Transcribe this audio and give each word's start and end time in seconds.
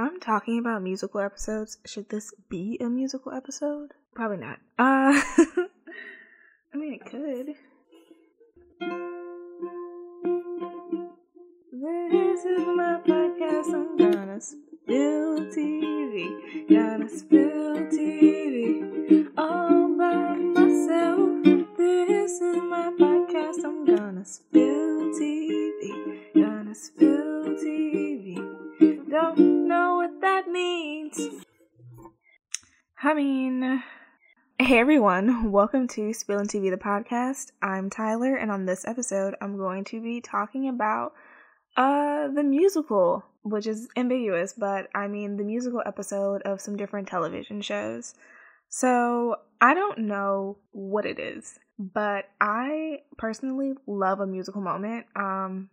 I'm 0.00 0.18
talking 0.18 0.58
about 0.58 0.82
musical 0.82 1.20
episodes, 1.20 1.76
should 1.84 2.08
this 2.08 2.32
be 2.48 2.78
a 2.80 2.88
musical 2.88 3.34
episode? 3.34 3.90
Probably 4.14 4.38
not. 4.38 4.56
Uh 4.78 5.12
I 6.72 6.76
mean 6.76 6.94
it 6.94 7.04
could. 7.04 7.48
This 11.70 12.44
is 12.46 12.66
my 12.66 12.98
podcast, 13.06 13.74
I'm 13.74 13.96
gonna 13.98 14.40
spill 14.40 15.40
TV. 15.52 16.66
Gonna 16.70 17.06
spill 17.06 17.76
TV 17.92 19.28
all 19.36 19.98
by 19.98 20.34
myself. 20.34 21.44
This 21.76 22.40
is 22.40 22.56
my 22.56 22.90
podcast, 22.98 23.64
I'm 23.64 23.84
gonna 23.84 24.24
spill 24.24 25.12
TV. 25.12 26.32
Gonna 26.34 26.74
spill 26.74 27.44
TV. 27.60 28.36
Don't 29.10 29.59
I 33.02 33.14
mean, 33.14 33.82
hey 34.58 34.78
everyone, 34.78 35.50
welcome 35.50 35.88
to 35.88 36.12
Spillin' 36.12 36.48
TV, 36.48 36.70
the 36.70 36.76
podcast. 36.76 37.50
I'm 37.62 37.88
Tyler, 37.88 38.36
and 38.36 38.50
on 38.50 38.66
this 38.66 38.86
episode, 38.86 39.34
I'm 39.40 39.56
going 39.56 39.84
to 39.84 40.02
be 40.02 40.20
talking 40.20 40.68
about 40.68 41.12
uh 41.76 42.28
the 42.28 42.42
musical, 42.42 43.24
which 43.42 43.66
is 43.66 43.88
ambiguous, 43.96 44.52
but 44.52 44.88
I 44.94 45.08
mean 45.08 45.38
the 45.38 45.44
musical 45.44 45.82
episode 45.86 46.42
of 46.42 46.60
some 46.60 46.76
different 46.76 47.08
television 47.08 47.62
shows. 47.62 48.14
So 48.68 49.36
I 49.60 49.74
don't 49.74 50.00
know 50.00 50.58
what 50.72 51.06
it 51.06 51.18
is, 51.18 51.58
but 51.78 52.26
I 52.40 52.98
personally 53.18 53.72
love 53.86 54.20
a 54.20 54.26
musical 54.26 54.60
moment. 54.60 55.06
Um, 55.16 55.70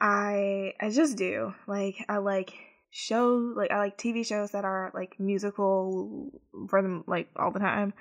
I 0.00 0.74
I 0.80 0.90
just 0.90 1.16
do. 1.16 1.54
Like 1.66 2.04
I 2.08 2.18
like 2.18 2.52
shows 2.90 3.54
like 3.56 3.70
I 3.70 3.78
like 3.78 3.98
TV 3.98 4.24
shows 4.24 4.52
that 4.52 4.64
are 4.64 4.90
like 4.94 5.18
musical 5.18 6.32
for 6.68 6.82
them 6.82 7.04
like 7.06 7.28
all 7.36 7.50
the 7.50 7.58
time. 7.58 7.92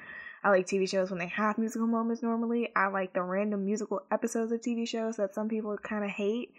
I 0.44 0.50
like 0.50 0.68
TV 0.68 0.88
shows 0.88 1.10
when 1.10 1.20
they 1.20 1.28
have 1.28 1.58
musical 1.58 1.88
moments 1.88 2.24
normally. 2.24 2.70
I 2.76 2.88
like 2.88 3.14
the 3.14 3.22
random 3.22 3.66
musical 3.66 4.02
episodes 4.12 4.52
of 4.52 4.62
TV 4.62 4.88
shows 4.88 5.18
that 5.18 5.34
some 5.34 5.50
people 5.50 5.76
kind 5.78 6.04
of 6.04 6.12
hate. 6.12 6.54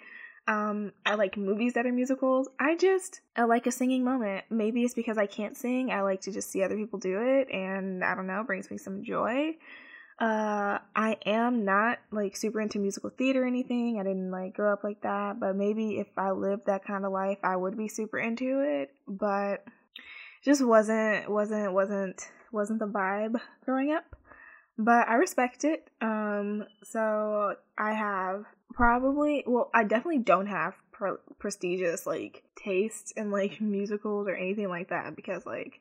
Um, 0.47 0.93
I 1.05 1.15
like 1.15 1.37
movies 1.37 1.75
that 1.75 1.87
are 1.87 1.93
musicals. 1.93 2.49
I 2.59 2.77
just 2.77 3.21
I 3.37 3.45
like 3.45 3.67
a 3.67 3.73
singing 3.73 4.05
moment. 4.05 4.45
Maybe 4.51 4.83
it's 4.83 4.95
because 4.95 5.19
I 5.19 5.27
can't 5.27 5.57
sing. 5.57 5.91
I 5.91 6.03
like 6.03 6.23
to 6.23 6.33
just 6.33 6.51
see 6.51 6.63
other 6.63 6.77
people 6.77 6.99
do 6.99 7.21
it 7.23 7.49
and 7.53 8.05
I 8.05 8.15
don't 8.15 8.27
know, 8.27 8.43
brings 8.45 8.71
me 8.71 8.79
some 8.79 9.05
joy. 9.05 9.57
Uh, 10.21 10.79
I 10.97 11.17
am 11.27 11.65
not 11.65 11.99
like 12.11 12.37
super 12.37 12.61
into 12.61 12.81
musical 12.81 13.11
theater 13.11 13.45
or 13.45 13.47
anything. 13.47 14.01
I 14.01 14.03
didn't 14.03 14.33
like 14.33 14.55
grow 14.55 14.73
up 14.73 14.83
like 14.83 15.03
that, 15.03 15.39
but 15.39 15.55
maybe 15.55 15.99
if 15.99 16.09
I 16.17 16.33
lived 16.33 16.67
that 16.67 16.85
kind 16.85 17.05
of 17.05 17.13
life, 17.13 17.39
I 17.45 17.55
would 17.55 17.77
be 17.77 17.87
super 17.87 18.19
into 18.19 18.61
it. 18.61 18.91
But 19.07 19.65
just 20.45 20.65
wasn't 20.65 21.31
wasn't 21.31 21.73
wasn't 21.73 22.21
wasn't 22.51 22.81
the 22.81 22.89
vibe 22.89 23.41
growing 23.65 23.93
up. 23.93 24.17
But 24.77 25.09
I 25.09 25.15
respect 25.15 25.65
it. 25.65 25.89
Um, 26.01 26.65
so 26.83 27.55
I 27.77 27.93
have 27.95 28.45
probably 28.73 29.45
well, 29.47 29.71
I 29.73 29.85
definitely 29.85 30.19
don't 30.19 30.47
have 30.47 30.75
pre- 30.91 31.13
prestigious 31.39 32.07
like 32.07 32.43
taste 32.57 33.13
in 33.17 33.31
like 33.31 33.61
musicals 33.61 34.27
or 34.27 34.35
anything 34.35 34.69
like 34.69 34.89
that 34.89 35.15
because 35.15 35.47
like 35.47 35.81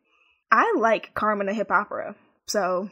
I 0.51 0.75
like 0.77 1.15
Carmen 1.15 1.49
a 1.49 1.53
hip 1.53 1.69
hopera. 1.69 2.15
So 2.45 2.89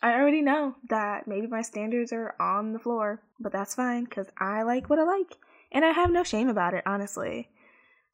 I 0.00 0.14
already 0.14 0.42
know 0.42 0.74
that 0.88 1.28
maybe 1.28 1.46
my 1.46 1.62
standards 1.62 2.12
are 2.12 2.34
on 2.40 2.72
the 2.72 2.78
floor, 2.78 3.20
but 3.38 3.52
that's 3.52 3.74
fine 3.74 4.04
because 4.04 4.26
I 4.38 4.62
like 4.62 4.88
what 4.88 4.98
I 4.98 5.04
like. 5.04 5.36
And 5.70 5.84
I 5.84 5.90
have 5.90 6.10
no 6.10 6.24
shame 6.24 6.48
about 6.48 6.74
it, 6.74 6.82
honestly. 6.86 7.48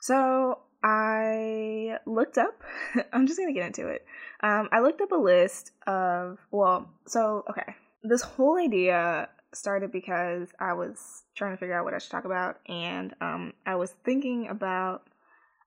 So 0.01 0.59
I 0.83 1.99
looked 2.07 2.39
up, 2.39 2.61
I'm 3.13 3.27
just 3.27 3.39
gonna 3.39 3.53
get 3.53 3.67
into 3.67 3.89
it. 3.89 4.05
Um, 4.43 4.69
I 4.71 4.81
looked 4.81 5.01
up 5.01 5.13
a 5.13 5.17
list 5.17 5.73
of, 5.87 6.39
well, 6.51 6.91
so, 7.07 7.45
okay. 7.51 7.75
This 8.03 8.23
whole 8.23 8.57
idea 8.57 9.29
started 9.53 9.91
because 9.91 10.49
I 10.61 10.75
was 10.75 11.25
trying 11.35 11.53
to 11.55 11.57
figure 11.57 11.77
out 11.77 11.85
what 11.85 11.95
I 11.95 11.99
should 11.99 12.13
talk 12.13 12.25
about, 12.25 12.61
and 12.69 13.15
um, 13.21 13.55
I 13.67 13.75
was 13.75 13.91
thinking 14.05 14.49
about, 14.49 15.03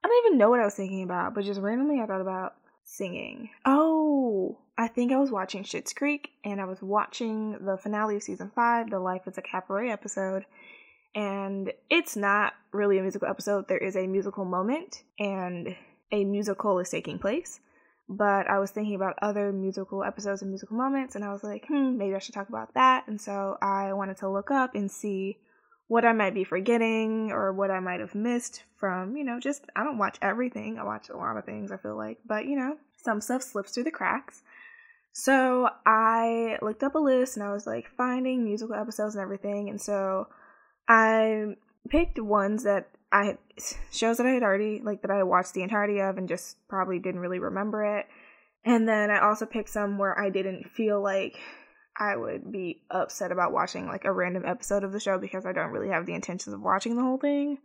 I 0.04 0.08
don't 0.08 0.26
even 0.26 0.38
know 0.38 0.50
what 0.50 0.62
I 0.62 0.66
was 0.66 0.76
thinking 0.76 1.04
about, 1.04 1.34
but 1.34 1.44
just 1.44 1.60
randomly 1.60 2.00
I 2.00 2.06
thought 2.06 2.22
about 2.22 2.56
singing. 2.92 3.50
Oh, 3.66 4.60
I 4.78 4.88
think 4.88 5.12
I 5.12 5.18
was 5.18 5.32
watching 5.32 5.64
Schitt's 5.64 5.94
Creek 5.94 6.32
and 6.44 6.60
I 6.60 6.66
was 6.66 6.82
watching 6.82 7.58
the 7.66 7.78
finale 7.78 8.18
of 8.18 8.24
season 8.24 8.52
five, 8.54 8.90
the 8.90 9.00
Life 9.00 9.28
is 9.28 9.38
a 9.38 9.42
Cabaret 9.42 9.90
episode. 9.90 10.46
And 11.16 11.72
it's 11.90 12.16
not 12.16 12.54
really 12.72 12.98
a 12.98 13.02
musical 13.02 13.28
episode, 13.28 13.68
there 13.68 13.78
is 13.78 13.96
a 13.96 14.08
musical 14.08 14.46
moment 14.46 15.04
and 15.20 15.76
a 16.12 16.26
musical 16.26 16.80
is 16.80 16.90
taking 16.90 17.18
place. 17.18 17.60
But 18.10 18.50
I 18.50 18.60
was 18.60 18.72
thinking 18.72 18.96
about 18.96 19.20
other 19.22 19.54
musical 19.54 20.04
episodes 20.04 20.42
and 20.42 20.52
musical 20.52 20.76
moments, 20.76 21.16
and 21.16 21.24
I 21.24 21.32
was 21.32 21.46
like, 21.46 21.68
hmm, 21.68 21.98
maybe 21.98 22.14
I 22.14 22.20
should 22.20 22.34
talk 22.34 22.50
about 22.50 22.74
that. 22.74 23.08
And 23.08 23.22
so 23.22 23.58
I 23.62 23.94
wanted 23.94 24.18
to 24.18 24.30
look 24.30 24.52
up 24.52 24.76
and 24.76 24.92
see 24.92 25.38
what 25.92 26.06
I 26.06 26.14
might 26.14 26.34
be 26.34 26.46
forgetting 26.46 27.34
or 27.34 27.52
what 27.52 27.70
I 27.70 27.82
might 27.82 28.00
have 28.00 28.16
missed 28.16 28.64
from, 28.78 29.18
you 29.18 29.26
know, 29.26 29.42
just 29.42 29.66
I 29.76 29.84
don't 29.84 29.98
watch 29.98 30.18
everything. 30.22 30.80
I 30.80 30.86
watch 30.86 31.10
a 31.10 31.18
lot 31.18 31.36
of 31.36 31.44
things, 31.44 31.70
I 31.70 31.76
feel 31.76 31.98
like, 31.98 32.20
but 32.26 32.46
you 32.46 32.56
know, 32.56 32.78
some 32.96 33.20
stuff 33.20 33.42
slips 33.42 33.74
through 33.74 33.84
the 33.84 33.92
cracks. 33.92 34.42
So 35.12 35.68
I 35.86 36.58
looked 36.62 36.82
up 36.82 36.96
a 36.96 36.98
list 36.98 37.36
and 37.36 37.46
I 37.46 37.52
was 37.52 37.68
like 37.68 37.90
finding 37.98 38.46
musical 38.46 38.74
episodes 38.74 39.16
and 39.16 39.22
everything. 39.22 39.70
And 39.70 39.82
so 39.82 40.30
I 40.88 41.58
picked 41.90 42.18
ones 42.22 42.64
that 42.64 42.88
I 43.12 43.38
shows 43.92 44.16
that 44.16 44.26
I 44.26 44.32
had 44.32 44.44
already 44.44 44.80
like 44.82 45.02
that 45.02 45.12
I 45.12 45.24
watched 45.24 45.56
the 45.56 45.64
entirety 45.64 46.00
of 46.00 46.18
and 46.18 46.30
just 46.30 46.56
probably 46.70 47.00
didn't 47.00 47.20
really 47.20 47.40
remember 47.40 47.98
it. 47.98 48.06
And 48.64 48.88
then 48.88 49.12
I 49.12 49.20
also 49.20 49.46
picked 49.46 49.68
some 49.68 49.98
where 49.98 50.18
I 50.18 50.30
didn't 50.30 50.70
feel 50.70 51.02
like 51.04 51.38
I 51.98 52.16
would 52.16 52.52
be 52.52 52.82
upset 52.90 53.32
about 53.32 53.52
watching 53.52 53.88
like 53.88 54.06
a 54.06 54.12
random 54.12 54.44
episode 54.46 54.84
of 54.84 54.92
the 54.92 55.00
show 55.00 55.18
because 55.18 55.46
I 55.46 55.52
don't 55.52 55.72
really 55.72 55.90
have 55.90 56.06
the 56.06 56.14
intentions 56.14 56.54
of 56.54 56.62
watching 56.62 56.96
the 56.96 57.04
whole 57.04 57.18
thing. 57.18 57.60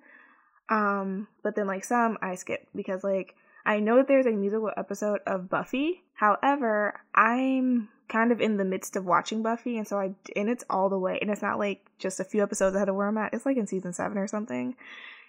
Um, 0.69 1.29
but 1.43 1.55
then 1.55 1.67
like 1.67 1.85
some 1.85 2.19
I 2.21 2.35
skip 2.35 2.67
because 2.75 3.05
like 3.05 3.35
I 3.65 3.81
know 3.81 3.97
that 3.97 4.09
there's 4.09 4.27
a 4.27 4.33
musical 4.33 4.71
episode 4.77 5.21
of 5.27 5.49
Buffy. 5.49 6.03
However, 6.15 7.01
I'm 7.15 7.89
kind 8.09 8.31
of 8.31 8.41
in 8.41 8.57
the 8.57 8.65
midst 8.65 8.95
of 8.95 9.05
watching 9.05 9.43
Buffy, 9.43 9.77
and 9.77 9.87
so 9.87 9.99
I 9.99 10.15
and 10.35 10.49
it's 10.49 10.65
all 10.71 10.89
the 10.89 10.99
way, 10.99 11.19
and 11.21 11.31
it's 11.31 11.43
not 11.43 11.59
like 11.59 11.85
just 11.99 12.21
a 12.21 12.25
few 12.25 12.43
episodes 12.43 12.77
ahead 12.77 12.89
of 12.89 12.95
where 12.95 13.09
I'm 13.09 13.19
at. 13.19 13.35
It's 13.35 13.45
like 13.45 13.57
in 13.57 13.67
season 13.67 13.93
seven 13.93 14.19
or 14.19 14.29
something, 14.29 14.77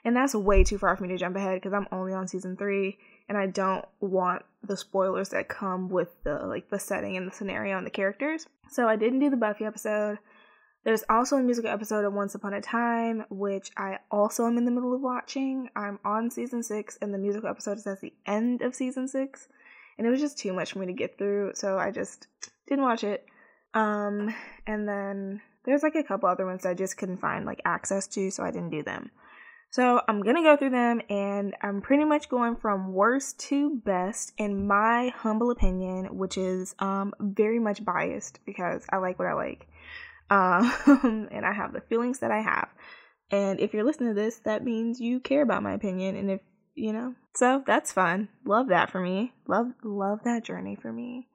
and 0.06 0.16
that's 0.16 0.36
way 0.36 0.64
too 0.64 0.78
far 0.78 0.96
for 0.96 1.04
me 1.04 1.10
to 1.10 1.18
jump 1.18 1.36
ahead 1.36 1.56
because 1.56 1.74
I'm 1.74 1.88
only 1.92 2.14
on 2.14 2.28
season 2.28 2.56
three, 2.58 3.00
and 3.30 3.38
I 3.38 3.48
don't 3.48 3.86
want 4.00 4.44
the 4.64 4.78
spoilers 4.78 5.30
that 5.30 5.50
come 5.50 5.90
with 5.90 6.10
the 6.24 6.40
like 6.46 6.70
the 6.70 6.80
setting 6.80 7.18
and 7.18 7.28
the 7.28 7.36
scenario 7.36 7.78
and 7.78 7.86
the 7.86 7.92
characters. 7.92 8.48
So 8.70 8.88
I 8.88 8.96
didn't 8.96 9.20
do 9.20 9.30
the 9.30 9.38
Buffy 9.38 9.66
episode. 9.66 10.20
There's 10.84 11.04
also 11.10 11.36
a 11.36 11.44
musical 11.44 11.70
episode 11.70 12.06
of 12.06 12.14
Once 12.14 12.34
Upon 12.36 12.54
a 12.54 12.62
Time, 12.62 13.26
which 13.30 13.72
I 13.76 14.00
also 14.10 14.46
am 14.46 14.58
in 14.58 14.64
the 14.64 14.72
middle 14.72 14.96
of 14.96 15.02
watching. 15.02 15.70
I'm 15.76 16.00
on 16.06 16.32
season 16.32 16.64
six, 16.64 16.98
and 17.02 17.14
the 17.14 17.18
musical 17.18 17.50
episode 17.50 17.78
is 17.78 17.88
at 17.88 18.00
the 18.00 18.14
end 18.26 18.62
of 18.62 18.74
season 18.74 19.08
six. 19.08 19.50
And 19.98 20.08
it 20.08 20.10
was 20.10 20.22
just 20.22 20.38
too 20.38 20.54
much 20.54 20.72
for 20.72 20.80
me 20.80 20.86
to 20.86 20.94
get 20.94 21.18
through, 21.18 21.52
so 21.56 21.78
I 21.78 21.92
just 21.92 22.28
didn't 22.68 22.86
watch 22.86 23.04
it. 23.04 23.26
Um, 23.74 24.34
and 24.66 24.88
then 24.88 25.42
there's 25.66 25.84
like 25.84 25.96
a 25.96 26.04
couple 26.04 26.30
other 26.30 26.46
ones 26.46 26.66
I 26.66 26.74
just 26.74 26.96
couldn't 26.96 27.18
find 27.18 27.46
like 27.46 27.62
access 27.66 28.08
to, 28.10 28.32
so 28.32 28.44
I 28.44 28.52
didn't 28.52 28.70
do 28.70 28.84
them. 28.84 29.12
So 29.70 30.02
I'm 30.08 30.22
gonna 30.22 30.44
go 30.44 30.56
through 30.56 30.72
them, 30.72 31.02
and 31.10 31.56
I'm 31.62 31.82
pretty 31.82 32.06
much 32.06 32.30
going 32.30 32.56
from 32.56 32.94
worst 32.94 33.40
to 33.50 33.82
best 33.84 34.34
in 34.38 34.66
my 34.68 35.10
humble 35.10 35.52
opinion, 35.52 36.18
which 36.18 36.38
is 36.38 36.76
um 36.80 37.14
very 37.20 37.60
much 37.60 37.84
biased 37.84 38.40
because 38.46 38.86
I 38.90 38.98
like 38.98 39.20
what 39.20 39.28
I 39.28 39.34
like 39.34 39.68
um, 40.30 41.30
and 41.32 41.46
I 41.46 41.54
have 41.54 41.74
the 41.74 41.82
feelings 41.82 42.20
that 42.20 42.32
I 42.32 42.42
have. 42.42 42.68
And 43.32 43.60
if 43.60 43.74
you're 43.74 43.84
listening 43.84 44.10
to 44.10 44.22
this, 44.22 44.40
that 44.40 44.64
means 44.64 45.00
you 45.00 45.20
care 45.20 45.42
about 45.42 45.64
my 45.64 45.74
opinion. 45.74 46.16
And 46.16 46.32
if 46.32 46.42
you 46.76 46.94
know, 46.94 47.16
so 47.36 47.64
that's 47.66 47.92
fun. 47.92 48.30
Love 48.46 48.70
that 48.70 48.92
for 48.92 49.02
me. 49.02 49.34
Love 49.48 49.68
love 49.84 50.20
that 50.26 50.44
journey 50.44 50.76
for 50.76 50.92
me. 50.92 51.28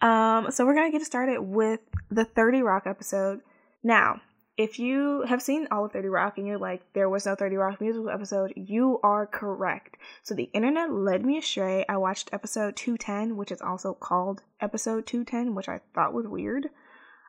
Um, 0.00 0.50
so 0.50 0.66
we're 0.66 0.74
gonna 0.74 0.90
get 0.90 1.02
started 1.02 1.40
with 1.40 1.80
the 2.10 2.24
30 2.24 2.62
Rock 2.62 2.84
episode. 2.86 3.40
Now, 3.82 4.20
if 4.56 4.78
you 4.78 5.24
have 5.28 5.42
seen 5.42 5.66
all 5.70 5.84
of 5.84 5.92
30 5.92 6.08
Rock 6.08 6.38
and 6.38 6.46
you're 6.46 6.58
like, 6.58 6.82
there 6.92 7.08
was 7.08 7.26
no 7.26 7.34
30 7.34 7.56
Rock 7.56 7.80
musical 7.80 8.08
episode, 8.08 8.52
you 8.56 9.00
are 9.02 9.26
correct. 9.26 9.96
So 10.22 10.34
the 10.34 10.50
internet 10.54 10.92
led 10.92 11.24
me 11.24 11.38
astray. 11.38 11.84
I 11.88 11.96
watched 11.96 12.30
episode 12.32 12.76
210, 12.76 13.36
which 13.36 13.50
is 13.50 13.60
also 13.60 13.94
called 13.94 14.42
episode 14.60 15.06
210, 15.06 15.54
which 15.54 15.68
I 15.68 15.80
thought 15.94 16.14
was 16.14 16.28
weird. 16.28 16.68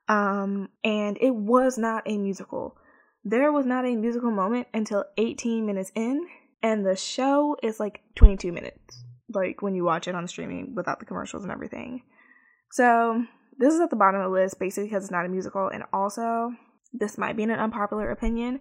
Um, 0.08 0.70
and 0.84 1.18
it 1.20 1.34
was 1.34 1.78
not 1.80 2.04
a 2.06 2.18
musical. 2.18 2.78
There 3.24 3.52
was 3.52 3.66
not 3.66 3.86
a 3.86 3.96
musical 3.96 4.30
moment 4.30 4.68
until 4.72 5.06
18 5.18 5.66
minutes 5.66 5.92
in, 5.96 6.28
and 6.62 6.86
the 6.86 6.96
show 6.96 7.58
is 7.64 7.80
like 7.80 8.02
22 8.16 8.52
minutes, 8.52 9.04
like 9.34 9.64
when 9.64 9.74
you 9.74 9.84
watch 9.84 10.08
it 10.08 10.14
on 10.14 10.28
streaming 10.28 10.76
without 10.76 11.00
the 11.00 11.06
commercials 11.06 11.44
and 11.44 11.52
everything. 11.52 12.04
So, 12.72 13.24
this 13.58 13.74
is 13.74 13.80
at 13.80 13.90
the 13.90 13.96
bottom 13.96 14.22
of 14.22 14.32
the 14.32 14.38
list 14.38 14.60
basically 14.60 14.90
because 14.90 15.06
it's 15.06 15.12
not 15.12 15.26
a 15.26 15.30
musical, 15.30 15.70
and 15.70 15.86
also, 15.92 16.52
this 16.94 17.18
might 17.18 17.36
be 17.36 17.44
an 17.44 17.52
unpopular 17.52 18.12
opinion, 18.12 18.60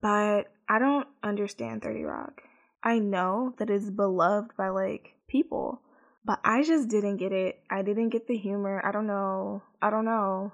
but 0.00 0.44
I 0.68 0.78
don't 0.78 1.06
understand 1.22 1.82
30 1.82 2.04
Rock. 2.04 2.42
I 2.82 2.98
know 2.98 3.54
that 3.58 3.70
it's 3.70 3.90
beloved 3.90 4.56
by 4.56 4.68
like 4.68 5.14
people, 5.28 5.80
but 6.24 6.40
I 6.44 6.62
just 6.62 6.88
didn't 6.88 7.16
get 7.16 7.32
it. 7.32 7.58
I 7.70 7.82
didn't 7.82 8.10
get 8.10 8.26
the 8.26 8.36
humor. 8.36 8.80
I 8.84 8.92
don't 8.92 9.06
know. 9.06 9.62
I 9.80 9.90
don't 9.90 10.04
know. 10.04 10.52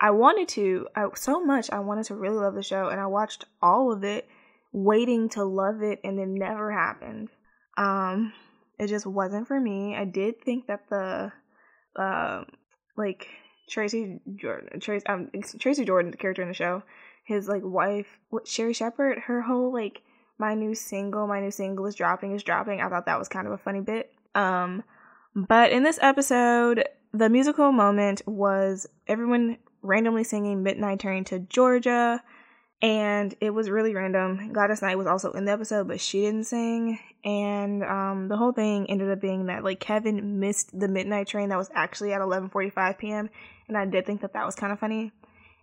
I 0.00 0.10
wanted 0.10 0.48
to 0.48 0.86
I, 0.96 1.06
so 1.14 1.44
much. 1.44 1.70
I 1.70 1.80
wanted 1.80 2.06
to 2.06 2.14
really 2.14 2.36
love 2.36 2.54
the 2.54 2.62
show, 2.62 2.88
and 2.88 3.00
I 3.00 3.06
watched 3.06 3.44
all 3.62 3.92
of 3.92 4.02
it, 4.02 4.26
waiting 4.72 5.28
to 5.30 5.44
love 5.44 5.82
it, 5.82 6.00
and 6.04 6.18
it 6.18 6.28
never 6.28 6.72
happened. 6.72 7.28
Um, 7.76 8.32
it 8.78 8.86
just 8.88 9.06
wasn't 9.06 9.46
for 9.46 9.60
me. 9.60 9.94
I 9.94 10.06
did 10.06 10.42
think 10.42 10.66
that 10.68 10.88
the, 10.88 11.32
uh, 12.00 12.44
like 12.96 13.26
Tracy 13.70 14.20
Jordan, 14.36 14.80
Tracy, 14.80 15.06
um, 15.06 15.30
Tracy 15.58 15.84
Jordan, 15.84 16.10
the 16.10 16.16
character 16.16 16.42
in 16.42 16.48
the 16.48 16.54
show, 16.54 16.82
his 17.24 17.48
like 17.48 17.62
wife, 17.64 18.18
what 18.30 18.48
Sherri 18.48 18.74
Shepherd, 18.74 19.18
her 19.20 19.42
whole 19.42 19.72
like 19.72 20.02
my 20.38 20.54
new 20.54 20.74
single, 20.74 21.26
my 21.26 21.40
new 21.40 21.50
single 21.50 21.86
is 21.86 21.94
dropping, 21.94 22.32
is 22.32 22.42
dropping. 22.42 22.80
I 22.80 22.88
thought 22.88 23.06
that 23.06 23.18
was 23.18 23.28
kind 23.28 23.46
of 23.46 23.52
a 23.52 23.58
funny 23.58 23.80
bit. 23.80 24.12
Um, 24.34 24.82
but 25.34 25.70
in 25.70 25.84
this 25.84 25.98
episode, 26.02 26.84
the 27.12 27.28
musical 27.28 27.72
moment 27.72 28.22
was 28.26 28.86
everyone 29.06 29.58
randomly 29.82 30.24
singing 30.24 30.62
Midnight 30.62 31.00
Train 31.00 31.24
to 31.24 31.38
Georgia, 31.38 32.22
and 32.82 33.34
it 33.40 33.50
was 33.50 33.68
really 33.68 33.94
random. 33.94 34.52
Gladys 34.52 34.82
Knight 34.82 34.98
was 34.98 35.06
also 35.06 35.32
in 35.32 35.44
the 35.44 35.52
episode, 35.52 35.88
but 35.88 36.00
she 36.00 36.22
didn't 36.22 36.44
sing, 36.44 36.98
and 37.24 37.84
um, 37.84 38.28
the 38.28 38.36
whole 38.36 38.52
thing 38.52 38.88
ended 38.88 39.10
up 39.10 39.20
being 39.20 39.46
that 39.46 39.62
like 39.62 39.80
Kevin 39.80 40.40
missed 40.40 40.78
the 40.78 40.88
Midnight 40.88 41.28
Train 41.28 41.50
that 41.50 41.58
was 41.58 41.70
actually 41.74 42.12
at 42.12 42.20
11:45 42.20 42.98
p.m., 42.98 43.30
and 43.70 43.78
I 43.78 43.86
did 43.86 44.04
think 44.04 44.20
that 44.22 44.32
that 44.32 44.44
was 44.44 44.56
kind 44.56 44.72
of 44.72 44.80
funny. 44.80 45.12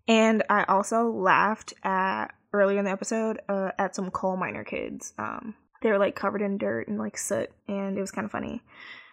And 0.08 0.44
I 0.50 0.64
also 0.64 1.12
laughed 1.12 1.74
at 1.84 2.28
earlier 2.54 2.80
in 2.80 2.86
the 2.86 2.92
episode 2.92 3.42
uh, 3.50 3.72
at 3.78 3.96
some 3.96 4.10
coal 4.10 4.38
miner 4.38 4.64
kids. 4.64 5.14
Um, 5.20 5.56
they 5.82 5.92
were 5.92 5.98
like 5.98 6.16
covered 6.16 6.42
in 6.42 6.58
dirt 6.58 6.88
and 6.88 6.98
like 6.98 7.18
soot, 7.18 7.52
and 7.68 7.98
it 7.98 8.02
was 8.02 8.12
kind 8.12 8.26
of 8.26 8.32
funny. 8.32 8.62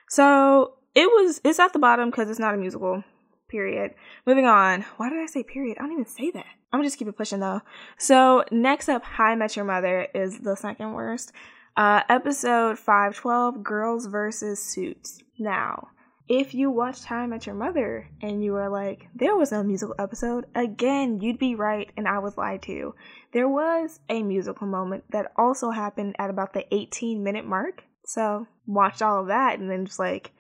So 0.08 0.74
it 0.94 1.06
was. 1.06 1.40
It's 1.44 1.58
at 1.58 1.72
the 1.72 1.80
bottom 1.80 2.10
because 2.10 2.30
it's 2.30 2.38
not 2.38 2.54
a 2.54 2.56
musical. 2.56 3.02
Period. 3.48 3.94
Moving 4.26 4.46
on. 4.46 4.82
Why 4.96 5.10
did 5.10 5.18
I 5.18 5.26
say 5.26 5.42
period? 5.42 5.76
I 5.78 5.82
don't 5.82 5.92
even 5.92 6.06
say 6.06 6.30
that. 6.30 6.46
I'm 6.72 6.78
gonna 6.78 6.84
just 6.84 6.98
keep 6.98 7.08
it 7.08 7.16
pushing 7.16 7.40
though. 7.40 7.60
So 7.98 8.44
next 8.50 8.88
up, 8.88 9.04
How 9.04 9.24
I 9.24 9.34
Met 9.34 9.56
Your 9.56 9.64
Mother 9.64 10.08
is 10.14 10.38
the 10.38 10.56
second 10.56 10.92
worst. 10.92 11.32
Uh, 11.76 12.02
episode 12.08 12.78
512 12.78 13.64
Girls 13.64 14.06
versus 14.06 14.64
Suits. 14.64 15.20
Now, 15.38 15.88
if 16.28 16.54
you 16.54 16.70
watched 16.70 17.04
How 17.04 17.18
I 17.18 17.26
Met 17.26 17.46
Your 17.46 17.54
Mother 17.54 18.08
and 18.22 18.42
you 18.42 18.52
were 18.52 18.70
like, 18.70 19.08
there 19.14 19.36
was 19.36 19.52
no 19.52 19.62
musical 19.62 19.94
episode, 19.98 20.46
again, 20.54 21.20
you'd 21.20 21.38
be 21.38 21.54
right 21.54 21.90
and 21.96 22.08
I 22.08 22.18
was 22.18 22.38
lied 22.38 22.62
to. 22.62 22.94
There 23.32 23.48
was 23.48 24.00
a 24.08 24.22
musical 24.22 24.66
moment 24.66 25.04
that 25.10 25.32
also 25.36 25.70
happened 25.70 26.16
at 26.18 26.30
about 26.30 26.54
the 26.54 26.64
18 26.74 27.22
minute 27.22 27.46
mark. 27.46 27.84
So, 28.06 28.46
watched 28.66 29.02
all 29.02 29.20
of 29.20 29.28
that 29.28 29.58
and 29.58 29.70
then 29.70 29.84
just 29.84 29.98
like, 29.98 30.32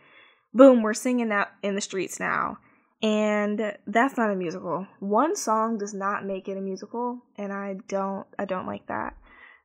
boom, 0.54 0.82
we're 0.82 0.94
singing 0.94 1.28
that 1.28 1.52
in 1.62 1.74
the 1.74 1.80
streets 1.80 2.18
now. 2.18 2.58
And 3.02 3.76
that's 3.86 4.16
not 4.16 4.30
a 4.30 4.36
musical. 4.36 4.86
One 5.00 5.36
song 5.36 5.76
does 5.76 5.92
not 5.92 6.24
make 6.24 6.48
it 6.48 6.56
a 6.56 6.60
musical, 6.62 7.20
and 7.36 7.52
I 7.52 7.76
don't 7.88 8.26
I 8.38 8.46
don't 8.46 8.66
like 8.66 8.86
that. 8.86 9.16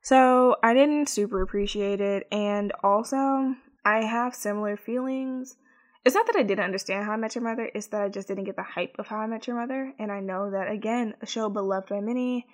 So, 0.01 0.57
I 0.61 0.73
didn't 0.73 1.07
super 1.07 1.41
appreciate 1.41 2.01
it 2.01 2.27
and 2.29 2.73
also 2.83 3.55
I 3.85 4.03
have 4.03 4.35
similar 4.35 4.75
feelings 4.75 5.55
it's 6.05 6.15
not 6.15 6.25
that 6.27 6.35
I 6.37 6.43
didn't 6.43 6.63
understand 6.63 7.05
How 7.05 7.11
I 7.11 7.17
Met 7.17 7.35
Your 7.35 7.43
Mother, 7.43 7.69
it's 7.73 7.87
that 7.87 8.01
I 8.01 8.09
just 8.09 8.27
didn't 8.27 8.45
get 8.45 8.55
the 8.55 8.63
hype 8.63 8.95
of 8.99 9.07
How 9.07 9.17
I 9.17 9.27
Met 9.27 9.47
Your 9.47 9.57
Mother. 9.57 9.93
And 9.99 10.11
I 10.11 10.19
know 10.19 10.51
that, 10.51 10.71
again, 10.71 11.15
a 11.21 11.25
show 11.25 11.49
beloved 11.49 11.89
by 11.89 11.99
many, 11.99 12.47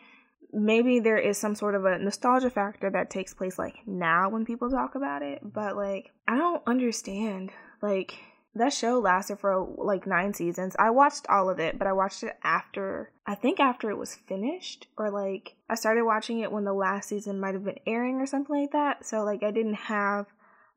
maybe 0.52 1.00
there 1.00 1.18
is 1.18 1.38
some 1.38 1.56
sort 1.56 1.76
of 1.76 1.86
a 1.86 1.98
nostalgia 2.00 2.50
factor 2.50 2.90
that 2.90 3.10
takes 3.10 3.34
place 3.34 3.60
like 3.60 3.76
now 3.86 4.30
when 4.30 4.46
people 4.46 4.70
talk 4.70 4.96
about 4.96 5.22
it. 5.22 5.40
But 5.44 5.76
like, 5.76 6.12
I 6.28 6.38
don't 6.38 6.64
understand. 6.66 7.52
Like, 7.82 8.16
that 8.56 8.74
show 8.74 9.00
lasted 9.00 9.38
for 9.40 9.68
like 9.78 10.08
nine 10.08 10.34
seasons. 10.34 10.76
I 10.80 10.90
watched 10.90 11.28
all 11.30 11.50
of 11.50 11.60
it, 11.60 11.78
but 11.78 11.88
I 11.88 11.94
watched 11.94 12.24
it 12.24 12.38
after, 12.42 13.12
I 13.28 13.36
think 13.36 13.60
after 13.60 13.90
it 13.90 13.98
was 13.98 14.16
finished, 14.16 14.88
or 14.98 15.12
like 15.12 15.56
I 15.70 15.76
started 15.76 16.06
watching 16.06 16.40
it 16.40 16.52
when 16.52 16.64
the 16.64 16.74
last 16.74 17.10
season 17.10 17.40
might 17.40 17.54
have 17.54 17.66
been 17.66 17.80
airing 17.86 18.16
or 18.16 18.26
something 18.26 18.62
like 18.62 18.72
that. 18.72 19.06
So, 19.06 19.24
like, 19.24 19.44
I 19.44 19.52
didn't 19.52 19.76
have 19.76 20.28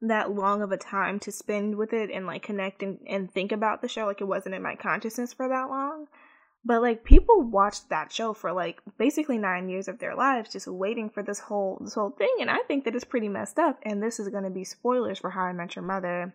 that 0.01 0.31
long 0.31 0.63
of 0.63 0.71
a 0.71 0.77
time 0.77 1.19
to 1.21 1.33
spend 1.33 1.77
with 1.77 1.93
it 1.93 2.11
and 2.11 2.27
like 2.27 2.43
connect 2.43 2.83
and, 2.83 2.99
and 3.07 3.33
think 3.33 3.53
about 3.53 3.83
the 3.83 3.89
show. 3.89 4.07
Like 4.07 4.21
it 4.21 4.29
wasn't 4.29 4.55
in 4.55 4.63
my 4.63 4.77
consciousness 4.77 5.33
for 5.33 5.49
that 5.49 5.69
long. 5.69 6.07
But 6.65 6.83
like 6.83 7.05
people 7.05 7.43
watched 7.43 7.89
that 7.89 8.13
show 8.13 8.33
for 8.33 8.53
like 8.53 8.81
basically 8.99 9.39
nine 9.39 9.69
years 9.69 9.89
of 9.89 9.99
their 9.99 10.15
lives 10.15 10.53
just 10.53 10.69
waiting 10.69 11.09
for 11.09 11.23
this 11.23 11.41
whole 11.41 11.79
this 11.83 11.95
whole 11.95 12.11
thing. 12.11 12.37
And 12.41 12.51
i 12.51 12.59
think 12.69 12.85
that 12.85 12.95
it's 12.95 13.05
pretty 13.05 13.29
messed 13.29 13.59
up. 13.59 13.79
And 13.83 14.03
this 14.03 14.21
is 14.21 14.29
to 14.29 14.51
be 14.51 14.65
spoilers 14.65 15.19
for 15.19 15.31
how 15.31 15.43
i 15.43 15.53
met 15.53 15.77
your 15.77 15.85
mother. 15.85 16.35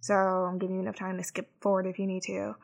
So 0.00 0.14
i'm 0.14 0.58
giving 0.58 0.76
you 0.76 0.82
enough 0.82 0.96
time 0.96 1.16
to 1.16 1.24
skip 1.24 1.48
forward 1.60 1.86
if 1.86 1.98
you 1.98 2.06
need 2.06 2.22
to. 2.24 2.54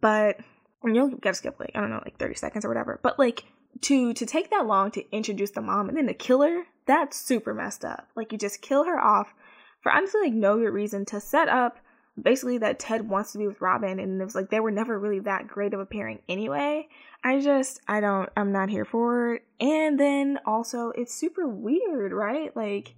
But 0.00 0.38
you'll 0.82 1.10
get 1.10 1.30
to 1.30 1.34
skip 1.34 1.60
like 1.60 1.72
i 1.74 1.80
don't 1.80 1.90
know 1.90 2.02
like 2.04 2.18
30 2.18 2.34
seconds 2.34 2.64
or 2.64 2.68
whatever. 2.68 2.98
But 3.02 3.18
like 3.18 3.44
to 3.82 4.14
to 4.14 4.26
take 4.26 4.50
that 4.50 4.66
long 4.66 4.90
to 4.92 5.14
introduce 5.14 5.52
the 5.52 5.60
mom 5.60 5.88
and 5.88 5.96
then 5.96 6.06
to 6.06 6.14
kill 6.14 6.42
her 6.42 6.64
that's 6.86 7.16
super 7.16 7.54
messed 7.54 7.84
up. 7.84 8.08
Like 8.16 8.32
you 8.32 8.38
just 8.38 8.62
kill 8.62 8.84
her 8.84 8.98
off 8.98 9.32
for 9.82 9.92
honestly 9.92 10.20
like 10.22 10.32
no 10.32 10.58
good 10.58 10.70
reason 10.70 11.04
to 11.06 11.20
set 11.20 11.48
up 11.48 11.78
basically 12.20 12.58
that 12.58 12.78
Ted 12.78 13.08
wants 13.08 13.32
to 13.32 13.38
be 13.38 13.46
with 13.46 13.60
Robin 13.60 13.98
and 13.98 14.20
it 14.20 14.24
was 14.24 14.34
like 14.34 14.50
they 14.50 14.60
were 14.60 14.70
never 14.70 14.98
really 14.98 15.20
that 15.20 15.48
great 15.48 15.74
of 15.74 15.80
a 15.80 15.86
pairing 15.86 16.20
anyway. 16.28 16.88
I 17.24 17.40
just 17.40 17.80
I 17.88 18.00
don't 18.00 18.28
I'm 18.36 18.52
not 18.52 18.70
here 18.70 18.84
for 18.84 19.34
it. 19.34 19.42
And 19.60 19.98
then 19.98 20.38
also 20.46 20.92
it's 20.94 21.14
super 21.14 21.48
weird, 21.48 22.12
right? 22.12 22.54
Like 22.56 22.94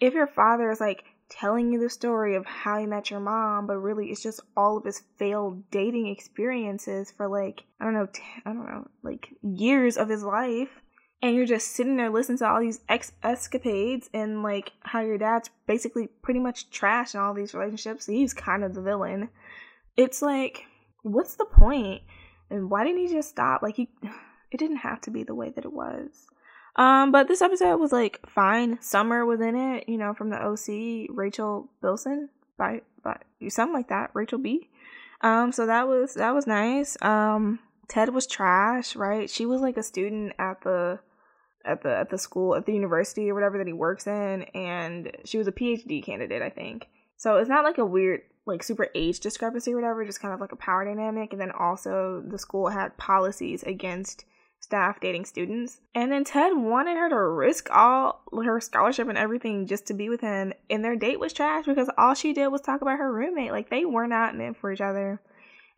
if 0.00 0.14
your 0.14 0.26
father 0.26 0.70
is 0.70 0.80
like 0.80 1.04
telling 1.28 1.72
you 1.72 1.80
the 1.80 1.88
story 1.88 2.36
of 2.36 2.44
how 2.44 2.78
he 2.78 2.86
met 2.86 3.10
your 3.10 3.20
mom, 3.20 3.66
but 3.66 3.78
really 3.78 4.08
it's 4.08 4.22
just 4.22 4.40
all 4.56 4.76
of 4.76 4.84
his 4.84 5.02
failed 5.18 5.70
dating 5.70 6.06
experiences 6.06 7.10
for 7.10 7.28
like 7.28 7.64
I 7.80 7.84
don't 7.84 7.94
know, 7.94 8.06
t- 8.12 8.22
I 8.44 8.52
don't 8.52 8.66
know, 8.66 8.88
like 9.02 9.28
years 9.42 9.96
of 9.96 10.08
his 10.08 10.22
life 10.22 10.81
and 11.22 11.36
you're 11.36 11.46
just 11.46 11.68
sitting 11.68 11.96
there 11.96 12.10
listening 12.10 12.38
to 12.38 12.48
all 12.48 12.60
these 12.60 12.80
ex 12.88 13.12
escapades 13.22 14.10
and 14.12 14.42
like 14.42 14.72
how 14.80 15.00
your 15.00 15.18
dad's 15.18 15.50
basically 15.66 16.08
pretty 16.20 16.40
much 16.40 16.70
trash 16.70 17.14
in 17.14 17.20
all 17.20 17.32
these 17.32 17.54
relationships. 17.54 18.06
He's 18.06 18.34
kind 18.34 18.64
of 18.64 18.74
the 18.74 18.82
villain. 18.82 19.28
It's 19.96 20.20
like, 20.20 20.64
what's 21.02 21.36
the 21.36 21.44
point? 21.44 22.02
And 22.50 22.68
why 22.70 22.84
didn't 22.84 23.06
he 23.06 23.08
just 23.08 23.30
stop? 23.30 23.62
Like 23.62 23.76
he, 23.76 23.88
it 24.50 24.58
didn't 24.58 24.78
have 24.78 25.00
to 25.02 25.10
be 25.10 25.22
the 25.22 25.34
way 25.34 25.50
that 25.50 25.64
it 25.64 25.72
was. 25.72 26.26
Um, 26.74 27.12
but 27.12 27.28
this 27.28 27.42
episode 27.42 27.76
was 27.76 27.92
like 27.92 28.20
fine. 28.26 28.80
Summer 28.80 29.24
was 29.24 29.40
in 29.40 29.54
it, 29.54 29.88
you 29.88 29.98
know, 29.98 30.14
from 30.14 30.30
the 30.30 30.42
OC, 30.42 31.14
Rachel 31.14 31.68
Bilson, 31.82 32.30
by 32.56 32.80
by 33.02 33.18
you 33.40 33.50
something 33.50 33.74
like 33.74 33.88
that, 33.88 34.10
Rachel 34.14 34.38
B. 34.38 34.70
Um, 35.20 35.52
so 35.52 35.66
that 35.66 35.86
was 35.86 36.14
that 36.14 36.34
was 36.34 36.46
nice. 36.46 37.00
Um, 37.02 37.58
Ted 37.88 38.08
was 38.08 38.26
trash, 38.26 38.96
right? 38.96 39.28
She 39.28 39.44
was 39.44 39.60
like 39.60 39.76
a 39.76 39.82
student 39.82 40.32
at 40.38 40.62
the 40.62 40.98
at 41.64 41.82
the 41.82 41.96
at 41.96 42.10
the 42.10 42.18
school 42.18 42.54
at 42.54 42.66
the 42.66 42.72
university 42.72 43.30
or 43.30 43.34
whatever 43.34 43.58
that 43.58 43.66
he 43.66 43.72
works 43.72 44.06
in 44.06 44.42
and 44.54 45.10
she 45.24 45.38
was 45.38 45.46
a 45.46 45.52
PhD 45.52 46.02
candidate 46.02 46.42
I 46.42 46.50
think. 46.50 46.88
So 47.16 47.36
it's 47.36 47.48
not 47.48 47.64
like 47.64 47.78
a 47.78 47.84
weird 47.84 48.22
like 48.46 48.62
super 48.62 48.88
age 48.94 49.20
discrepancy 49.20 49.72
or 49.72 49.76
whatever, 49.76 50.04
just 50.04 50.20
kind 50.20 50.34
of 50.34 50.40
like 50.40 50.52
a 50.52 50.56
power 50.56 50.84
dynamic 50.84 51.32
and 51.32 51.40
then 51.40 51.52
also 51.52 52.22
the 52.26 52.38
school 52.38 52.68
had 52.68 52.96
policies 52.96 53.62
against 53.62 54.24
staff 54.60 55.00
dating 55.00 55.24
students. 55.24 55.80
And 55.94 56.10
then 56.10 56.24
Ted 56.24 56.52
wanted 56.56 56.96
her 56.96 57.08
to 57.08 57.18
risk 57.18 57.68
all 57.70 58.22
her 58.32 58.60
scholarship 58.60 59.08
and 59.08 59.18
everything 59.18 59.66
just 59.66 59.86
to 59.86 59.94
be 59.94 60.08
with 60.08 60.20
him 60.20 60.52
and 60.70 60.84
their 60.84 60.96
date 60.96 61.20
was 61.20 61.32
trash 61.32 61.66
because 61.66 61.90
all 61.98 62.14
she 62.14 62.32
did 62.32 62.48
was 62.48 62.60
talk 62.60 62.80
about 62.80 62.98
her 62.98 63.12
roommate. 63.12 63.52
Like 63.52 63.70
they 63.70 63.84
were 63.84 64.06
not 64.06 64.36
meant 64.36 64.56
for 64.56 64.72
each 64.72 64.80
other. 64.80 65.20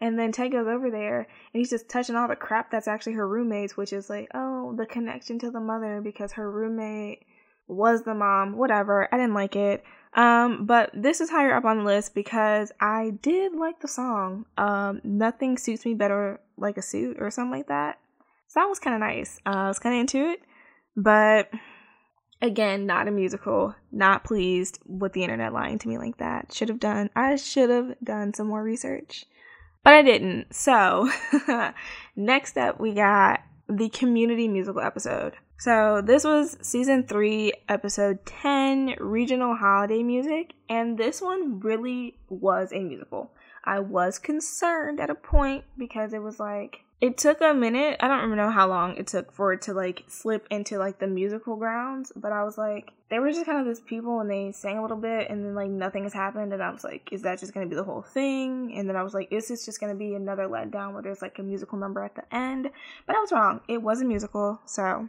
And 0.04 0.18
then 0.18 0.32
Ted 0.32 0.52
goes 0.52 0.66
over 0.68 0.90
there 0.90 1.20
and 1.20 1.26
he's 1.58 1.70
just 1.70 1.88
touching 1.88 2.14
all 2.14 2.28
the 2.28 2.36
crap 2.36 2.70
that's 2.70 2.86
actually 2.86 3.14
her 3.14 3.26
roommate's, 3.26 3.74
which 3.74 3.90
is 3.90 4.10
like, 4.10 4.28
oh, 4.34 4.74
the 4.76 4.84
connection 4.84 5.38
to 5.38 5.50
the 5.50 5.60
mother 5.60 6.02
because 6.04 6.32
her 6.32 6.50
roommate 6.50 7.24
was 7.68 8.02
the 8.02 8.12
mom, 8.12 8.58
whatever. 8.58 9.08
I 9.10 9.16
didn't 9.16 9.32
like 9.32 9.56
it. 9.56 9.82
Um, 10.12 10.66
but 10.66 10.90
this 10.92 11.22
is 11.22 11.30
higher 11.30 11.54
up 11.54 11.64
on 11.64 11.78
the 11.78 11.84
list 11.84 12.14
because 12.14 12.70
I 12.78 13.14
did 13.22 13.54
like 13.54 13.80
the 13.80 13.88
song. 13.88 14.44
Um, 14.58 15.00
nothing 15.04 15.56
suits 15.56 15.86
me 15.86 15.94
better 15.94 16.38
like 16.58 16.76
a 16.76 16.82
suit 16.82 17.16
or 17.18 17.30
something 17.30 17.52
like 17.52 17.68
that. 17.68 17.98
So 18.48 18.60
that 18.60 18.68
was 18.68 18.80
kind 18.80 18.92
of 18.92 19.00
nice. 19.00 19.40
Uh, 19.46 19.52
I 19.52 19.68
was 19.68 19.78
kind 19.78 19.94
of 19.94 20.00
into 20.00 20.32
it, 20.32 20.40
but 20.98 21.48
again, 22.42 22.84
not 22.84 23.08
a 23.08 23.10
musical. 23.10 23.74
Not 23.90 24.22
pleased 24.22 24.80
with 24.84 25.14
the 25.14 25.22
internet 25.22 25.54
lying 25.54 25.78
to 25.78 25.88
me 25.88 25.96
like 25.96 26.18
that. 26.18 26.52
Should 26.52 26.68
have 26.68 26.78
done. 26.78 27.08
I 27.16 27.36
should 27.36 27.70
have 27.70 27.94
done 28.04 28.34
some 28.34 28.48
more 28.48 28.62
research 28.62 29.24
but 29.84 29.92
I 29.92 30.02
didn't. 30.02 30.54
So, 30.54 31.10
next 32.16 32.56
up, 32.56 32.80
we 32.80 32.94
got 32.94 33.40
the 33.68 33.88
community 33.90 34.48
musical 34.48 34.80
episode. 34.80 35.34
So, 35.58 36.02
this 36.04 36.24
was 36.24 36.58
season 36.62 37.04
3, 37.04 37.52
episode 37.68 38.26
10, 38.26 38.96
regional 38.98 39.54
holiday 39.54 40.02
music, 40.02 40.54
and 40.68 40.98
this 40.98 41.20
one 41.22 41.60
really 41.60 42.16
was 42.28 42.72
a 42.72 42.80
musical. 42.80 43.30
I 43.64 43.80
was 43.80 44.18
concerned 44.18 45.00
at 45.00 45.10
a 45.10 45.14
point 45.14 45.64
because 45.76 46.12
it 46.12 46.22
was 46.22 46.38
like 46.38 46.84
it 47.00 47.18
took 47.18 47.42
a 47.42 47.52
minute. 47.52 47.98
I 48.00 48.08
don't 48.08 48.24
even 48.24 48.38
know 48.38 48.50
how 48.50 48.66
long 48.66 48.96
it 48.96 49.06
took 49.06 49.30
for 49.30 49.52
it 49.52 49.60
to 49.62 49.74
like 49.74 50.04
slip 50.08 50.46
into 50.50 50.78
like 50.78 50.98
the 51.00 51.06
musical 51.06 51.56
grounds, 51.56 52.12
but 52.16 52.32
I 52.32 52.44
was 52.44 52.56
like, 52.56 52.92
they 53.10 53.18
were 53.18 53.30
just 53.30 53.44
kind 53.44 53.58
of 53.58 53.66
this 53.66 53.80
people 53.84 54.20
and 54.20 54.30
they 54.30 54.52
sang 54.52 54.78
a 54.78 54.82
little 54.82 54.96
bit 54.96 55.28
and 55.28 55.44
then 55.44 55.54
like 55.54 55.68
nothing 55.68 56.04
has 56.04 56.14
happened. 56.14 56.52
And 56.54 56.62
I 56.62 56.70
was 56.70 56.82
like, 56.82 57.12
is 57.12 57.20
that 57.20 57.40
just 57.40 57.52
going 57.52 57.66
to 57.66 57.68
be 57.68 57.76
the 57.76 57.84
whole 57.84 58.00
thing? 58.00 58.72
And 58.74 58.88
then 58.88 58.96
I 58.96 59.02
was 59.02 59.12
like, 59.12 59.30
is 59.30 59.48
this 59.48 59.66
just 59.66 59.80
going 59.80 59.92
to 59.92 59.98
be 59.98 60.14
another 60.14 60.48
letdown 60.48 60.94
where 60.94 61.02
there's 61.02 61.20
like 61.20 61.38
a 61.38 61.42
musical 61.42 61.78
number 61.78 62.02
at 62.02 62.14
the 62.14 62.34
end? 62.34 62.70
But 63.06 63.16
I 63.16 63.20
was 63.20 63.32
wrong. 63.32 63.60
It 63.68 63.82
was 63.82 64.00
a 64.00 64.06
musical. 64.06 64.60
So, 64.64 65.08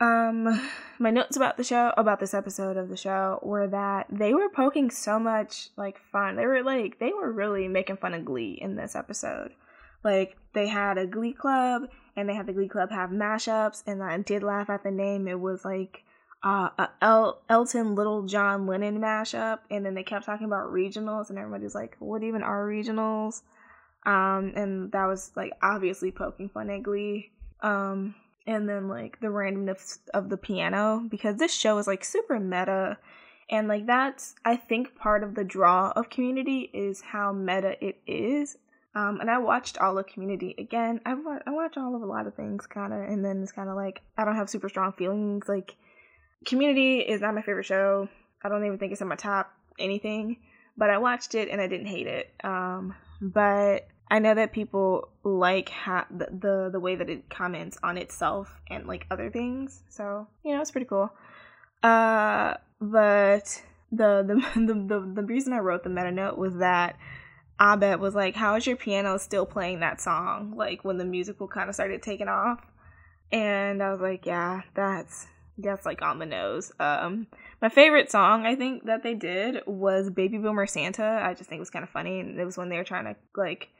um, 0.00 0.68
my 0.98 1.10
notes 1.10 1.36
about 1.36 1.56
the 1.56 1.64
show, 1.64 1.92
about 1.96 2.20
this 2.20 2.34
episode 2.34 2.76
of 2.76 2.88
the 2.88 2.96
show 2.96 3.38
were 3.42 3.66
that 3.68 4.06
they 4.10 4.34
were 4.34 4.48
poking 4.48 4.90
so 4.90 5.18
much 5.18 5.70
like 5.76 5.98
fun. 6.12 6.36
They 6.36 6.46
were 6.46 6.62
like, 6.62 6.98
they 6.98 7.12
were 7.12 7.32
really 7.32 7.68
making 7.68 7.98
fun 7.98 8.14
of 8.14 8.24
Glee 8.24 8.58
in 8.60 8.76
this 8.76 8.94
episode. 8.96 9.52
Like 10.06 10.36
they 10.52 10.68
had 10.68 10.98
a 10.98 11.06
glee 11.06 11.32
club 11.32 11.88
and 12.16 12.28
they 12.28 12.34
had 12.34 12.46
the 12.46 12.52
glee 12.52 12.68
club 12.68 12.90
have 12.92 13.10
mashups 13.10 13.82
and 13.88 14.00
i 14.00 14.16
did 14.18 14.44
laugh 14.44 14.70
at 14.70 14.84
the 14.84 14.90
name. 14.92 15.26
It 15.26 15.40
was 15.40 15.64
like 15.64 16.04
uh, 16.44 16.68
a 16.78 16.88
El- 17.02 17.42
elton 17.48 17.96
little 17.96 18.22
john 18.22 18.68
lennon 18.68 19.00
mashup 19.00 19.58
and 19.68 19.84
then 19.84 19.94
they 19.94 20.04
kept 20.04 20.24
talking 20.24 20.46
about 20.46 20.72
regionals 20.72 21.28
and 21.28 21.38
everybody's 21.38 21.74
like 21.74 21.96
what 21.98 22.22
even 22.22 22.44
are 22.44 22.64
regionals? 22.68 23.42
Um 24.04 24.52
and 24.54 24.92
that 24.92 25.06
was 25.06 25.32
like 25.34 25.52
obviously 25.60 26.12
poking 26.12 26.50
fun 26.50 26.70
at 26.70 26.84
glee. 26.84 27.32
Um 27.60 28.14
and 28.46 28.68
then 28.68 28.88
like 28.88 29.20
the 29.20 29.28
randomness 29.28 29.98
of 30.14 30.28
the 30.28 30.36
piano 30.36 31.04
because 31.10 31.36
this 31.36 31.52
show 31.52 31.78
is 31.78 31.86
like 31.86 32.04
super 32.04 32.38
meta 32.38 32.98
and 33.50 33.68
like 33.68 33.86
that's 33.86 34.34
i 34.44 34.56
think 34.56 34.96
part 34.96 35.22
of 35.22 35.34
the 35.34 35.44
draw 35.44 35.92
of 35.96 36.10
community 36.10 36.70
is 36.72 37.00
how 37.00 37.32
meta 37.32 37.76
it 37.84 38.00
is 38.06 38.56
um, 38.96 39.20
and 39.20 39.30
I 39.30 39.36
watched 39.36 39.76
all 39.76 39.98
of 39.98 40.06
Community 40.06 40.54
again. 40.56 41.02
I 41.04 41.12
wa- 41.12 41.40
I 41.46 41.50
watch 41.50 41.76
all 41.76 41.94
of 41.94 42.00
a 42.00 42.06
lot 42.06 42.26
of 42.26 42.34
things, 42.34 42.66
kind 42.66 42.94
of, 42.94 43.00
and 43.00 43.22
then 43.22 43.42
it's 43.42 43.52
kind 43.52 43.68
of 43.68 43.76
like 43.76 44.00
I 44.16 44.24
don't 44.24 44.36
have 44.36 44.48
super 44.48 44.70
strong 44.70 44.94
feelings. 44.94 45.44
Like 45.46 45.76
Community 46.46 47.00
is 47.00 47.20
not 47.20 47.34
my 47.34 47.42
favorite 47.42 47.66
show. 47.66 48.08
I 48.42 48.48
don't 48.48 48.64
even 48.64 48.78
think 48.78 48.92
it's 48.92 49.02
in 49.02 49.08
my 49.08 49.16
top 49.16 49.52
anything. 49.78 50.38
But 50.78 50.88
I 50.88 50.96
watched 50.96 51.34
it 51.34 51.50
and 51.50 51.60
I 51.60 51.66
didn't 51.66 51.88
hate 51.88 52.06
it. 52.06 52.32
Um, 52.42 52.94
but 53.20 53.86
I 54.08 54.18
know 54.20 54.34
that 54.34 54.52
people 54.52 55.08
like 55.24 55.68
ha- 55.68 56.06
the, 56.10 56.26
the 56.26 56.68
the 56.72 56.80
way 56.80 56.94
that 56.94 57.10
it 57.10 57.28
comments 57.28 57.76
on 57.82 57.98
itself 57.98 58.60
and 58.70 58.86
like 58.86 59.06
other 59.10 59.30
things. 59.30 59.82
So 59.88 60.28
you 60.44 60.54
know, 60.54 60.60
it's 60.60 60.70
pretty 60.70 60.86
cool. 60.86 61.10
Uh, 61.82 62.54
but 62.80 63.62
the 63.90 64.22
the 64.22 64.34
the 64.60 64.74
the, 64.74 65.12
the 65.14 65.22
reason 65.22 65.52
I 65.52 65.58
wrote 65.58 65.82
the 65.82 65.90
meta 65.90 66.12
note 66.12 66.38
was 66.38 66.56
that 66.56 66.96
Abed 67.60 68.00
was 68.00 68.14
like, 68.14 68.34
How 68.34 68.54
is 68.56 68.66
your 68.66 68.76
piano 68.76 69.18
still 69.18 69.46
playing 69.46 69.80
that 69.80 70.00
song? 70.00 70.54
Like 70.56 70.84
when 70.84 70.98
the 70.98 71.04
musical 71.04 71.48
kind 71.48 71.68
of 71.68 71.74
started 71.74 72.02
taking 72.02 72.28
off. 72.28 72.60
And 73.32 73.82
I 73.82 73.90
was 73.90 74.00
like, 74.00 74.26
Yeah, 74.26 74.62
that's 74.74 75.26
that's 75.58 75.86
like 75.86 76.02
on 76.02 76.18
the 76.18 76.26
nose. 76.26 76.70
Um 76.78 77.26
my 77.62 77.70
favorite 77.70 78.10
song 78.10 78.44
I 78.44 78.54
think 78.54 78.84
that 78.84 79.02
they 79.02 79.14
did 79.14 79.62
was 79.66 80.10
Baby 80.10 80.38
Boomer 80.38 80.66
Santa. 80.66 81.20
I 81.24 81.34
just 81.34 81.48
think 81.48 81.58
it 81.58 81.60
was 81.60 81.70
kind 81.70 81.82
of 81.82 81.90
funny 81.90 82.20
and 82.20 82.38
it 82.38 82.44
was 82.44 82.58
when 82.58 82.68
they 82.68 82.76
were 82.76 82.84
trying 82.84 83.04
to 83.04 83.16
like 83.34 83.70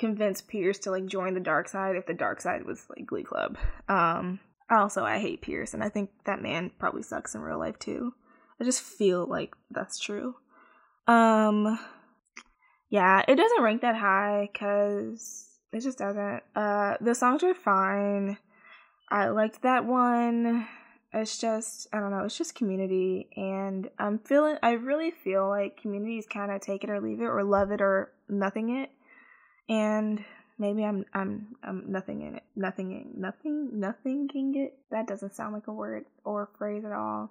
convince 0.00 0.40
Pierce 0.40 0.78
to 0.80 0.90
like 0.90 1.06
join 1.06 1.34
the 1.34 1.40
dark 1.40 1.68
side 1.68 1.94
if 1.94 2.06
the 2.06 2.14
dark 2.14 2.40
side 2.40 2.64
was 2.66 2.86
like 2.90 3.06
Glee 3.06 3.22
Club. 3.22 3.56
Um 3.88 4.40
also 4.68 5.04
I 5.04 5.18
hate 5.18 5.42
Pierce 5.42 5.74
and 5.74 5.84
I 5.84 5.88
think 5.88 6.10
that 6.24 6.42
man 6.42 6.72
probably 6.78 7.02
sucks 7.02 7.34
in 7.34 7.40
real 7.40 7.58
life 7.58 7.78
too. 7.78 8.14
I 8.60 8.64
just 8.64 8.82
feel 8.82 9.26
like 9.26 9.54
that's 9.70 9.98
true. 9.98 10.34
Um 11.06 11.78
yeah, 12.90 13.22
it 13.28 13.36
doesn't 13.36 13.62
rank 13.62 13.82
that 13.82 13.96
high 13.96 14.50
because 14.52 15.50
it 15.72 15.80
just 15.80 15.98
doesn't. 15.98 16.42
Uh, 16.56 16.96
the 17.00 17.14
songs 17.14 17.44
are 17.44 17.54
fine. 17.54 18.36
I 19.08 19.28
liked 19.28 19.62
that 19.62 19.84
one. 19.84 20.66
It's 21.12 21.38
just 21.38 21.86
I 21.92 22.00
don't 22.00 22.10
know. 22.10 22.24
It's 22.24 22.36
just 22.36 22.54
community, 22.54 23.28
and 23.36 23.88
I'm 23.98 24.18
feeling. 24.18 24.56
I 24.62 24.72
really 24.72 25.10
feel 25.10 25.48
like 25.48 25.80
community 25.80 26.18
is 26.18 26.26
kind 26.26 26.50
of 26.50 26.60
take 26.60 26.84
it 26.84 26.90
or 26.90 27.00
leave 27.00 27.20
it, 27.20 27.24
or 27.24 27.42
love 27.44 27.70
it 27.70 27.80
or 27.80 28.12
nothing 28.28 28.76
it. 28.76 28.90
And 29.70 30.22
maybe 30.58 30.84
I'm 30.84 31.06
I'm 31.14 31.56
I'm 31.62 31.84
nothing 31.90 32.22
in 32.22 32.34
it, 32.34 32.42
nothing 32.56 32.92
in 32.92 33.20
nothing 33.20 33.80
nothing 33.80 34.28
can 34.28 34.52
get. 34.52 34.76
That 34.90 35.06
doesn't 35.06 35.34
sound 35.34 35.54
like 35.54 35.68
a 35.68 35.72
word 35.72 36.04
or 36.24 36.42
a 36.42 36.58
phrase 36.58 36.84
at 36.84 36.92
all. 36.92 37.30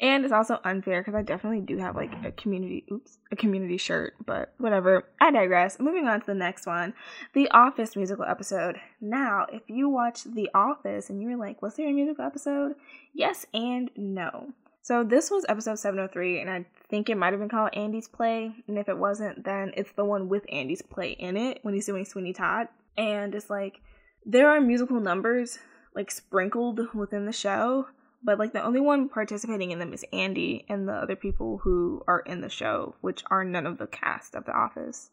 And 0.00 0.22
it's 0.22 0.32
also 0.32 0.60
unfair 0.62 1.00
because 1.00 1.16
I 1.16 1.22
definitely 1.22 1.60
do 1.60 1.78
have 1.78 1.96
like 1.96 2.12
a 2.24 2.30
community, 2.30 2.84
oops, 2.92 3.18
a 3.32 3.36
community 3.36 3.78
shirt, 3.78 4.14
but 4.24 4.54
whatever. 4.58 5.04
I 5.20 5.32
digress. 5.32 5.80
Moving 5.80 6.06
on 6.06 6.20
to 6.20 6.26
the 6.26 6.34
next 6.34 6.66
one 6.66 6.94
The 7.34 7.50
Office 7.50 7.96
musical 7.96 8.24
episode. 8.24 8.76
Now, 9.00 9.46
if 9.52 9.62
you 9.66 9.88
watch 9.88 10.22
The 10.22 10.50
Office 10.54 11.10
and 11.10 11.20
you're 11.20 11.36
like, 11.36 11.62
was 11.62 11.74
there 11.74 11.88
a 11.88 11.92
musical 11.92 12.24
episode? 12.24 12.76
Yes 13.12 13.46
and 13.52 13.90
no. 13.96 14.52
So 14.82 15.02
this 15.02 15.30
was 15.30 15.44
episode 15.48 15.78
703, 15.78 16.40
and 16.40 16.48
I 16.48 16.64
think 16.88 17.08
it 17.08 17.16
might 17.16 17.32
have 17.32 17.40
been 17.40 17.48
called 17.48 17.70
Andy's 17.74 18.08
Play. 18.08 18.52
And 18.66 18.78
if 18.78 18.88
it 18.88 18.98
wasn't, 18.98 19.44
then 19.44 19.72
it's 19.76 19.92
the 19.92 20.04
one 20.04 20.28
with 20.28 20.44
Andy's 20.50 20.82
Play 20.82 21.10
in 21.12 21.36
it 21.36 21.58
when 21.62 21.74
he's 21.74 21.86
doing 21.86 22.04
Sweeney 22.04 22.32
Todd. 22.32 22.68
And 22.96 23.34
it's 23.34 23.50
like, 23.50 23.80
there 24.24 24.50
are 24.50 24.60
musical 24.60 25.00
numbers 25.00 25.58
like 25.94 26.10
sprinkled 26.10 26.80
within 26.94 27.26
the 27.26 27.32
show 27.32 27.86
but 28.22 28.38
like 28.38 28.52
the 28.52 28.64
only 28.64 28.80
one 28.80 29.08
participating 29.08 29.70
in 29.70 29.78
them 29.78 29.92
is 29.92 30.04
Andy 30.12 30.64
and 30.68 30.88
the 30.88 30.92
other 30.92 31.16
people 31.16 31.60
who 31.62 32.02
are 32.08 32.20
in 32.20 32.40
the 32.40 32.48
show, 32.48 32.96
which 33.00 33.22
are 33.30 33.44
none 33.44 33.66
of 33.66 33.78
the 33.78 33.86
cast 33.86 34.34
of 34.34 34.44
The 34.44 34.52
Office. 34.52 35.10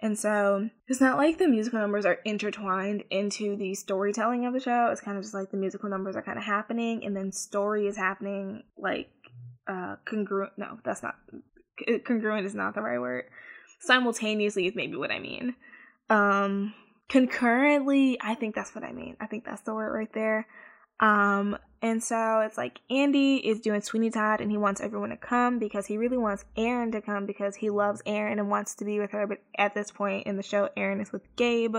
And 0.00 0.18
so 0.18 0.68
it's 0.86 1.00
not 1.00 1.16
like 1.16 1.38
the 1.38 1.48
musical 1.48 1.80
numbers 1.80 2.04
are 2.04 2.18
intertwined 2.24 3.04
into 3.10 3.56
the 3.56 3.74
storytelling 3.74 4.44
of 4.44 4.52
the 4.52 4.60
show. 4.60 4.88
It's 4.90 5.00
kind 5.00 5.16
of 5.16 5.22
just 5.22 5.34
like 5.34 5.50
the 5.50 5.56
musical 5.56 5.88
numbers 5.88 6.14
are 6.16 6.22
kind 6.22 6.38
of 6.38 6.44
happening 6.44 7.04
and 7.04 7.16
then 7.16 7.32
story 7.32 7.86
is 7.86 7.96
happening 7.96 8.64
like 8.76 9.08
uh 9.68 9.96
congruent. 10.04 10.52
No, 10.56 10.78
that's 10.84 11.02
not 11.02 11.16
congruent 12.06 12.46
is 12.46 12.54
not 12.54 12.74
the 12.74 12.82
right 12.82 13.00
word. 13.00 13.24
Simultaneously 13.80 14.66
is 14.66 14.74
maybe 14.74 14.96
what 14.96 15.10
I 15.10 15.18
mean. 15.18 15.54
Um 16.10 16.74
concurrently, 17.08 18.18
I 18.20 18.34
think 18.34 18.54
that's 18.54 18.74
what 18.74 18.84
I 18.84 18.92
mean. 18.92 19.16
I 19.20 19.26
think 19.26 19.44
that's 19.44 19.62
the 19.62 19.74
word 19.74 19.92
right 19.92 20.12
there. 20.12 20.46
Um, 21.00 21.58
and 21.82 22.02
so 22.02 22.40
it's 22.40 22.56
like 22.56 22.80
Andy 22.88 23.36
is 23.36 23.60
doing 23.60 23.82
Sweeney 23.82 24.10
Todd 24.10 24.40
and 24.40 24.50
he 24.50 24.56
wants 24.56 24.80
everyone 24.80 25.10
to 25.10 25.16
come 25.16 25.58
because 25.58 25.86
he 25.86 25.98
really 25.98 26.16
wants 26.16 26.44
Erin 26.56 26.92
to 26.92 27.02
come 27.02 27.26
because 27.26 27.56
he 27.56 27.68
loves 27.68 28.02
Erin 28.06 28.38
and 28.38 28.48
wants 28.48 28.74
to 28.76 28.84
be 28.84 28.98
with 28.98 29.10
her. 29.10 29.26
But 29.26 29.40
at 29.58 29.74
this 29.74 29.90
point 29.90 30.26
in 30.26 30.36
the 30.36 30.42
show, 30.42 30.70
Erin 30.76 31.00
is 31.00 31.12
with 31.12 31.22
Gabe. 31.36 31.76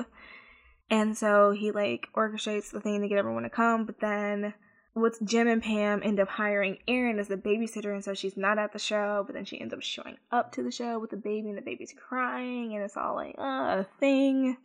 And 0.89 1.17
so 1.17 1.51
he 1.51 1.71
like 1.71 2.07
orchestrates 2.15 2.71
the 2.71 2.81
thing 2.81 3.01
to 3.01 3.07
get 3.07 3.17
everyone 3.17 3.43
to 3.43 3.49
come. 3.49 3.85
But 3.85 3.99
then 3.99 4.53
with 4.95 5.19
Jim 5.25 5.47
and 5.47 5.61
Pam 5.61 6.01
end 6.03 6.19
up 6.19 6.29
hiring 6.29 6.77
Erin 6.87 7.19
as 7.19 7.27
the 7.27 7.35
babysitter. 7.35 7.93
And 7.93 8.03
so 8.03 8.13
she's 8.13 8.37
not 8.37 8.57
at 8.57 8.71
the 8.71 8.79
show, 8.79 9.23
but 9.25 9.35
then 9.35 9.45
she 9.45 9.59
ends 9.59 9.73
up 9.73 9.81
showing 9.81 10.17
up 10.31 10.53
to 10.53 10.63
the 10.63 10.71
show 10.71 10.97
with 10.99 11.09
the 11.09 11.17
baby 11.17 11.49
and 11.49 11.57
the 11.57 11.61
baby's 11.61 11.93
crying. 11.93 12.73
And 12.73 12.83
it's 12.83 12.95
all 12.95 13.15
like 13.15 13.35
uh, 13.37 13.83
a 13.83 13.87
thing. 13.99 14.57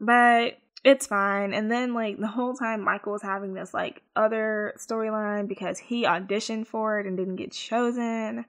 But 0.00 0.58
it's 0.84 1.06
fine. 1.06 1.54
And 1.54 1.70
then 1.70 1.94
like 1.94 2.18
the 2.18 2.26
whole 2.26 2.54
time 2.54 2.82
Michael 2.82 3.12
was 3.12 3.22
having 3.22 3.54
this 3.54 3.72
like 3.72 4.02
other 4.16 4.74
storyline 4.76 5.46
because 5.46 5.78
he 5.78 6.04
auditioned 6.04 6.66
for 6.66 6.98
it 6.98 7.06
and 7.06 7.16
didn't 7.16 7.36
get 7.36 7.52
chosen. 7.52 8.44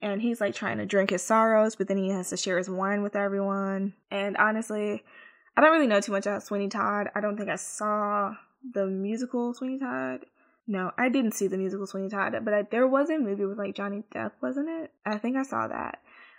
And 0.00 0.22
he's 0.22 0.40
like 0.40 0.54
trying 0.54 0.78
to 0.78 0.86
drink 0.86 1.10
his 1.10 1.22
sorrows, 1.22 1.76
but 1.76 1.88
then 1.88 1.98
he 1.98 2.08
has 2.08 2.30
to 2.30 2.36
share 2.38 2.56
his 2.58 2.70
wine 2.70 3.02
with 3.02 3.16
everyone. 3.16 3.92
And 4.10 4.36
honestly, 4.38 5.02
I 5.56 5.60
don't 5.60 5.72
really 5.72 5.86
know 5.86 6.00
too 6.00 6.12
much 6.12 6.26
about 6.26 6.42
Sweeney 6.42 6.68
Todd. 6.68 7.10
I 7.14 7.20
don't 7.20 7.36
think 7.36 7.50
I 7.50 7.56
saw 7.56 8.34
the 8.72 8.86
musical 8.86 9.52
Sweeney 9.52 9.78
Todd. 9.78 10.24
No, 10.66 10.92
I 10.96 11.08
didn't 11.08 11.32
see 11.32 11.46
the 11.46 11.58
musical 11.58 11.86
Sweeney 11.86 12.08
Todd, 12.08 12.34
but 12.42 12.54
I, 12.54 12.62
there 12.62 12.86
was 12.86 13.10
a 13.10 13.18
movie 13.18 13.44
with 13.44 13.58
like 13.58 13.74
Johnny 13.74 14.02
Depp, 14.14 14.32
wasn't 14.40 14.68
it? 14.68 14.92
I 15.04 15.18
think 15.18 15.36
I 15.36 15.42
saw 15.42 15.68
that. 15.68 15.98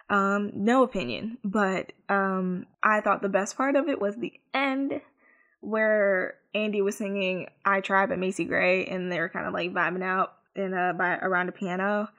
Um, 0.10 0.52
no 0.56 0.84
opinion, 0.84 1.38
but 1.44 1.92
um, 2.10 2.66
I 2.84 3.02
thought 3.02 3.22
the 3.22 3.30
best 3.30 3.58
part 3.58 3.76
of 3.76 3.88
it 3.88 4.00
was 4.00 4.16
the 4.16 4.34
end 4.54 5.02
where 5.62 6.36
Andy 6.54 6.82
was 6.82 6.98
singing 6.98 7.48
"I 7.64 7.82
Try" 7.82 8.06
by 8.06 8.16
Macy 8.16 8.46
Gray, 8.46 8.86
and 8.86 9.12
they 9.12 9.20
were 9.20 9.30
kind 9.30 9.48
of 9.48 9.54
like 9.54 9.74
vibing 9.74 10.04
out 10.04 10.34
in 10.56 10.74
a 10.74 10.94
by 10.94 11.16
around 11.18 11.50
a 11.50 11.52
piano, 11.52 12.10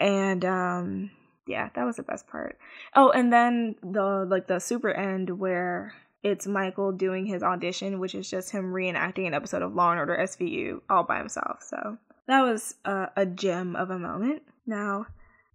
and 0.00 0.44
um, 0.44 1.10
yeah, 1.46 1.70
that 1.74 1.84
was 1.84 1.96
the 1.96 2.02
best 2.02 2.26
part. 2.26 2.58
Oh, 2.94 3.10
and 3.10 3.32
then 3.32 3.76
the 3.82 4.26
like 4.28 4.48
the 4.48 4.58
super 4.58 4.90
end 4.90 5.30
where 5.38 5.94
it's 6.22 6.46
Michael 6.46 6.92
doing 6.92 7.26
his 7.26 7.42
audition, 7.42 7.98
which 7.98 8.14
is 8.14 8.28
just 8.28 8.50
him 8.50 8.72
reenacting 8.72 9.26
an 9.26 9.34
episode 9.34 9.62
of 9.62 9.74
Law 9.74 9.90
and 9.90 10.00
Order 10.00 10.18
SVU 10.22 10.80
all 10.90 11.04
by 11.04 11.18
himself. 11.18 11.62
So 11.62 11.98
that 12.26 12.42
was 12.42 12.74
uh, 12.84 13.06
a 13.16 13.26
gem 13.26 13.76
of 13.76 13.90
a 13.90 13.98
moment. 13.98 14.42
Now, 14.66 15.06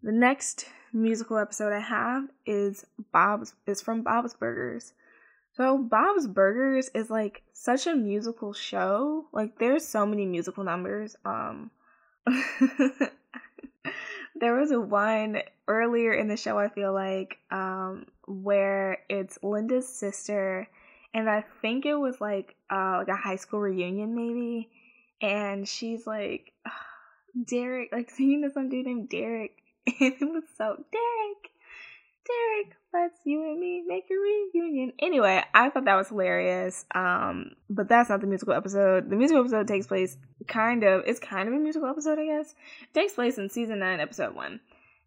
the 0.04 0.12
next 0.12 0.66
musical 0.94 1.38
episode 1.38 1.74
I 1.74 1.80
have 1.80 2.24
is 2.46 2.86
Bob's 3.12 3.54
is 3.68 3.82
from 3.82 4.04
Bob's 4.04 4.34
Burgers. 4.34 4.94
So 5.54 5.78
Bob's 5.78 6.28
Burgers 6.28 6.90
is 6.96 7.10
like 7.10 7.44
such 7.54 7.88
a 7.88 7.96
musical 7.96 8.54
show. 8.54 9.26
Like 9.32 9.60
there's 9.60 9.86
so 9.86 10.06
many 10.06 10.26
musical 10.26 10.64
numbers. 10.64 11.16
Um 11.26 11.72
there 14.36 14.56
was 14.56 14.72
a 14.72 14.80
one 14.80 15.42
earlier 15.68 16.14
in 16.14 16.28
the 16.28 16.38
show 16.38 16.58
I 16.58 16.70
feel 16.70 16.94
like 16.94 17.38
um 17.52 18.06
where 18.32 19.00
it's 19.10 19.38
Linda's 19.44 19.88
sister 19.88 20.68
and 21.14 21.30
I 21.30 21.44
think 21.62 21.86
it 21.86 21.96
was 21.96 22.22
like 22.22 22.56
uh 22.70 22.98
like 23.00 23.08
a 23.08 23.16
high 23.16 23.36
school 23.36 23.60
reunion 23.60 24.16
maybe, 24.16 24.70
and 25.22 25.68
she's 25.68 26.08
like 26.08 26.54
Derek 27.48 27.90
like 27.92 28.10
singing 28.16 28.44
to 28.44 28.52
some 28.52 28.70
dude 28.70 28.86
named 28.86 29.10
Derek, 29.10 29.58
and 29.88 30.14
it 30.14 30.22
was 30.22 30.44
so 30.58 30.76
Derek, 30.92 31.52
Derek, 32.26 32.76
let's 32.94 33.20
you 33.26 33.44
and 33.44 33.60
me 33.60 33.84
make 33.86 34.06
a 34.10 34.16
reunion. 34.16 34.94
Anyway, 35.00 35.44
I 35.54 35.70
thought 35.70 35.86
that 35.86 35.96
was 35.96 36.10
hilarious. 36.10 36.86
Um, 36.94 37.56
but 37.70 37.90
that's 37.90 38.10
not 38.10 38.22
the 38.22 38.28
musical 38.28 38.54
episode. 38.54 39.10
The 39.10 39.16
musical 39.16 39.42
episode 39.42 39.68
takes 39.68 39.88
place 39.88 40.18
kind 40.48 40.84
of 40.84 41.04
it's 41.06 41.20
kind 41.20 41.48
of 41.48 41.54
a 41.54 41.58
musical 41.58 41.90
episode, 41.90 42.20
I 42.20 42.26
guess. 42.26 42.56
It 42.84 42.94
takes 42.94 43.14
place 43.14 43.38
in 43.38 43.50
season 43.50 43.80
nine, 43.80 44.00
episode 44.00 44.34
one. 44.34 44.62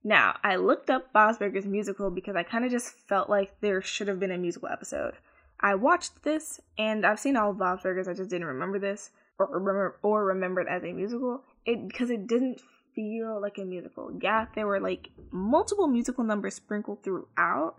Now, 0.04 0.36
I 0.44 0.56
looked 0.56 0.90
up 0.90 1.12
Bob's 1.14 1.38
Burgers 1.38 1.64
musical 1.64 2.10
because 2.10 2.36
I 2.36 2.42
kind 2.42 2.64
of 2.64 2.70
just 2.70 2.94
felt 3.08 3.30
like 3.30 3.58
there 3.60 3.80
should 3.80 4.08
have 4.08 4.20
been 4.20 4.30
a 4.30 4.38
musical 4.38 4.68
episode. 4.68 5.14
I 5.60 5.74
watched 5.76 6.22
this 6.22 6.60
and 6.76 7.06
I've 7.06 7.18
seen 7.18 7.36
all 7.36 7.50
of 7.50 7.58
Bob's 7.58 7.82
Burgers, 7.82 8.06
I 8.06 8.12
just 8.12 8.28
didn't 8.28 8.46
remember 8.46 8.78
this 8.78 9.10
or 9.38 9.46
remember 9.46 9.98
or 10.02 10.26
remember 10.26 10.60
it 10.60 10.68
as 10.68 10.84
a 10.84 10.92
musical. 10.92 11.42
It 11.64 11.88
because 11.88 12.10
it 12.10 12.26
didn't 12.26 12.60
feel 12.94 13.40
like 13.40 13.56
a 13.56 13.64
musical. 13.64 14.10
Yeah, 14.20 14.46
there 14.54 14.66
were 14.66 14.78
like 14.78 15.08
multiple 15.32 15.88
musical 15.88 16.22
numbers 16.22 16.54
sprinkled 16.54 17.02
throughout, 17.02 17.76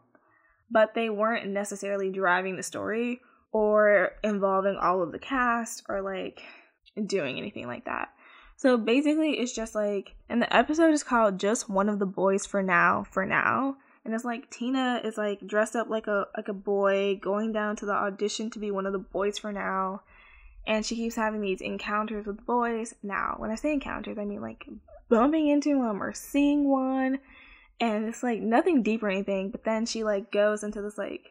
but 0.71 0.95
they 0.95 1.11
weren't 1.11 1.47
necessarily 1.47 2.11
driving 2.11 2.57
the 2.57 2.63
story 2.63 3.19
or 3.51 4.13
involving 4.23 4.77
all 4.77 5.03
of 5.03 5.11
the 5.11 5.19
cast 5.19 5.83
or 5.87 6.01
like 6.01 6.41
doing 7.05 7.37
anything 7.37 7.67
like 7.67 7.85
that. 7.85 8.09
So 8.57 8.77
basically, 8.77 9.39
it's 9.39 9.53
just 9.53 9.75
like, 9.75 10.15
and 10.29 10.41
the 10.41 10.55
episode 10.55 10.93
is 10.93 11.03
called 11.03 11.39
"Just 11.39 11.69
One 11.69 11.89
of 11.89 11.99
the 11.99 12.05
Boys 12.05 12.45
for 12.45 12.63
Now." 12.63 13.05
For 13.09 13.25
now, 13.25 13.77
and 14.05 14.13
it's 14.13 14.23
like 14.23 14.49
Tina 14.49 15.01
is 15.03 15.17
like 15.17 15.45
dressed 15.45 15.75
up 15.75 15.89
like 15.89 16.07
a 16.07 16.27
like 16.37 16.47
a 16.47 16.53
boy, 16.53 17.19
going 17.21 17.51
down 17.51 17.75
to 17.77 17.85
the 17.85 17.93
audition 17.93 18.49
to 18.51 18.59
be 18.59 18.71
one 18.71 18.85
of 18.85 18.93
the 18.93 18.99
boys 18.99 19.37
for 19.37 19.51
now, 19.51 20.03
and 20.67 20.85
she 20.85 20.95
keeps 20.95 21.15
having 21.15 21.41
these 21.41 21.59
encounters 21.59 22.27
with 22.27 22.45
boys. 22.45 22.93
Now, 23.03 23.35
when 23.39 23.51
I 23.51 23.55
say 23.55 23.73
encounters, 23.73 24.17
I 24.17 24.25
mean 24.25 24.41
like 24.41 24.65
bumping 25.09 25.47
into 25.47 25.81
them 25.81 26.01
or 26.01 26.13
seeing 26.13 26.69
one, 26.69 27.19
and 27.79 28.05
it's 28.05 28.23
like 28.23 28.39
nothing 28.39 28.83
deep 28.83 29.03
or 29.03 29.09
anything. 29.09 29.49
But 29.49 29.65
then 29.65 29.85
she 29.85 30.03
like 30.03 30.31
goes 30.31 30.63
into 30.63 30.81
this 30.81 30.97
like 30.97 31.21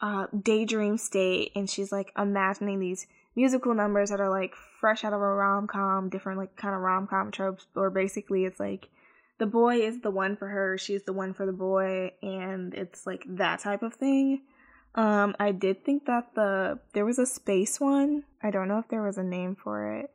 uh, 0.00 0.26
daydream 0.42 0.96
state, 0.96 1.50
and 1.54 1.68
she's 1.68 1.92
like 1.92 2.12
imagining 2.16 2.80
these 2.80 3.06
musical 3.36 3.74
numbers 3.74 4.10
that 4.10 4.20
are 4.20 4.30
like 4.30 4.54
fresh 4.80 5.04
out 5.04 5.12
of 5.12 5.20
a 5.20 5.24
rom 5.24 5.66
com, 5.66 6.08
different 6.08 6.38
like 6.38 6.56
kind 6.56 6.74
of 6.74 6.80
rom 6.80 7.06
com 7.06 7.30
tropes, 7.30 7.66
or 7.76 7.90
basically 7.90 8.44
it's 8.44 8.58
like 8.58 8.88
the 9.38 9.46
boy 9.46 9.76
is 9.76 10.00
the 10.00 10.10
one 10.10 10.36
for 10.36 10.48
her, 10.48 10.78
she's 10.78 11.02
the 11.04 11.12
one 11.12 11.34
for 11.34 11.46
the 11.46 11.52
boy, 11.52 12.12
and 12.22 12.74
it's 12.74 13.06
like 13.06 13.24
that 13.28 13.60
type 13.60 13.82
of 13.82 13.94
thing. 13.94 14.42
Um, 14.94 15.36
I 15.38 15.52
did 15.52 15.84
think 15.84 16.06
that 16.06 16.34
the 16.34 16.78
there 16.94 17.04
was 17.04 17.18
a 17.18 17.26
space 17.26 17.78
one. 17.80 18.24
I 18.42 18.50
don't 18.50 18.68
know 18.68 18.78
if 18.78 18.88
there 18.88 19.02
was 19.02 19.18
a 19.18 19.22
name 19.22 19.56
for 19.62 19.98
it. 19.98 20.10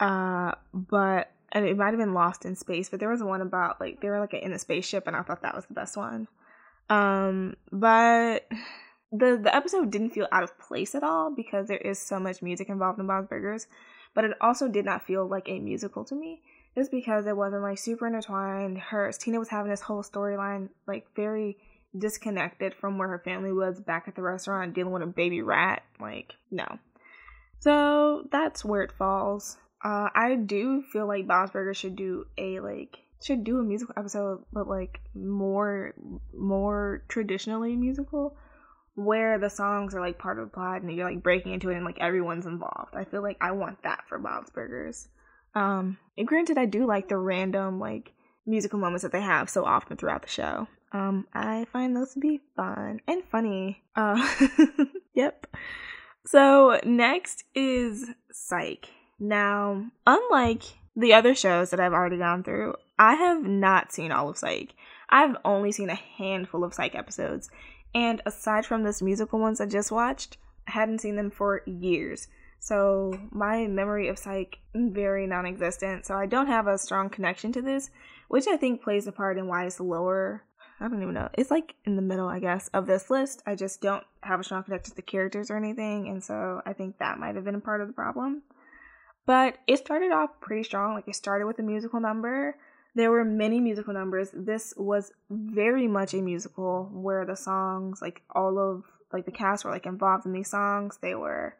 Uh, 0.00 0.52
but 0.72 1.30
and 1.50 1.64
it 1.64 1.76
might 1.76 1.88
have 1.88 1.98
been 1.98 2.14
Lost 2.14 2.44
in 2.44 2.56
Space, 2.56 2.88
but 2.88 3.00
there 3.00 3.08
was 3.08 3.22
one 3.22 3.40
about 3.40 3.80
like 3.80 4.00
they 4.00 4.08
were 4.08 4.20
like 4.20 4.34
in 4.34 4.52
a 4.52 4.58
spaceship, 4.58 5.06
and 5.06 5.16
I 5.16 5.22
thought 5.22 5.42
that 5.42 5.54
was 5.54 5.66
the 5.66 5.74
best 5.74 5.96
one. 5.96 6.28
Um, 6.90 7.54
but 7.72 8.48
the 9.12 9.38
the 9.42 9.54
episode 9.54 9.90
didn't 9.90 10.10
feel 10.10 10.28
out 10.30 10.42
of 10.42 10.58
place 10.58 10.94
at 10.94 11.02
all 11.02 11.34
because 11.34 11.68
there 11.68 11.78
is 11.78 11.98
so 11.98 12.18
much 12.18 12.42
music 12.42 12.68
involved 12.68 12.98
in 12.98 13.06
Bob's 13.06 13.28
Burgers, 13.28 13.66
but 14.18 14.24
it 14.24 14.36
also 14.40 14.66
did 14.66 14.84
not 14.84 15.06
feel 15.06 15.28
like 15.28 15.48
a 15.48 15.60
musical 15.60 16.04
to 16.04 16.16
me. 16.16 16.42
Just 16.76 16.90
because 16.90 17.24
it 17.28 17.36
wasn't 17.36 17.62
like 17.62 17.78
super 17.78 18.04
intertwined. 18.04 18.76
Her 18.76 19.12
Tina 19.12 19.38
was 19.38 19.48
having 19.48 19.70
this 19.70 19.80
whole 19.80 20.02
storyline 20.02 20.70
like 20.88 21.06
very 21.14 21.56
disconnected 21.96 22.74
from 22.74 22.98
where 22.98 23.06
her 23.06 23.22
family 23.24 23.52
was 23.52 23.78
back 23.78 24.08
at 24.08 24.16
the 24.16 24.22
restaurant 24.22 24.74
dealing 24.74 24.92
with 24.92 25.04
a 25.04 25.06
baby 25.06 25.40
rat. 25.40 25.84
Like, 26.00 26.32
no. 26.50 26.66
So 27.60 28.24
that's 28.32 28.64
where 28.64 28.82
it 28.82 28.90
falls. 28.90 29.56
Uh, 29.84 30.08
I 30.12 30.34
do 30.34 30.82
feel 30.92 31.06
like 31.06 31.28
Bob's 31.28 31.52
Burgers 31.52 31.76
should 31.76 31.94
do 31.94 32.24
a 32.36 32.58
like 32.58 32.98
should 33.22 33.44
do 33.44 33.60
a 33.60 33.62
musical 33.62 33.94
episode, 33.96 34.42
but 34.52 34.66
like 34.66 34.98
more 35.14 35.94
more 36.36 37.04
traditionally 37.06 37.76
musical 37.76 38.36
where 38.98 39.38
the 39.38 39.48
songs 39.48 39.94
are 39.94 40.00
like 40.00 40.18
part 40.18 40.40
of 40.40 40.46
the 40.46 40.52
plot 40.52 40.82
and 40.82 40.92
you're 40.92 41.08
like 41.08 41.22
breaking 41.22 41.52
into 41.52 41.70
it 41.70 41.76
and 41.76 41.84
like 41.84 42.00
everyone's 42.00 42.46
involved. 42.46 42.96
I 42.96 43.04
feel 43.04 43.22
like 43.22 43.36
I 43.40 43.52
want 43.52 43.80
that 43.84 44.02
for 44.08 44.18
Bob's 44.18 44.50
Burgers. 44.50 45.06
Um, 45.54 45.98
and 46.16 46.26
granted, 46.26 46.58
I 46.58 46.64
do 46.64 46.84
like 46.84 47.08
the 47.08 47.16
random 47.16 47.78
like 47.78 48.12
musical 48.44 48.80
moments 48.80 49.04
that 49.04 49.12
they 49.12 49.20
have 49.20 49.48
so 49.48 49.64
often 49.64 49.96
throughout 49.96 50.22
the 50.22 50.28
show. 50.28 50.66
Um, 50.90 51.28
I 51.32 51.66
find 51.72 51.94
those 51.94 52.14
to 52.14 52.18
be 52.18 52.40
fun 52.56 53.00
and 53.06 53.22
funny. 53.30 53.84
Uh, 53.94 54.20
yep. 55.14 55.46
So 56.26 56.80
next 56.84 57.44
is 57.54 58.10
Psych. 58.32 58.88
Now, 59.20 59.92
unlike 60.08 60.62
the 60.96 61.14
other 61.14 61.36
shows 61.36 61.70
that 61.70 61.78
I've 61.78 61.92
already 61.92 62.18
gone 62.18 62.42
through, 62.42 62.74
I 62.98 63.14
have 63.14 63.44
not 63.44 63.92
seen 63.92 64.10
all 64.10 64.28
of 64.28 64.38
Psych. 64.38 64.74
I've 65.08 65.36
only 65.44 65.70
seen 65.70 65.88
a 65.88 65.94
handful 65.94 66.64
of 66.64 66.74
Psych 66.74 66.96
episodes, 66.96 67.48
and 67.98 68.22
aside 68.26 68.64
from 68.64 68.84
this 68.84 69.02
musical 69.02 69.40
ones 69.40 69.60
I 69.60 69.66
just 69.66 69.90
watched, 69.90 70.36
I 70.68 70.70
hadn't 70.70 71.00
seen 71.00 71.16
them 71.16 71.32
for 71.32 71.62
years. 71.66 72.28
So 72.60 73.18
my 73.32 73.66
memory 73.66 74.06
of 74.06 74.20
Psych 74.20 74.58
very 74.72 75.26
non-existent. 75.26 76.06
So 76.06 76.14
I 76.14 76.26
don't 76.26 76.46
have 76.46 76.68
a 76.68 76.78
strong 76.78 77.10
connection 77.10 77.50
to 77.54 77.60
this, 77.60 77.90
which 78.28 78.46
I 78.46 78.56
think 78.56 78.82
plays 78.82 79.08
a 79.08 79.12
part 79.12 79.36
in 79.36 79.48
why 79.48 79.66
it's 79.66 79.80
lower. 79.80 80.44
I 80.78 80.86
don't 80.86 81.02
even 81.02 81.14
know. 81.14 81.28
It's 81.34 81.50
like 81.50 81.74
in 81.84 81.96
the 81.96 82.02
middle, 82.02 82.28
I 82.28 82.38
guess, 82.38 82.68
of 82.68 82.86
this 82.86 83.10
list. 83.10 83.42
I 83.48 83.56
just 83.56 83.80
don't 83.80 84.04
have 84.22 84.38
a 84.38 84.44
strong 84.44 84.62
connection 84.62 84.90
to 84.92 84.96
the 84.96 85.02
characters 85.02 85.50
or 85.50 85.56
anything, 85.56 86.06
and 86.06 86.22
so 86.22 86.62
I 86.64 86.74
think 86.74 86.98
that 86.98 87.18
might 87.18 87.34
have 87.34 87.44
been 87.44 87.56
a 87.56 87.60
part 87.60 87.80
of 87.80 87.88
the 87.88 87.94
problem. 87.94 88.42
But 89.26 89.58
it 89.66 89.78
started 89.78 90.12
off 90.12 90.40
pretty 90.40 90.62
strong. 90.62 90.94
Like 90.94 91.08
it 91.08 91.16
started 91.16 91.46
with 91.46 91.58
a 91.58 91.64
musical 91.64 91.98
number 91.98 92.56
there 92.94 93.10
were 93.10 93.24
many 93.24 93.60
musical 93.60 93.94
numbers. 93.94 94.30
This 94.32 94.74
was 94.76 95.12
very 95.30 95.86
much 95.86 96.14
a 96.14 96.22
musical 96.22 96.90
where 96.92 97.24
the 97.24 97.36
songs, 97.36 98.00
like 98.02 98.22
all 98.34 98.58
of 98.58 98.84
like 99.12 99.24
the 99.24 99.32
cast 99.32 99.64
were 99.64 99.70
like 99.70 99.86
involved 99.86 100.26
in 100.26 100.32
these 100.32 100.50
songs. 100.50 100.98
They 101.00 101.14
were 101.14 101.54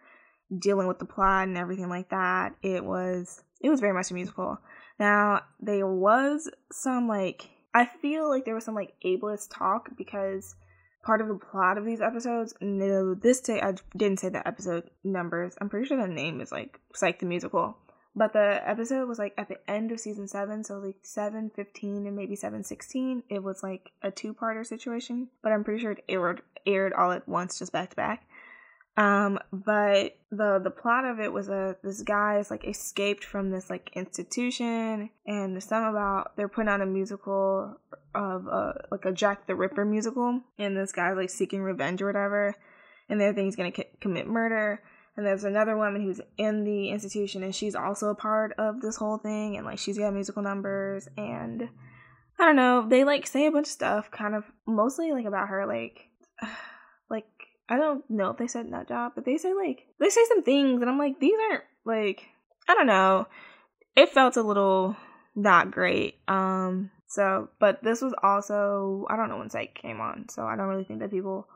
dealing 0.57 0.87
with 0.87 0.99
the 0.99 1.05
plot 1.05 1.49
and 1.49 1.57
everything 1.57 1.89
like 1.89 2.11
that. 2.11 2.55
It 2.63 2.85
was 2.85 3.43
it 3.61 3.69
was 3.69 3.81
very 3.81 3.93
much 3.93 4.11
a 4.11 4.15
musical. 4.15 4.59
Now 4.99 5.43
there 5.61 5.87
was 5.87 6.51
some 6.73 7.09
like 7.09 7.49
I 7.75 7.87
feel 7.87 8.29
like 8.29 8.45
there 8.45 8.55
was 8.55 8.65
some 8.65 8.75
like 8.75 8.95
ableist 9.05 9.49
talk 9.51 9.91
because 9.97 10.57
part 11.05 11.21
of 11.21 11.29
the 11.29 11.35
plot 11.35 11.79
of 11.79 11.85
these 11.85 12.01
episodes. 12.01 12.55
No, 12.61 13.15
this 13.15 13.41
day 13.41 13.61
I 13.61 13.75
didn't 13.97 14.21
say 14.21 14.29
the 14.31 14.47
episode 14.47 14.91
numbers. 15.05 15.55
I'm 15.61 15.69
pretty 15.69 15.87
sure 15.87 16.01
the 16.01 16.13
name 16.13 16.41
is 16.41 16.51
like 16.51 16.81
Psych 16.95 17.19
the 17.19 17.27
Musical. 17.27 17.77
But 18.19 18.33
the 18.33 18.61
episode 18.69 19.07
was 19.07 19.21
like 19.21 19.33
at 19.39 19.47
the 19.47 19.59
end 19.71 19.93
of 19.93 20.01
season 20.01 20.27
seven, 20.27 20.65
so 20.65 20.79
like 20.79 20.97
seven 21.03 21.53
fifteen 21.55 22.05
and 22.05 22.17
maybe 22.17 22.35
seven 22.35 22.65
sixteen. 22.65 23.23
It 23.29 23.45
was 23.45 23.63
like 23.63 23.93
a 24.03 24.11
two 24.11 24.35
parter 24.35 24.67
situation, 24.67 25.29
but 25.41 25.53
I'm 25.53 25.63
pretty 25.63 25.81
sure 25.81 25.93
it 25.93 26.05
aired 26.09 26.43
aired 26.67 26.93
all 26.95 27.13
at 27.13 27.29
once, 27.29 27.61
just 27.61 27.73
back 27.73 27.91
to 27.91 27.97
back. 27.97 28.27
Um, 28.97 29.39
but 29.53 30.17
the 30.33 30.59
the 30.59 30.73
plot 30.73 31.05
of 31.05 31.21
it 31.21 31.33
was 31.33 31.49
a 31.49 31.77
this 31.85 32.03
guy 32.03 32.41
is 32.41 32.51
like 32.51 32.67
escaped 32.67 33.23
from 33.23 33.53
this 33.53 33.71
like 33.71 33.93
institution, 33.95 35.11
and 35.25 35.53
there's 35.53 35.67
some 35.67 35.85
about 35.85 36.37
they're 36.37 36.49
putting 36.49 36.71
on 36.71 36.83
a 36.83 36.87
musical 36.87 37.77
of 38.17 38.49
a, 38.49 38.85
like 38.91 39.05
a 39.05 39.13
Jack 39.13 39.47
the 39.47 39.55
Ripper 39.55 39.85
musical, 39.85 40.41
and 40.59 40.77
this 40.77 40.91
guy's 40.91 41.17
like 41.17 41.31
seeking 41.31 41.63
revenge 41.63 42.03
or 42.03 42.07
whatever, 42.07 42.57
and 43.09 43.21
they 43.21 43.33
think 43.33 43.45
he's 43.45 43.55
gonna 43.55 43.87
commit 44.01 44.27
murder 44.27 44.83
and 45.19 45.27
there's 45.27 45.43
another 45.43 45.77
woman 45.77 46.01
who's 46.01 46.21
in 46.37 46.63
the 46.63 46.91
institution 46.91 47.43
and 47.43 47.53
she's 47.53 47.75
also 47.75 48.09
a 48.09 48.15
part 48.15 48.53
of 48.57 48.81
this 48.81 48.95
whole 48.95 49.19
thing 49.19 49.57
and 49.57 49.67
like 49.67 49.81
she's 49.81 49.99
got 49.99 50.15
musical 50.15 50.45
numbers 50.45 51.09
and 51.17 51.69
I 52.39 52.45
don't 52.45 52.55
know, 52.55 52.87
they 52.89 53.03
like 53.03 53.27
say 53.27 53.47
a 53.47 53.51
bunch 53.51 53.67
of 53.67 53.73
stuff 53.73 54.13
kind 54.13 54.37
of 54.37 54.45
mostly 54.65 55.11
like 55.11 55.25
about 55.25 55.49
her 55.49 55.67
like 55.67 56.09
like 57.11 57.27
I 57.69 57.79
don't 57.79 58.09
know 58.09 58.31
if 58.31 58.37
they 58.37 58.47
said 58.47 58.71
nut 58.71 58.87
job, 58.87 59.13
but 59.17 59.25
they 59.25 59.39
say 59.39 59.53
like 59.55 59.89
they 59.99 60.09
say 60.09 60.25
some 60.29 60.45
things 60.45 60.81
and 60.81 60.89
I'm 60.89 60.99
like 60.99 61.19
these 61.19 61.35
aren't 61.51 61.65
like 61.85 62.23
I 62.69 62.75
don't 62.77 62.87
know. 62.87 63.27
It 63.97 64.11
felt 64.11 64.37
a 64.37 64.43
little 64.43 64.95
not 65.35 65.73
great. 65.73 66.15
Um 66.29 66.93
so 67.09 67.49
but 67.59 67.83
this 67.83 68.03
was 68.03 68.15
also 68.23 69.05
I 69.11 69.17
don't 69.17 69.31
know 69.31 69.39
when 69.39 69.51
Psych 69.51 69.75
came 69.75 70.01
on, 70.01 70.29
so 70.29 70.45
I 70.45 70.55
don't 70.55 70.69
really 70.69 70.85
think 70.85 71.01
that 71.01 71.11
people 71.11 71.49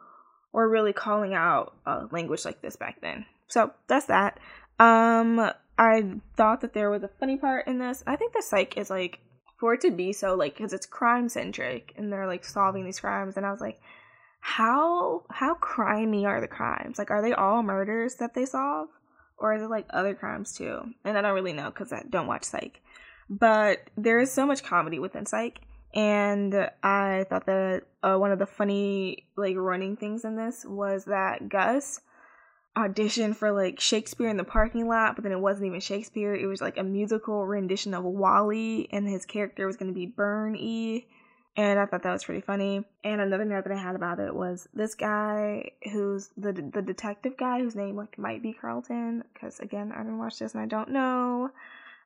were 0.53 0.69
really 0.69 0.93
calling 0.93 1.33
out 1.33 1.77
a 1.87 2.09
language 2.11 2.45
like 2.45 2.61
this 2.61 2.75
back 2.75 3.01
then. 3.01 3.25
So 3.53 3.71
that's 3.87 4.07
that. 4.07 4.41
Um, 4.79 5.51
I 5.79 6.15
thought 6.37 6.63
that 6.63 6.73
there 6.73 6.89
was 6.89 7.03
a 7.03 7.11
funny 7.21 7.37
part 7.37 7.67
in 7.67 7.79
this. 7.79 8.03
I 8.07 8.17
think 8.17 8.33
the 8.33 8.41
psych 8.41 8.79
is 8.79 8.89
like 8.89 9.21
for 9.61 9.75
it 9.75 9.83
to 9.83 9.91
be 9.91 10.15
so 10.15 10.35
like 10.35 10.57
because 10.57 10.73
it's 10.73 10.87
crime 10.87 11.29
centric 11.29 11.93
and 11.97 12.11
they're 12.11 12.27
like 12.27 12.47
solving 12.47 12.87
these 12.87 12.99
crimes, 12.99 13.37
and 13.37 13.45
I 13.45 13.51
was 13.51 13.61
like, 13.61 13.79
how 14.41 15.25
how 15.29 15.55
crimey 15.57 16.25
are 16.25 16.41
the 16.41 16.49
crimes? 16.49 16.99
Like, 16.99 17.11
are 17.11 17.21
they 17.21 17.35
all 17.35 17.63
murders 17.63 18.15
that 18.17 18.33
they 18.33 18.47
solve, 18.47 18.89
or 19.37 19.55
is 19.55 19.63
it 19.63 19.69
like 19.69 19.87
other 19.91 20.15
crimes 20.15 20.55
too? 20.55 20.81
And 21.05 21.19
I 21.19 21.21
don't 21.21 21.35
really 21.35 21.53
know 21.53 21.69
because 21.69 21.93
I 21.93 22.05
don't 22.09 22.27
watch 22.27 22.45
Psych. 22.45 22.81
But 23.29 23.91
there 23.99 24.19
is 24.19 24.33
so 24.33 24.47
much 24.47 24.63
comedy 24.65 24.99
within 24.99 25.27
Psych, 25.27 25.61
and 25.95 26.71
I 26.83 27.27
thought 27.29 27.45
that 27.45 27.83
uh, 28.03 28.17
one 28.17 28.33
of 28.33 28.39
the 28.39 28.47
funny 28.47 29.27
like 29.37 29.57
running 29.57 29.97
things 29.97 30.25
in 30.25 30.37
this 30.37 30.65
was 30.65 31.05
that 31.05 31.51
Gus 31.51 32.01
audition 32.77 33.35
for 33.35 33.53
like 33.53 33.81
Shakespeare 33.81 34.29
in 34.29 34.37
the 34.37 34.45
parking 34.45 34.89
lot, 34.89 35.15
but 35.15 35.25
then 35.25 35.33
it 35.33 35.41
wasn't 35.41 35.67
even 35.67 35.81
Shakespeare. 35.81 36.35
It 36.35 36.47
was 36.47 36.61
like 36.61 36.79
a 36.79 36.83
musical 36.83 37.47
rendition 37.47 37.95
of 37.95 38.05
WALL-E, 38.05 38.89
and 38.91 39.07
his 39.07 39.27
character 39.27 39.67
was 39.67 39.77
going 39.77 39.91
to 39.91 39.95
be 39.95 40.07
Burn-E. 40.07 41.07
And 41.55 41.79
I 41.79 41.85
thought 41.85 42.03
that 42.05 42.13
was 42.13 42.25
pretty 42.25 42.41
funny. 42.41 42.83
And 43.05 43.21
another 43.21 43.45
note 43.45 43.65
that 43.65 43.75
I 43.75 43.79
had 43.79 43.95
about 43.95 44.21
it 44.21 44.35
was 44.35 44.69
this 44.73 44.95
guy 44.95 45.73
who's 45.93 46.31
the 46.39 46.53
the 46.53 46.81
detective 46.81 47.37
guy 47.37 47.61
whose 47.61 47.75
name 47.75 47.97
like 47.97 48.19
might 48.19 48.43
be 48.43 48.55
Carlton, 48.55 49.25
because 49.35 49.61
again 49.61 49.93
I 49.93 49.99
didn't 49.99 50.19
watch 50.19 50.39
this 50.39 50.55
and 50.55 50.63
I 50.63 50.67
don't 50.67 50.89
know 50.89 51.51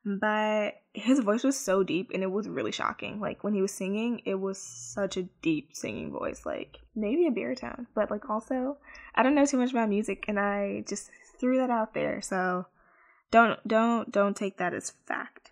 but 0.06 0.74
his 0.94 1.18
voice 1.18 1.42
was 1.42 1.58
so 1.58 1.82
deep 1.82 2.12
and 2.14 2.22
it 2.22 2.30
was 2.30 2.48
really 2.48 2.70
shocking. 2.70 3.18
Like 3.20 3.42
when 3.42 3.54
he 3.54 3.60
was 3.60 3.72
singing, 3.72 4.22
it 4.24 4.36
was 4.36 4.56
such 4.56 5.16
a 5.16 5.24
deep 5.42 5.74
singing 5.74 6.12
voice, 6.12 6.46
like 6.46 6.78
maybe 6.94 7.26
a 7.26 7.32
baritone, 7.32 7.88
but 7.94 8.08
like 8.08 8.30
also 8.30 8.78
I 9.16 9.24
don't 9.24 9.34
know 9.34 9.44
too 9.44 9.58
much 9.58 9.72
about 9.72 9.88
music 9.88 10.26
and 10.28 10.38
I 10.38 10.84
just 10.86 11.10
threw 11.40 11.58
that 11.58 11.70
out 11.70 11.92
there. 11.92 12.22
So 12.22 12.66
don't 13.32 13.58
don't 13.66 14.12
don't 14.12 14.36
take 14.36 14.58
that 14.58 14.74
as 14.74 14.92
fact. 15.06 15.50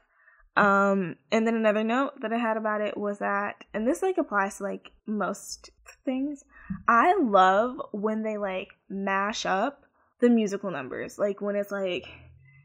Um 0.57 1.17
and 1.33 1.45
then 1.45 1.57
another 1.57 1.83
note 1.83 2.21
that 2.21 2.33
I 2.33 2.38
had 2.38 2.57
about 2.57 2.81
it 2.81 2.97
was 2.97 3.19
that 3.19 3.64
and 3.75 3.88
this 3.88 4.03
like 4.03 4.19
applies 4.19 4.59
to 4.59 4.62
like 4.62 4.93
most 5.05 5.71
things. 6.05 6.45
I 6.87 7.19
love 7.19 7.77
when 7.90 8.23
they 8.23 8.38
like 8.38 8.69
mash 8.88 9.47
up 9.47 9.83
the 10.21 10.31
musical 10.31 10.71
numbers. 10.71 11.19
Like 11.19 11.40
when 11.40 11.57
it's 11.57 11.73
like 11.73 12.07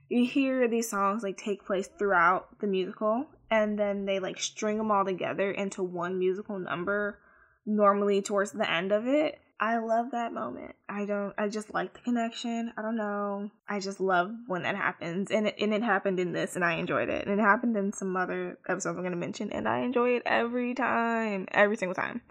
you 0.10 0.26
hear 0.26 0.68
these 0.68 0.90
songs 0.90 1.24
like 1.24 1.38
take 1.38 1.66
place 1.66 1.88
throughout 1.98 2.60
the 2.60 2.68
musical 2.68 3.28
and 3.52 3.78
then 3.78 4.06
they 4.06 4.20
like 4.20 4.40
string 4.40 4.78
them 4.78 4.92
all 4.92 5.06
together 5.06 5.52
into 5.52 5.84
one 5.84 6.20
musical 6.20 6.60
number 6.60 7.20
normally 7.66 8.22
towards 8.22 8.52
the 8.52 8.70
end 8.70 8.92
of 8.92 9.08
it. 9.08 9.40
I 9.62 9.78
love 9.80 10.12
that 10.12 10.34
moment. 10.34 10.74
I 10.88 11.06
don't 11.06 11.34
i 11.38 11.48
just 11.50 11.74
like 11.74 11.94
the 11.94 12.00
connection. 12.00 12.74
I 12.78 12.82
don't 12.82 12.96
know. 12.96 13.52
I 13.68 13.80
just 13.80 14.00
love 14.00 14.32
when 14.48 14.64
that 14.64 14.76
happens 14.76 15.32
and 15.32 15.48
it, 15.48 15.56
and 15.60 15.74
it 15.74 15.84
happened 15.84 16.20
in 16.20 16.32
this 16.32 16.56
and 16.56 16.66
i 16.66 16.74
enjoyed 16.74 17.10
it. 17.10 17.28
And 17.28 17.40
it 17.40 17.44
happened 17.44 17.78
in 17.78 17.94
some 17.94 18.16
other 18.16 18.58
episodes 18.68 18.98
i'm 18.98 19.04
going 19.04 19.12
to 19.12 19.18
mention 19.18 19.52
and 19.52 19.68
i 19.68 19.80
enjoy 19.80 20.16
it 20.16 20.24
every 20.26 20.74
time 20.74 21.48
every 21.52 21.78
single 21.78 21.96
time. 21.96 22.22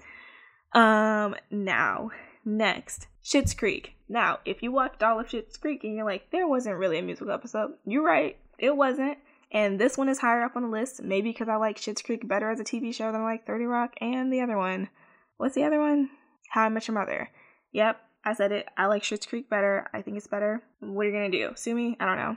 Um 0.73 1.37
now 1.51 2.11
next 2.57 3.07
Schitt's 3.25 3.55
Creek. 3.55 3.95
Now, 4.09 4.39
if 4.45 4.63
you 4.63 4.73
watched 4.73 5.03
all 5.03 5.21
of 5.21 5.29
Schitt's 5.29 5.57
Creek 5.57 5.85
and 5.85 5.95
you're 5.95 6.07
like, 6.07 6.31
there 6.31 6.49
wasn't 6.49 6.79
really 6.79 6.99
a 6.99 7.03
musical 7.03 7.33
episode, 7.33 7.73
you're 7.85 8.05
right, 8.05 8.37
it 8.59 8.77
wasn't. 8.77 9.19
And 9.53 9.79
this 9.79 9.97
one 9.97 10.09
is 10.09 10.19
higher 10.19 10.43
up 10.43 10.57
on 10.57 10.63
the 10.63 10.69
list, 10.69 11.03
maybe 11.03 11.31
because 11.31 11.49
I 11.49 11.57
like 11.57 11.79
Schitt's 11.79 12.03
Creek 12.03 12.27
better 12.27 12.51
as 12.51 12.61
a 12.61 12.65
TV 12.65 12.95
show 12.95 13.13
than 13.13 13.23
I 13.23 13.25
like 13.25 13.47
30 13.47 13.65
Rock 13.65 13.93
and 14.01 14.33
the 14.33 14.41
other 14.41 14.57
one. 14.57 14.89
What's 15.37 15.55
the 15.55 15.65
other 15.65 15.81
one? 15.81 16.11
How 16.51 16.65
I 16.65 16.69
Met 16.69 16.89
Your 16.89 16.95
Mother. 16.95 17.31
Yep, 17.73 18.01
I 18.25 18.35
said 18.35 18.53
it. 18.53 18.67
I 18.77 18.87
like 18.87 19.03
Schitt's 19.03 19.27
Creek 19.27 19.49
better. 19.49 19.89
I 19.93 20.03
think 20.03 20.17
it's 20.17 20.27
better. 20.27 20.63
What 20.81 21.03
are 21.03 21.11
you 21.11 21.13
gonna 21.13 21.31
do? 21.31 21.53
Sue 21.55 21.75
me? 21.75 21.97
I 22.01 22.07
don't 22.07 22.17
know. 22.17 22.37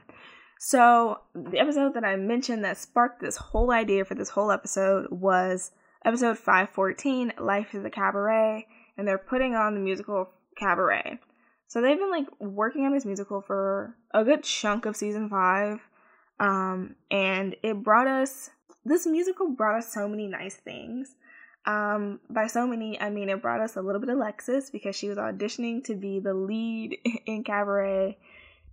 So, 0.60 1.22
the 1.34 1.60
episode 1.60 1.96
that 1.96 2.04
I 2.04 2.16
mentioned 2.18 2.64
that 2.64 2.78
sparked 2.78 3.20
this 3.20 3.36
whole 3.36 3.72
idea 3.72 4.06
for 4.06 4.14
this 4.14 4.30
whole 4.30 4.52
episode 4.52 5.08
was 5.10 5.72
episode 6.06 6.38
514, 6.38 7.34
Life 7.40 7.74
is 7.74 7.84
a 7.84 7.90
Cabaret, 7.90 8.68
and 9.02 9.08
they're 9.08 9.18
putting 9.18 9.56
on 9.56 9.74
the 9.74 9.80
musical 9.80 10.30
Cabaret. 10.56 11.18
So 11.68 11.82
they've 11.82 11.98
been 11.98 12.12
like 12.12 12.28
working 12.40 12.86
on 12.86 12.94
this 12.94 13.04
musical 13.04 13.42
for 13.42 13.96
a 14.14 14.24
good 14.24 14.44
chunk 14.44 14.86
of 14.86 14.96
season 14.96 15.28
five. 15.28 15.80
Um, 16.40 16.96
and 17.10 17.56
it 17.64 17.82
brought 17.82 18.06
us 18.06 18.52
this 18.86 19.08
musical 19.08 19.50
brought 19.50 19.80
us 19.80 19.92
so 19.92 20.08
many 20.08 20.28
nice 20.28 20.54
things. 20.54 21.16
Um, 21.66 22.20
by 22.30 22.46
so 22.46 22.68
many, 22.68 23.02
I 23.02 23.10
mean 23.10 23.28
it 23.28 23.42
brought 23.42 23.60
us 23.60 23.76
a 23.76 23.82
little 23.82 24.00
bit 24.00 24.10
of 24.10 24.18
Alexis 24.18 24.70
because 24.70 24.96
she 24.96 25.10
was 25.10 25.18
auditioning 25.18 25.84
to 25.86 25.96
be 25.96 26.20
the 26.20 26.36
lead 26.36 27.00
in 27.26 27.44
Cabaret, 27.44 28.20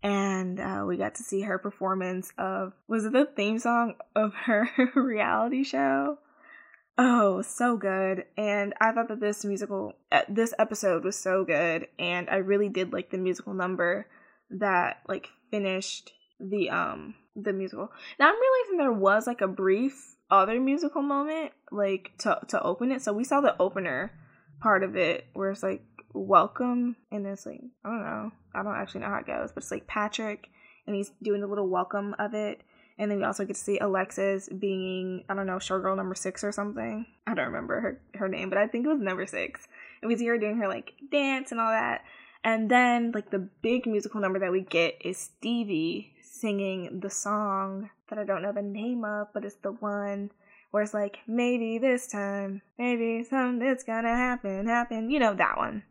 and 0.02 0.60
uh, 0.60 0.84
we 0.86 0.98
got 0.98 1.14
to 1.14 1.22
see 1.22 1.40
her 1.40 1.56
performance 1.56 2.32
of 2.36 2.74
was 2.86 3.06
it 3.06 3.14
the 3.14 3.24
theme 3.24 3.58
song 3.58 3.94
of 4.14 4.34
her 4.34 4.68
reality 4.94 5.64
show? 5.64 6.18
Oh, 7.00 7.42
so 7.42 7.76
good. 7.76 8.24
And 8.36 8.74
I 8.80 8.90
thought 8.90 9.06
that 9.08 9.20
this 9.20 9.44
musical, 9.44 9.92
uh, 10.10 10.22
this 10.28 10.52
episode 10.58 11.04
was 11.04 11.16
so 11.16 11.44
good. 11.44 11.86
And 11.96 12.28
I 12.28 12.36
really 12.36 12.68
did 12.68 12.92
like 12.92 13.10
the 13.10 13.18
musical 13.18 13.54
number 13.54 14.08
that 14.50 15.02
like 15.06 15.28
finished 15.52 16.10
the, 16.40 16.70
um, 16.70 17.14
the 17.36 17.52
musical. 17.52 17.92
Now 18.18 18.28
I'm 18.28 18.34
realizing 18.34 18.78
there 18.78 18.92
was 18.92 19.28
like 19.28 19.42
a 19.42 19.48
brief 19.48 20.16
other 20.28 20.58
musical 20.60 21.00
moment, 21.00 21.52
like 21.70 22.10
to, 22.18 22.40
to 22.48 22.60
open 22.62 22.90
it. 22.90 23.00
So 23.00 23.12
we 23.12 23.22
saw 23.22 23.40
the 23.40 23.56
opener 23.60 24.10
part 24.60 24.82
of 24.82 24.96
it 24.96 25.26
where 25.34 25.52
it's 25.52 25.62
like 25.62 25.82
welcome 26.12 26.96
and 27.12 27.24
it's 27.28 27.46
like, 27.46 27.60
I 27.84 27.90
don't 27.90 28.02
know. 28.02 28.32
I 28.56 28.64
don't 28.64 28.74
actually 28.74 29.02
know 29.02 29.10
how 29.10 29.20
it 29.20 29.26
goes, 29.26 29.52
but 29.52 29.62
it's 29.62 29.70
like 29.70 29.86
Patrick 29.86 30.48
and 30.84 30.96
he's 30.96 31.12
doing 31.22 31.42
the 31.42 31.46
little 31.46 31.68
welcome 31.68 32.16
of 32.18 32.34
it 32.34 32.62
and 32.98 33.10
then 33.10 33.18
we 33.18 33.24
also 33.24 33.44
get 33.44 33.56
to 33.56 33.62
see 33.62 33.78
Alexis 33.78 34.48
being, 34.48 35.24
I 35.28 35.34
don't 35.34 35.46
know, 35.46 35.58
showgirl 35.58 35.96
number 35.96 36.16
six 36.16 36.42
or 36.42 36.50
something. 36.50 37.06
I 37.26 37.34
don't 37.34 37.46
remember 37.46 37.80
her, 37.80 38.00
her 38.14 38.28
name, 38.28 38.48
but 38.48 38.58
I 38.58 38.66
think 38.66 38.84
it 38.84 38.88
was 38.88 39.00
number 39.00 39.26
six. 39.26 39.68
And 40.02 40.08
we 40.08 40.16
see 40.16 40.26
her 40.26 40.38
doing 40.38 40.58
her 40.58 40.68
like 40.68 40.94
dance 41.10 41.52
and 41.52 41.60
all 41.60 41.70
that. 41.70 42.02
And 42.42 42.68
then 42.70 43.12
like 43.14 43.30
the 43.30 43.48
big 43.62 43.86
musical 43.86 44.20
number 44.20 44.40
that 44.40 44.50
we 44.50 44.62
get 44.62 44.96
is 45.04 45.16
Stevie 45.16 46.12
singing 46.22 47.00
the 47.00 47.10
song 47.10 47.90
that 48.10 48.18
I 48.18 48.24
don't 48.24 48.42
know 48.42 48.52
the 48.52 48.62
name 48.62 49.04
of, 49.04 49.28
but 49.32 49.44
it's 49.44 49.56
the 49.56 49.72
one 49.72 50.30
where 50.70 50.82
it's 50.82 50.94
like, 50.94 51.18
maybe 51.26 51.78
this 51.78 52.08
time, 52.08 52.62
maybe 52.78 53.24
something's 53.24 53.84
gonna 53.84 54.14
happen, 54.14 54.66
happen, 54.66 55.10
you 55.10 55.18
know, 55.18 55.34
that 55.34 55.56
one. 55.56 55.82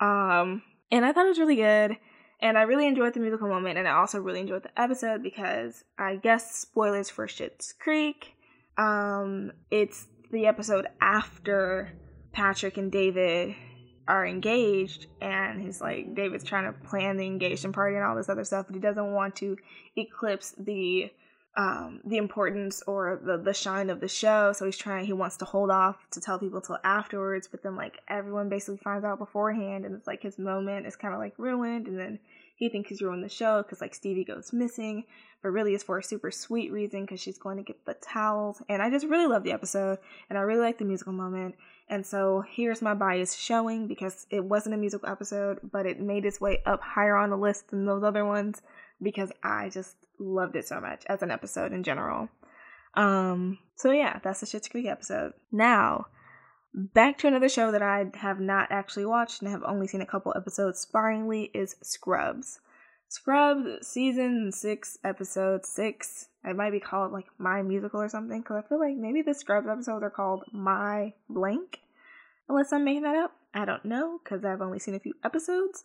Um, 0.00 0.62
and 0.90 1.04
I 1.04 1.12
thought 1.12 1.26
it 1.26 1.30
was 1.30 1.38
really 1.38 1.56
good. 1.56 1.96
And 2.42 2.56
I 2.56 2.62
really 2.62 2.86
enjoyed 2.86 3.12
the 3.12 3.20
musical 3.20 3.48
moment, 3.48 3.78
and 3.78 3.86
I 3.86 3.92
also 3.92 4.18
really 4.20 4.40
enjoyed 4.40 4.62
the 4.62 4.80
episode 4.80 5.22
because 5.22 5.84
I 5.98 6.16
guess 6.16 6.54
spoilers 6.54 7.10
for 7.10 7.26
Schitt's 7.26 7.72
Creek. 7.72 8.34
Um, 8.78 9.52
it's 9.70 10.06
the 10.32 10.46
episode 10.46 10.86
after 11.02 11.92
Patrick 12.32 12.78
and 12.78 12.90
David 12.90 13.54
are 14.08 14.26
engaged, 14.26 15.06
and 15.20 15.60
he's 15.60 15.80
like, 15.80 16.14
David's 16.14 16.44
trying 16.44 16.64
to 16.64 16.72
plan 16.72 17.18
the 17.18 17.26
engagement 17.26 17.74
party 17.74 17.96
and 17.96 18.04
all 18.04 18.16
this 18.16 18.30
other 18.30 18.44
stuff, 18.44 18.66
but 18.66 18.74
he 18.74 18.80
doesn't 18.80 19.12
want 19.12 19.36
to 19.36 19.56
eclipse 19.96 20.54
the 20.58 21.10
um, 21.56 22.00
the 22.04 22.16
importance 22.16 22.82
or 22.86 23.20
the 23.24 23.36
the 23.36 23.52
shine 23.52 23.90
of 23.90 24.00
the 24.00 24.08
show. 24.08 24.52
So 24.52 24.66
he's 24.66 24.76
trying. 24.76 25.06
He 25.06 25.12
wants 25.12 25.36
to 25.38 25.44
hold 25.44 25.70
off 25.70 25.96
to 26.12 26.20
tell 26.20 26.38
people 26.38 26.60
till 26.60 26.78
afterwards. 26.84 27.48
But 27.48 27.62
then 27.62 27.76
like 27.76 28.00
everyone 28.08 28.48
basically 28.48 28.78
finds 28.78 29.04
out 29.04 29.18
beforehand, 29.18 29.84
and 29.84 29.94
it's 29.94 30.06
like 30.06 30.22
his 30.22 30.38
moment 30.38 30.86
is 30.86 30.96
kind 30.96 31.12
of 31.12 31.20
like 31.20 31.34
ruined. 31.38 31.88
And 31.88 31.98
then 31.98 32.18
he 32.56 32.68
thinks 32.68 32.88
he's 32.88 33.02
ruined 33.02 33.24
the 33.24 33.28
show 33.28 33.62
because 33.62 33.80
like 33.80 33.94
Stevie 33.94 34.24
goes 34.24 34.52
missing, 34.52 35.04
but 35.42 35.50
really 35.50 35.74
it's 35.74 35.82
for 35.82 35.98
a 35.98 36.04
super 36.04 36.30
sweet 36.30 36.70
reason 36.70 37.02
because 37.02 37.20
she's 37.20 37.38
going 37.38 37.56
to 37.56 37.64
get 37.64 37.84
the 37.84 37.94
towels. 37.94 38.62
And 38.68 38.80
I 38.80 38.90
just 38.90 39.06
really 39.06 39.26
love 39.26 39.42
the 39.42 39.52
episode, 39.52 39.98
and 40.28 40.38
I 40.38 40.42
really 40.42 40.60
like 40.60 40.78
the 40.78 40.84
musical 40.84 41.12
moment. 41.12 41.56
And 41.88 42.06
so 42.06 42.44
here's 42.48 42.80
my 42.80 42.94
bias 42.94 43.34
showing 43.34 43.88
because 43.88 44.24
it 44.30 44.44
wasn't 44.44 44.76
a 44.76 44.78
musical 44.78 45.08
episode, 45.08 45.58
but 45.72 45.86
it 45.86 45.98
made 45.98 46.24
its 46.24 46.40
way 46.40 46.62
up 46.64 46.80
higher 46.80 47.16
on 47.16 47.30
the 47.30 47.36
list 47.36 47.70
than 47.70 47.84
those 47.84 48.04
other 48.04 48.24
ones 48.24 48.62
because 49.02 49.32
I 49.42 49.68
just 49.70 49.96
loved 50.18 50.56
it 50.56 50.66
so 50.66 50.80
much 50.80 51.04
as 51.06 51.22
an 51.22 51.30
episode 51.30 51.72
in 51.72 51.82
general. 51.82 52.28
Um, 52.94 53.58
so 53.76 53.90
yeah, 53.90 54.18
that's 54.22 54.40
the 54.40 54.46
Schitt's 54.46 54.68
Creek 54.68 54.86
episode. 54.86 55.32
Now, 55.52 56.06
back 56.74 57.18
to 57.18 57.26
another 57.26 57.48
show 57.48 57.72
that 57.72 57.82
I 57.82 58.06
have 58.14 58.40
not 58.40 58.68
actually 58.70 59.06
watched 59.06 59.42
and 59.42 59.50
have 59.50 59.62
only 59.64 59.86
seen 59.86 60.00
a 60.00 60.06
couple 60.06 60.32
episodes 60.36 60.80
sparingly 60.80 61.50
is 61.54 61.76
Scrubs. 61.82 62.60
Scrubs 63.08 63.86
season 63.86 64.52
six, 64.52 64.98
episode 65.04 65.66
six. 65.66 66.28
It 66.44 66.56
might 66.56 66.70
be 66.70 66.80
called 66.80 67.12
like 67.12 67.26
My 67.38 67.62
Musical 67.62 68.00
or 68.00 68.08
something 68.08 68.40
because 68.40 68.62
I 68.64 68.68
feel 68.68 68.78
like 68.78 68.96
maybe 68.96 69.22
the 69.22 69.34
Scrubs 69.34 69.68
episodes 69.68 70.02
are 70.02 70.10
called 70.10 70.44
My 70.52 71.14
Blank. 71.28 71.80
Unless 72.48 72.72
I'm 72.72 72.84
making 72.84 73.02
that 73.02 73.16
up. 73.16 73.32
I 73.52 73.64
don't 73.64 73.84
know 73.84 74.20
because 74.22 74.44
I've 74.44 74.60
only 74.60 74.78
seen 74.78 74.94
a 74.94 75.00
few 75.00 75.14
episodes. 75.24 75.84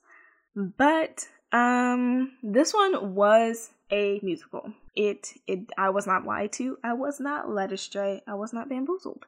But 0.56 1.28
um, 1.56 2.34
this 2.44 2.74
one 2.74 3.16
was 3.16 3.70
a 3.90 4.20
musical. 4.22 4.74
It 4.96 5.34
it 5.48 5.70
I 5.78 5.90
was 5.90 6.06
not 6.06 6.26
lied 6.26 6.52
to. 6.54 6.78
I 6.84 6.94
was 6.94 7.20
not 7.20 7.50
led 7.50 7.72
astray. 7.72 8.22
I 8.28 8.34
was 8.36 8.52
not 8.52 8.68
bamboozled. 8.68 9.26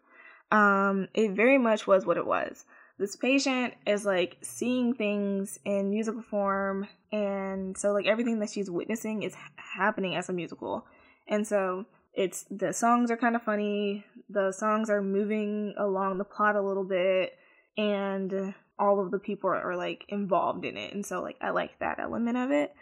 Um, 0.52 1.08
it 1.14 1.32
very 1.32 1.58
much 1.58 1.88
was 1.88 2.06
what 2.06 2.18
it 2.18 2.26
was. 2.26 2.66
This 3.00 3.16
patient 3.16 3.76
is 3.86 4.06
like 4.06 4.38
seeing 4.42 4.94
things 4.94 5.60
in 5.64 5.90
musical 5.90 6.22
form, 6.22 6.88
and 7.14 7.78
so 7.78 7.94
like 7.94 8.08
everything 8.08 8.40
that 8.40 8.50
she's 8.50 8.70
witnessing 8.70 9.24
is 9.24 9.36
happening 9.56 10.16
as 10.16 10.28
a 10.28 10.34
musical. 10.34 10.86
And 11.30 11.48
so 11.48 11.86
it's 12.14 12.46
the 12.52 12.74
songs 12.74 13.10
are 13.10 13.18
kind 13.18 13.38
of 13.38 13.44
funny. 13.44 14.04
The 14.30 14.52
songs 14.52 14.90
are 14.90 15.02
moving 15.02 15.76
along 15.78 16.18
the 16.18 16.26
plot 16.26 16.58
a 16.58 16.62
little 16.62 16.84
bit, 16.84 17.38
and 17.78 18.54
all 18.80 19.00
of 19.00 19.12
the 19.12 19.20
people 19.20 19.50
are, 19.50 19.76
like 19.76 20.06
involved 20.10 20.66
in 20.66 20.78
it 20.78 20.94
and 20.94 21.06
so 21.06 21.22
like 21.22 21.38
i 21.42 21.50
like 21.50 21.78
that 21.80 22.00
element 22.00 22.38
of 22.38 22.52
it 22.52 22.74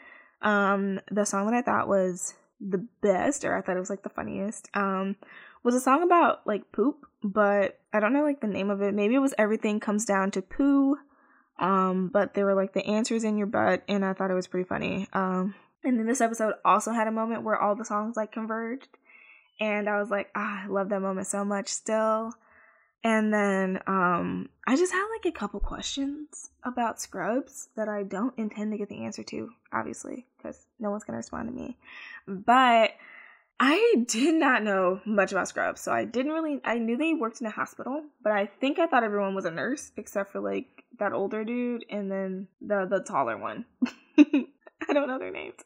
um 0.41 0.99
the 1.11 1.25
song 1.25 1.45
that 1.45 1.55
i 1.55 1.61
thought 1.61 1.87
was 1.87 2.33
the 2.59 2.85
best 3.01 3.43
or 3.43 3.55
i 3.55 3.61
thought 3.61 3.77
it 3.77 3.79
was 3.79 3.89
like 3.89 4.03
the 4.03 4.09
funniest 4.09 4.69
um 4.73 5.15
was 5.63 5.75
a 5.75 5.79
song 5.79 6.03
about 6.03 6.45
like 6.45 6.71
poop 6.71 7.05
but 7.23 7.79
i 7.93 7.99
don't 7.99 8.13
know 8.13 8.23
like 8.23 8.41
the 8.41 8.47
name 8.47 8.69
of 8.69 8.81
it 8.81 8.93
maybe 8.93 9.15
it 9.15 9.19
was 9.19 9.33
everything 9.37 9.79
comes 9.79 10.05
down 10.05 10.31
to 10.31 10.41
poo 10.41 10.97
Um, 11.57 12.09
but 12.11 12.33
they 12.33 12.43
were 12.43 12.53
like 12.53 12.73
the 12.73 12.85
answers 12.85 13.23
in 13.23 13.37
your 13.37 13.47
butt, 13.47 13.81
and 13.87 14.03
I 14.03 14.11
thought 14.13 14.29
it 14.29 14.35
was 14.35 14.47
pretty 14.47 14.67
funny. 14.67 15.07
Um, 15.13 15.55
and 15.85 15.97
then 15.97 16.05
this 16.05 16.19
episode 16.19 16.55
also 16.65 16.91
had 16.91 17.07
a 17.07 17.11
moment 17.11 17.43
where 17.43 17.57
all 17.57 17.75
the 17.75 17.85
songs 17.85 18.17
like 18.17 18.33
converged, 18.33 18.89
and 19.61 19.87
I 19.87 19.97
was 19.99 20.09
like, 20.11 20.29
ah, 20.35 20.65
I 20.65 20.67
love 20.67 20.89
that 20.89 21.01
moment 21.01 21.27
so 21.27 21.45
much 21.45 21.69
still. 21.69 22.33
And 23.05 23.31
then 23.31 23.79
um, 23.85 24.49
I 24.65 24.75
just 24.75 24.91
had 24.91 25.05
like 25.11 25.27
a 25.27 25.37
couple 25.37 25.59
questions 25.59 26.49
about 26.63 26.99
Scrubs 26.99 27.69
that 27.75 27.87
I 27.87 28.01
don't 28.01 28.35
intend 28.35 28.71
to 28.71 28.79
get 28.79 28.89
the 28.89 29.03
answer 29.05 29.21
to, 29.21 29.51
obviously, 29.71 30.25
because 30.35 30.65
no 30.79 30.89
one's 30.89 31.03
gonna 31.03 31.19
respond 31.19 31.49
to 31.49 31.53
me. 31.53 31.77
But 32.27 32.93
I 33.59 34.03
did 34.07 34.33
not 34.33 34.63
know 34.63 35.01
much 35.05 35.31
about 35.31 35.47
Scrubs, 35.47 35.81
so 35.81 35.91
I 35.91 36.05
didn't 36.05 36.31
really. 36.31 36.59
I 36.65 36.79
knew 36.79 36.97
they 36.97 37.13
worked 37.13 37.41
in 37.41 37.45
a 37.45 37.51
hospital, 37.51 38.01
but 38.23 38.33
I 38.33 38.47
think 38.47 38.79
I 38.79 38.87
thought 38.87 39.03
everyone 39.03 39.35
was 39.35 39.45
a 39.45 39.51
nurse 39.51 39.91
except 39.97 40.31
for 40.31 40.39
like 40.39 40.65
that 40.97 41.13
older 41.13 41.45
dude 41.45 41.85
and 41.91 42.11
then 42.11 42.47
the 42.59 42.87
the 42.89 43.01
taller 43.01 43.37
one. 43.37 43.65
I 44.17 44.93
don't 44.93 45.07
know 45.07 45.19
their 45.19 45.31
names. 45.31 45.59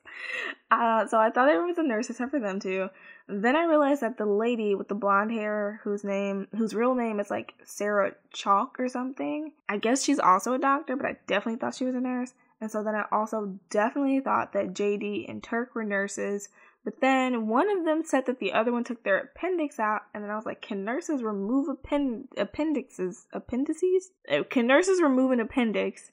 Uh, 0.70 1.08
so 1.08 1.18
I 1.18 1.30
thought 1.30 1.48
everyone 1.48 1.70
was 1.70 1.78
a 1.78 1.84
nurse 1.84 2.10
except 2.10 2.32
for 2.32 2.40
them 2.40 2.60
two. 2.60 2.90
Then 3.32 3.56
I 3.56 3.66
realized 3.66 4.02
that 4.02 4.18
the 4.18 4.26
lady 4.26 4.74
with 4.74 4.88
the 4.88 4.96
blonde 4.96 5.32
hair, 5.32 5.80
whose 5.84 6.04
name, 6.04 6.48
whose 6.58 6.74
real 6.74 6.96
name 6.96 7.20
is 7.20 7.30
like 7.30 7.54
Sarah 7.64 8.14
Chalke 8.34 8.80
or 8.80 8.90
something. 8.90 9.52
I 9.70 9.78
guess 9.78 10.04
she's 10.04 10.20
also 10.20 10.54
a 10.54 10.60
doctor, 10.60 10.96
but 10.96 11.06
I 11.06 11.18
definitely 11.28 11.60
thought 11.60 11.76
she 11.76 11.86
was 11.86 11.96
a 11.96 12.02
nurse. 12.02 12.34
And 12.60 12.70
so 12.72 12.84
then 12.84 12.96
I 12.96 13.06
also 13.12 13.60
definitely 13.70 14.20
thought 14.20 14.54
that 14.54 14.74
JD 14.74 15.30
and 15.30 15.44
Turk 15.44 15.76
were 15.76 15.84
nurses 15.84 16.50
but 16.86 17.02
then 17.02 17.48
one 17.48 17.70
of 17.70 17.86
them 17.86 18.04
said 18.04 18.26
that 18.26 18.40
the 18.40 18.54
other 18.54 18.72
one 18.72 18.84
took 18.84 19.04
their 19.04 19.18
appendix 19.18 19.80
out, 19.80 20.04
and 20.14 20.24
then 20.24 20.32
I 20.32 20.36
was 20.36 20.46
like, 20.46 20.62
"Can 20.62 20.86
nurses 20.86 21.22
remove 21.22 21.68
append- 21.68 22.30
appendixes? 22.38 23.28
Appendices? 23.34 24.12
Uh, 24.30 24.44
can 24.50 24.66
nurses 24.66 25.02
remove 25.02 25.32
an 25.32 25.40
appendix?" 25.40 26.10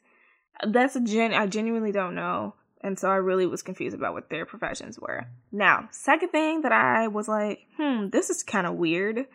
That's 0.66 0.96
a 0.96 1.00
gen. 1.00 1.32
I 1.34 1.46
genuinely 1.46 1.92
don't 1.92 2.14
know, 2.14 2.54
and 2.82 2.98
so 2.98 3.10
I 3.10 3.16
really 3.16 3.46
was 3.46 3.62
confused 3.62 3.96
about 3.96 4.14
what 4.14 4.30
their 4.30 4.46
professions 4.46 4.98
were. 4.98 5.26
Now, 5.52 5.88
second 5.90 6.30
thing 6.30 6.62
that 6.62 6.72
I 6.72 7.08
was 7.08 7.28
like, 7.28 7.66
"Hmm, 7.76 8.08
this 8.08 8.30
is 8.30 8.42
kind 8.42 8.66
of 8.66 8.74
weird," 8.74 9.26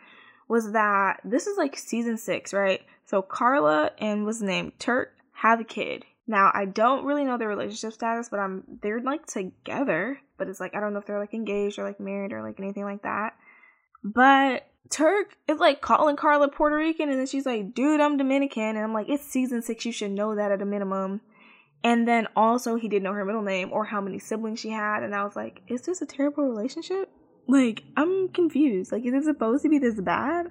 was 0.48 0.72
that 0.72 1.20
this 1.24 1.46
is 1.46 1.56
like 1.58 1.76
season 1.76 2.16
six, 2.16 2.52
right? 2.52 2.82
So 3.06 3.22
Carla 3.22 3.92
and 3.98 4.24
was 4.24 4.42
named 4.42 4.78
Turk 4.78 5.14
have 5.32 5.60
a 5.60 5.64
kid. 5.64 6.04
Now 6.26 6.50
I 6.54 6.66
don't 6.66 7.04
really 7.04 7.24
know 7.24 7.36
their 7.36 7.48
relationship 7.48 7.92
status, 7.92 8.28
but 8.28 8.38
I'm 8.38 8.64
they're 8.80 9.00
like 9.00 9.26
together 9.26 10.20
but 10.42 10.48
it's 10.48 10.58
like 10.58 10.74
I 10.74 10.80
don't 10.80 10.92
know 10.92 10.98
if 10.98 11.06
they're 11.06 11.20
like 11.20 11.34
engaged 11.34 11.78
or 11.78 11.84
like 11.84 12.00
married 12.00 12.32
or 12.32 12.42
like 12.42 12.58
anything 12.58 12.82
like 12.82 13.02
that. 13.02 13.36
But 14.02 14.66
Turk 14.90 15.36
is 15.46 15.60
like 15.60 15.80
calling 15.80 16.16
Carla 16.16 16.48
Puerto 16.48 16.74
Rican, 16.74 17.10
and 17.10 17.18
then 17.20 17.28
she's 17.28 17.46
like, 17.46 17.72
"Dude, 17.74 18.00
I'm 18.00 18.16
Dominican," 18.16 18.74
and 18.74 18.80
I'm 18.80 18.92
like, 18.92 19.08
"It's 19.08 19.24
season 19.24 19.62
six. 19.62 19.86
You 19.86 19.92
should 19.92 20.10
know 20.10 20.34
that 20.34 20.50
at 20.50 20.60
a 20.60 20.64
minimum." 20.64 21.20
And 21.84 22.06
then 22.06 22.28
also 22.36 22.76
he 22.76 22.88
didn't 22.88 23.02
know 23.02 23.12
her 23.12 23.24
middle 23.24 23.42
name 23.42 23.70
or 23.72 23.84
how 23.84 24.00
many 24.00 24.18
siblings 24.18 24.60
she 24.60 24.70
had, 24.70 25.02
and 25.02 25.14
I 25.14 25.24
was 25.24 25.34
like, 25.34 25.62
"Is 25.66 25.82
this 25.82 26.00
a 26.00 26.06
terrible 26.06 26.44
relationship?" 26.44 27.10
Like 27.48 27.84
I'm 27.96 28.28
confused. 28.28 28.92
Like, 28.92 29.04
is 29.04 29.14
it 29.14 29.24
supposed 29.24 29.62
to 29.64 29.68
be 29.68 29.78
this 29.78 30.00
bad? 30.00 30.50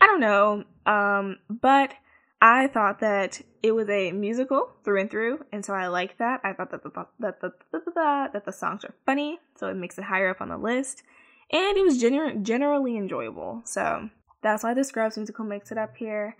I 0.00 0.06
don't 0.06 0.20
know. 0.20 0.64
Um, 0.86 1.38
but 1.48 1.94
I 2.42 2.68
thought 2.68 3.00
that 3.00 3.40
it 3.62 3.72
was 3.72 3.88
a 3.88 4.12
musical 4.12 4.72
through 4.84 5.00
and 5.00 5.10
through, 5.10 5.44
and 5.52 5.64
so 5.64 5.74
I 5.74 5.88
liked 5.88 6.18
that. 6.18 6.40
I 6.42 6.52
thought 6.52 6.70
that 6.70 6.82
the 6.82 7.06
that 7.18 7.40
the, 7.40 7.52
that, 7.94 8.32
that 8.32 8.44
the 8.44 8.52
songs 8.52 8.84
are 8.84 8.94
funny, 9.04 9.38
so 9.56 9.68
it 9.68 9.76
makes 9.76 9.98
it 9.98 10.04
higher 10.04 10.30
up 10.30 10.40
on 10.40 10.48
the 10.48 10.56
list, 10.56 11.02
and 11.50 11.76
it 11.76 11.84
was 11.84 12.02
gener- 12.02 12.42
generally 12.42 12.96
enjoyable. 12.96 13.62
So 13.64 14.08
that's 14.42 14.62
why 14.62 14.72
the 14.72 14.84
Scrubs 14.84 15.16
musical 15.16 15.44
makes 15.44 15.70
it 15.70 15.78
up 15.78 15.96
here. 15.96 16.36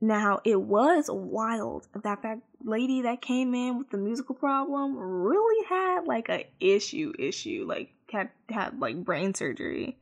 Now 0.00 0.40
it 0.44 0.60
was 0.60 1.08
wild 1.10 1.88
that 1.94 2.22
that 2.22 2.38
lady 2.62 3.02
that 3.02 3.22
came 3.22 3.54
in 3.54 3.78
with 3.78 3.90
the 3.90 3.98
musical 3.98 4.34
problem 4.34 4.96
really 4.96 5.66
had 5.68 6.06
like 6.06 6.28
a 6.28 6.46
issue 6.60 7.12
issue, 7.18 7.64
like 7.66 7.90
had 8.10 8.30
had 8.50 8.78
like 8.78 9.04
brain 9.04 9.34
surgery. 9.34 9.98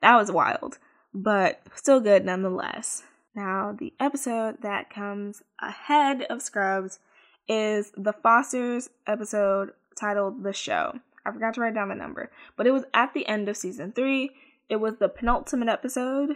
That 0.00 0.16
was 0.16 0.32
wild, 0.32 0.78
but 1.12 1.62
still 1.74 2.00
good 2.00 2.24
nonetheless. 2.24 3.02
Now, 3.34 3.76
the 3.78 3.92
episode 4.00 4.62
that 4.62 4.88
comes 4.88 5.42
ahead 5.60 6.22
of 6.30 6.40
Scrubs 6.40 7.00
is 7.46 7.92
the 7.94 8.14
Fosters 8.14 8.88
episode 9.06 9.72
titled 9.98 10.42
The 10.42 10.54
Show. 10.54 10.94
I 11.26 11.32
forgot 11.32 11.54
to 11.54 11.60
write 11.60 11.74
down 11.74 11.90
the 11.90 11.94
number, 11.94 12.30
but 12.56 12.66
it 12.66 12.70
was 12.70 12.84
at 12.94 13.12
the 13.12 13.26
end 13.26 13.50
of 13.50 13.56
season 13.56 13.92
three. 13.92 14.30
It 14.70 14.76
was 14.76 14.94
the 14.98 15.08
penultimate 15.08 15.68
episode, 15.68 16.30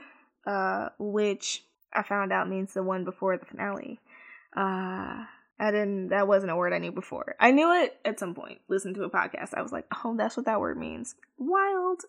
uh, 0.46 0.90
which 0.98 1.64
I 1.92 2.02
found 2.02 2.32
out 2.32 2.48
means 2.48 2.74
the 2.74 2.82
one 2.82 3.04
before 3.04 3.36
the 3.36 3.46
finale. 3.46 4.00
Uh, 4.56 5.24
I 5.62 5.70
didn't, 5.70 6.08
that 6.08 6.26
wasn't 6.26 6.52
a 6.52 6.56
word 6.56 6.72
I 6.72 6.78
knew 6.78 6.92
before. 6.92 7.36
I 7.38 7.50
knew 7.50 7.72
it 7.72 7.98
at 8.04 8.18
some 8.18 8.34
point, 8.34 8.60
listened 8.68 8.94
to 8.96 9.04
a 9.04 9.10
podcast. 9.10 9.54
I 9.54 9.62
was 9.62 9.72
like, 9.72 9.86
oh, 10.04 10.16
that's 10.16 10.36
what 10.36 10.46
that 10.46 10.60
word 10.60 10.78
means. 10.78 11.14
Wild. 11.38 12.02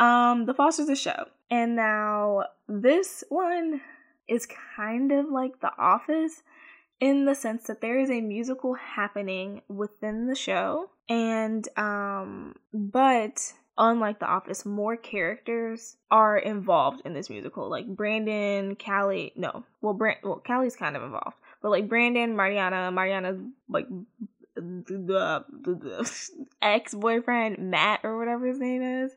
Um, 0.00 0.46
The 0.46 0.54
Fosters, 0.54 0.88
a 0.88 0.96
show. 0.96 1.26
And 1.50 1.76
now 1.76 2.44
this 2.68 3.24
one, 3.28 3.80
is 4.28 4.46
kind 4.76 5.10
of 5.10 5.30
like 5.30 5.60
The 5.60 5.72
Office 5.78 6.42
in 7.00 7.24
the 7.24 7.34
sense 7.34 7.64
that 7.64 7.80
there 7.80 7.98
is 7.98 8.10
a 8.10 8.20
musical 8.20 8.74
happening 8.74 9.62
within 9.68 10.26
the 10.26 10.34
show 10.34 10.90
and 11.08 11.68
um 11.78 12.54
but 12.72 13.52
unlike 13.78 14.18
the 14.18 14.26
office 14.26 14.66
more 14.66 14.96
characters 14.96 15.96
are 16.10 16.36
involved 16.36 17.00
in 17.04 17.14
this 17.14 17.30
musical 17.30 17.70
like 17.70 17.86
brandon 17.86 18.76
callie 18.76 19.32
no 19.36 19.64
well 19.80 19.94
brand 19.94 20.18
well 20.22 20.42
callie's 20.44 20.76
kind 20.76 20.96
of 20.96 21.02
involved 21.02 21.36
but 21.62 21.70
like 21.70 21.88
brandon 21.88 22.36
mariana 22.36 22.90
mariana's 22.90 23.38
like 23.68 23.86
the, 24.56 25.44
the, 25.62 25.74
the 25.74 26.30
ex-boyfriend 26.60 27.58
matt 27.58 28.00
or 28.02 28.18
whatever 28.18 28.46
his 28.46 28.58
name 28.58 28.82
is 28.82 29.12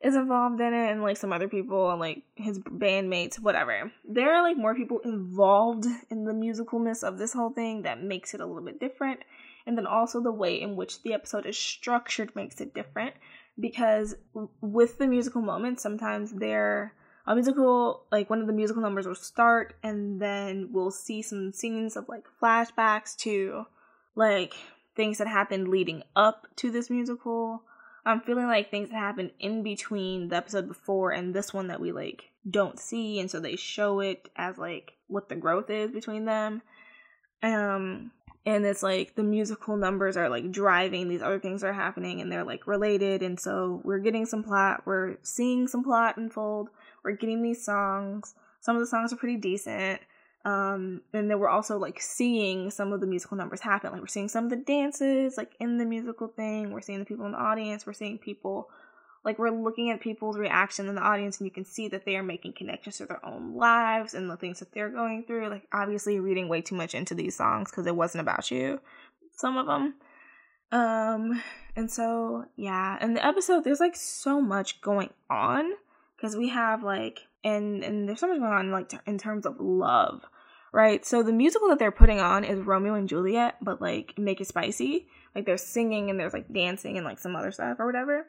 is 0.00 0.14
involved 0.14 0.60
in 0.60 0.72
it 0.72 0.90
and 0.92 1.02
like 1.02 1.16
some 1.16 1.32
other 1.32 1.48
people 1.48 1.90
and 1.90 1.98
like 1.98 2.22
his 2.36 2.58
bandmates, 2.58 3.40
whatever. 3.40 3.90
There 4.08 4.32
are 4.32 4.42
like 4.42 4.56
more 4.56 4.74
people 4.74 5.00
involved 5.00 5.86
in 6.08 6.24
the 6.24 6.32
musicalness 6.32 7.02
of 7.02 7.18
this 7.18 7.32
whole 7.32 7.50
thing 7.50 7.82
that 7.82 8.02
makes 8.02 8.32
it 8.32 8.40
a 8.40 8.46
little 8.46 8.62
bit 8.62 8.78
different. 8.78 9.20
And 9.66 9.76
then 9.76 9.86
also 9.86 10.20
the 10.20 10.32
way 10.32 10.60
in 10.60 10.76
which 10.76 11.02
the 11.02 11.14
episode 11.14 11.46
is 11.46 11.58
structured 11.58 12.34
makes 12.36 12.60
it 12.60 12.74
different 12.74 13.14
because 13.58 14.14
with 14.60 14.98
the 14.98 15.06
musical 15.06 15.42
moments, 15.42 15.82
sometimes 15.82 16.32
they're 16.32 16.94
a 17.26 17.34
musical 17.34 18.06
like 18.10 18.30
one 18.30 18.40
of 18.40 18.46
the 18.46 18.52
musical 18.52 18.82
numbers 18.82 19.06
will 19.06 19.14
start 19.14 19.74
and 19.82 20.20
then 20.20 20.70
we'll 20.72 20.90
see 20.90 21.20
some 21.20 21.52
scenes 21.52 21.96
of 21.96 22.08
like 22.08 22.24
flashbacks 22.42 23.14
to 23.16 23.66
like 24.14 24.54
things 24.96 25.18
that 25.18 25.26
happened 25.26 25.68
leading 25.68 26.02
up 26.16 26.46
to 26.56 26.70
this 26.70 26.88
musical 26.88 27.62
I'm 28.08 28.22
feeling 28.22 28.46
like 28.46 28.70
things 28.70 28.88
that 28.88 28.96
happened 28.96 29.32
in 29.38 29.62
between 29.62 30.28
the 30.28 30.36
episode 30.36 30.66
before 30.66 31.10
and 31.10 31.34
this 31.34 31.52
one 31.52 31.66
that 31.66 31.80
we 31.80 31.92
like 31.92 32.30
don't 32.48 32.78
see, 32.78 33.20
and 33.20 33.30
so 33.30 33.38
they 33.38 33.56
show 33.56 34.00
it 34.00 34.30
as 34.34 34.56
like 34.56 34.92
what 35.08 35.28
the 35.28 35.36
growth 35.36 35.68
is 35.68 35.90
between 35.90 36.24
them. 36.24 36.62
Um, 37.42 38.10
and 38.48 38.64
it's 38.64 38.82
like 38.82 39.14
the 39.14 39.22
musical 39.22 39.76
numbers 39.76 40.16
are 40.16 40.30
like 40.30 40.50
driving 40.50 41.06
these 41.06 41.20
other 41.20 41.38
things 41.38 41.62
are 41.62 41.74
happening 41.74 42.22
and 42.22 42.32
they're 42.32 42.44
like 42.44 42.66
related, 42.66 43.22
and 43.22 43.38
so 43.38 43.82
we're 43.84 43.98
getting 43.98 44.24
some 44.24 44.42
plot, 44.42 44.84
we're 44.86 45.18
seeing 45.22 45.68
some 45.68 45.84
plot 45.84 46.16
unfold, 46.16 46.70
we're 47.04 47.12
getting 47.12 47.42
these 47.42 47.62
songs. 47.62 48.34
Some 48.60 48.74
of 48.74 48.80
the 48.80 48.86
songs 48.86 49.12
are 49.12 49.16
pretty 49.16 49.36
decent. 49.36 50.00
Um, 50.46 51.02
and 51.12 51.30
then 51.30 51.38
we're 51.38 51.50
also 51.50 51.76
like 51.76 52.00
seeing 52.00 52.70
some 52.70 52.94
of 52.94 53.02
the 53.02 53.06
musical 53.06 53.36
numbers 53.36 53.60
happen. 53.60 53.92
Like 53.92 54.00
we're 54.00 54.06
seeing 54.06 54.28
some 54.28 54.44
of 54.44 54.50
the 54.50 54.56
dances 54.56 55.36
like 55.36 55.54
in 55.60 55.76
the 55.76 55.84
musical 55.84 56.28
thing. 56.28 56.72
We're 56.72 56.80
seeing 56.80 57.00
the 57.00 57.04
people 57.04 57.26
in 57.26 57.32
the 57.32 57.38
audience. 57.38 57.86
We're 57.86 57.92
seeing 57.92 58.16
people 58.16 58.70
like 59.24 59.38
we're 59.38 59.50
looking 59.50 59.90
at 59.90 60.00
people's 60.00 60.38
reaction 60.38 60.88
in 60.88 60.94
the 60.94 61.00
audience 61.02 61.38
and 61.38 61.46
you 61.46 61.50
can 61.50 61.64
see 61.64 61.88
that 61.88 62.04
they 62.04 62.16
are 62.16 62.22
making 62.22 62.52
connections 62.52 62.98
to 62.98 63.06
their 63.06 63.24
own 63.24 63.54
lives 63.54 64.14
and 64.14 64.30
the 64.30 64.36
things 64.36 64.60
that 64.60 64.72
they're 64.72 64.90
going 64.90 65.24
through. 65.24 65.48
Like 65.48 65.66
obviously 65.72 66.20
reading 66.20 66.48
way 66.48 66.60
too 66.60 66.74
much 66.74 66.94
into 66.94 67.14
these 67.14 67.36
songs 67.36 67.70
because 67.70 67.86
it 67.86 67.96
wasn't 67.96 68.22
about 68.22 68.50
you. 68.50 68.80
Some 69.36 69.56
of 69.56 69.66
them. 69.66 69.94
Um, 70.70 71.42
and 71.76 71.90
so 71.90 72.44
yeah, 72.56 73.02
in 73.02 73.14
the 73.14 73.24
episode 73.24 73.64
there's 73.64 73.80
like 73.80 73.96
so 73.96 74.40
much 74.40 74.80
going 74.80 75.10
on 75.30 75.72
because 76.16 76.36
we 76.36 76.48
have 76.48 76.82
like 76.82 77.20
and 77.44 77.84
and 77.84 78.08
there's 78.08 78.20
so 78.20 78.28
much 78.28 78.38
going 78.38 78.52
on 78.52 78.70
like 78.70 78.88
t- 78.88 78.98
in 79.06 79.18
terms 79.18 79.46
of 79.46 79.56
love 79.60 80.22
right 80.72 81.06
so 81.06 81.22
the 81.22 81.32
musical 81.32 81.68
that 81.68 81.78
they're 81.78 81.90
putting 81.90 82.20
on 82.20 82.44
is 82.44 82.60
romeo 82.60 82.94
and 82.94 83.08
juliet 83.08 83.56
but 83.62 83.80
like 83.80 84.14
make 84.18 84.40
it 84.40 84.46
spicy 84.46 85.06
like 85.34 85.46
they're 85.46 85.56
singing 85.56 86.10
and 86.10 86.18
there's 86.18 86.32
like 86.32 86.52
dancing 86.52 86.96
and 86.96 87.06
like 87.06 87.18
some 87.18 87.36
other 87.36 87.52
stuff 87.52 87.78
or 87.78 87.86
whatever 87.86 88.26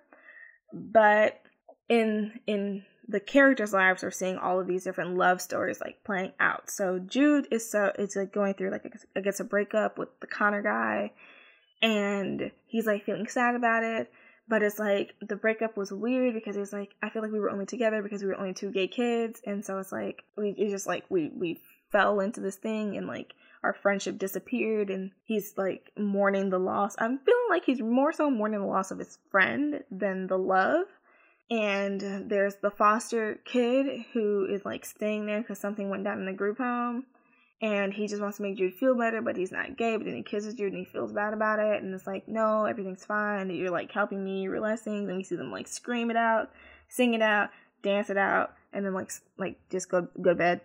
but 0.74 1.42
in 1.88 2.40
in 2.48 2.84
the 3.08 3.20
characters 3.20 3.74
lives 3.74 4.04
we're 4.04 4.12
seeing 4.12 4.38
all 4.38 4.60
of 4.60 4.68
these 4.68 4.84
different 4.84 5.16
love 5.16 5.42
stories 5.42 5.82
like 5.82 6.04
playing 6.04 6.32
out. 6.40 6.70
So 6.70 7.00
jude 7.00 7.48
is 7.52 7.70
so 7.70 7.92
it's 7.98 8.16
like 8.16 8.32
going 8.32 8.54
through 8.54 8.72
like 8.72 8.86
a, 9.16 9.22
gets 9.22 9.40
a 9.40 9.44
breakup 9.44 9.98
with 9.98 10.10
the 10.20 10.28
connor 10.28 10.62
guy 10.62 11.12
and 11.82 12.52
he's 12.68 12.86
like 12.86 13.06
feeling 13.06 13.28
sad 13.28 13.56
about 13.56 13.84
it. 13.84 14.12
But 14.48 14.64
it's 14.64 14.80
like 14.80 15.14
the 15.22 15.36
breakup 15.36 15.78
was 15.78 15.92
weird 15.92 16.34
because 16.34 16.58
it's 16.58 16.74
like 16.74 16.96
I 17.04 17.10
feel 17.10 17.22
like 17.22 17.32
we 17.32 17.40
were 17.40 17.52
only 17.52 17.68
together 17.68 18.02
because 18.02 18.22
we 18.22 18.28
were 18.28 18.40
only 18.40 18.54
two 18.54 18.72
gay 18.72 18.88
kids, 18.88 19.40
and 19.46 19.64
so 19.64 19.78
it's 19.78 19.92
like 19.92 20.24
we 20.38 20.56
it's 20.58 20.72
just 20.72 20.88
like 20.88 21.06
we 21.10 21.32
we 21.36 21.62
fell 21.92 22.20
into 22.20 22.42
this 22.42 22.56
thing 22.56 22.98
and 22.98 23.06
like 23.08 23.34
our 23.64 23.74
friendship 23.74 24.18
disappeared 24.18 24.90
and 24.90 25.12
he's 25.26 25.54
like 25.58 25.92
mourning 25.98 26.50
the 26.50 26.60
loss. 26.60 26.96
I'm 26.98 27.20
feeling 27.20 27.48
like 27.50 27.66
he's 27.66 27.82
more 27.82 28.14
so 28.14 28.30
mourning 28.30 28.62
the 28.62 28.66
loss 28.66 28.92
of 28.92 29.00
his 29.00 29.18
friend 29.32 29.84
than 29.92 30.28
the 30.28 30.38
love. 30.38 30.86
And 31.52 32.30
there's 32.30 32.56
the 32.56 32.72
foster 32.72 33.40
kid 33.44 34.06
who 34.14 34.46
is 34.46 34.66
like 34.66 34.86
staying 34.86 35.26
there 35.26 35.42
because 35.42 35.60
something 35.60 35.90
went 35.90 36.04
down 36.04 36.20
in 36.20 36.26
the 36.26 36.34
group 36.34 36.58
home. 36.60 37.06
And 37.62 37.94
he 37.94 38.08
just 38.08 38.22
wants 38.22 38.38
to 38.38 38.44
make 38.44 38.58
Jude 38.58 38.76
feel 38.76 38.96
better, 38.96 39.22
but 39.22 39.36
he's 39.36 39.52
not 39.52 39.76
gay. 39.76 39.98
But 39.98 40.06
then 40.06 40.16
he 40.16 40.24
kisses 40.24 40.54
Jude 40.54 40.72
and 40.72 40.78
he 40.78 40.86
feels 40.86 41.12
bad 41.12 41.34
about 41.34 41.60
it. 41.60 41.84
And 41.84 41.94
it's 41.94 42.08
like, 42.08 42.26
no, 42.26 42.64
everything's 42.64 43.04
fine. 43.04 43.50
You're 43.50 43.70
like 43.70 43.92
helping 43.92 44.24
me, 44.24 44.48
realize 44.48 44.82
things. 44.82 45.10
And 45.10 45.18
we 45.18 45.24
see 45.26 45.36
them 45.36 45.52
like 45.52 45.68
scream 45.68 46.10
it 46.10 46.16
out, 46.16 46.52
sing 46.88 47.16
it 47.16 47.22
out, 47.22 47.50
dance 47.82 48.10
it 48.10 48.18
out, 48.18 48.54
and 48.74 48.86
then 48.86 48.94
like 48.94 49.12
like 49.38 49.58
just 49.70 49.90
go 49.90 50.08
go 50.22 50.32
to 50.32 50.36
bed. 50.36 50.62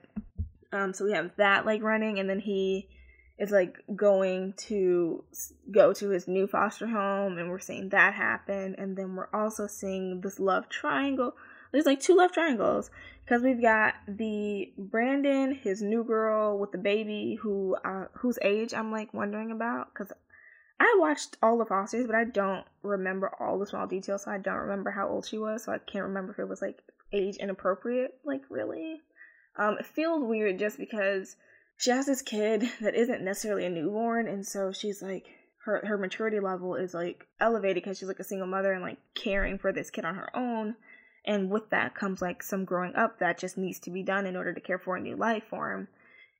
Um, 0.75 0.93
so 0.93 1.05
we 1.05 1.13
have 1.13 1.31
that 1.37 1.65
like 1.65 1.83
running, 1.83 2.19
and 2.19 2.29
then 2.29 2.41
he 2.41 2.89
is 3.39 3.51
like 3.51 3.77
going 3.95 4.55
to 4.57 5.25
go 5.71 5.93
to 5.93 6.09
his 6.11 6.27
new 6.27 6.47
foster 6.47 6.87
home, 6.87 7.39
and 7.39 7.49
we're 7.49 7.61
seeing 7.61 7.89
that 7.91 8.15
happen, 8.15 8.75
and 8.77 8.97
then 8.97 9.15
we're 9.15 9.31
also 9.33 9.67
seeing 9.69 10.21
this 10.21 10.41
love 10.41 10.69
triangle. 10.69 11.35
There's 11.73 11.87
like 11.87 12.01
two 12.01 12.17
love 12.17 12.33
triangles 12.33 12.91
because 13.25 13.43
we've 13.43 13.63
got 13.63 13.95
the 14.09 14.73
Brandon, 14.77 15.55
his 15.55 15.81
new 15.81 16.05
girl 16.05 16.59
with 16.59 16.73
the 16.73 16.79
baby, 16.79 17.39
who 17.41 17.77
uh, 17.85 18.07
whose 18.15 18.39
age 18.43 18.75
I'm 18.75 18.91
like 18.91 19.15
wondering 19.15 19.53
about 19.53 19.95
because 19.95 20.13
I 20.81 20.97
watched 20.99 21.37
all 21.41 21.57
the 21.57 21.65
Fosters, 21.65 22.07
but 22.07 22.17
I 22.17 22.25
don't 22.25 22.67
remember 22.83 23.31
all 23.39 23.61
the 23.61 23.67
small 23.67 23.87
details, 23.87 24.25
so 24.25 24.33
I 24.33 24.39
don't 24.39 24.57
remember 24.57 24.91
how 24.91 25.09
old 25.09 25.25
she 25.25 25.39
was, 25.39 25.63
so 25.65 25.73
I 25.73 25.79
can't 25.79 26.07
remember 26.07 26.33
if 26.33 26.41
it 26.41 26.49
was 26.49 26.61
like 26.61 26.83
age 27.13 27.37
inappropriate, 27.37 28.19
like 28.25 28.43
really. 28.51 29.03
Um, 29.57 29.77
it 29.79 29.87
feels 29.87 30.25
weird 30.25 30.59
just 30.59 30.79
because 30.79 31.37
she 31.77 31.91
has 31.91 32.07
this 32.07 32.23
kid 32.23 32.69
that 32.81 32.95
isn't 32.95 33.23
necessarily 33.23 33.67
a 33.67 33.71
newborn, 33.71 34.29
and 34.29 34.47
so 34.47 34.73
she's 34.73 35.03
like 35.03 35.27
her 35.65 35.83
her 35.87 35.99
maturity 35.99 36.41
level 36.41 36.75
is 36.75 36.95
like 36.95 37.27
elevated 37.41 37.83
because 37.83 37.99
she's 37.99 38.09
like 38.09 38.21
a 38.21 38.25
single 38.25 38.47
mother 38.47 38.73
and 38.73 38.83
like 38.83 38.99
caring 39.15 39.59
for 39.59 39.73
this 39.73 39.91
kid 39.91 40.05
on 40.05 40.15
her 40.15 40.35
own. 40.37 40.77
And 41.27 41.51
with 41.51 41.71
that 41.71 41.95
comes 41.95 42.21
like 42.21 42.43
some 42.43 42.67
growing 42.67 42.95
up 42.95 43.19
that 43.19 43.39
just 43.39 43.57
needs 43.57 43.81
to 43.81 43.91
be 43.91 44.03
done 44.03 44.27
in 44.27 44.37
order 44.37 44.53
to 44.53 44.61
care 44.61 44.79
for 44.79 44.97
a 44.97 45.01
new 45.01 45.17
life 45.17 45.45
for 45.49 45.73
him. 45.73 45.89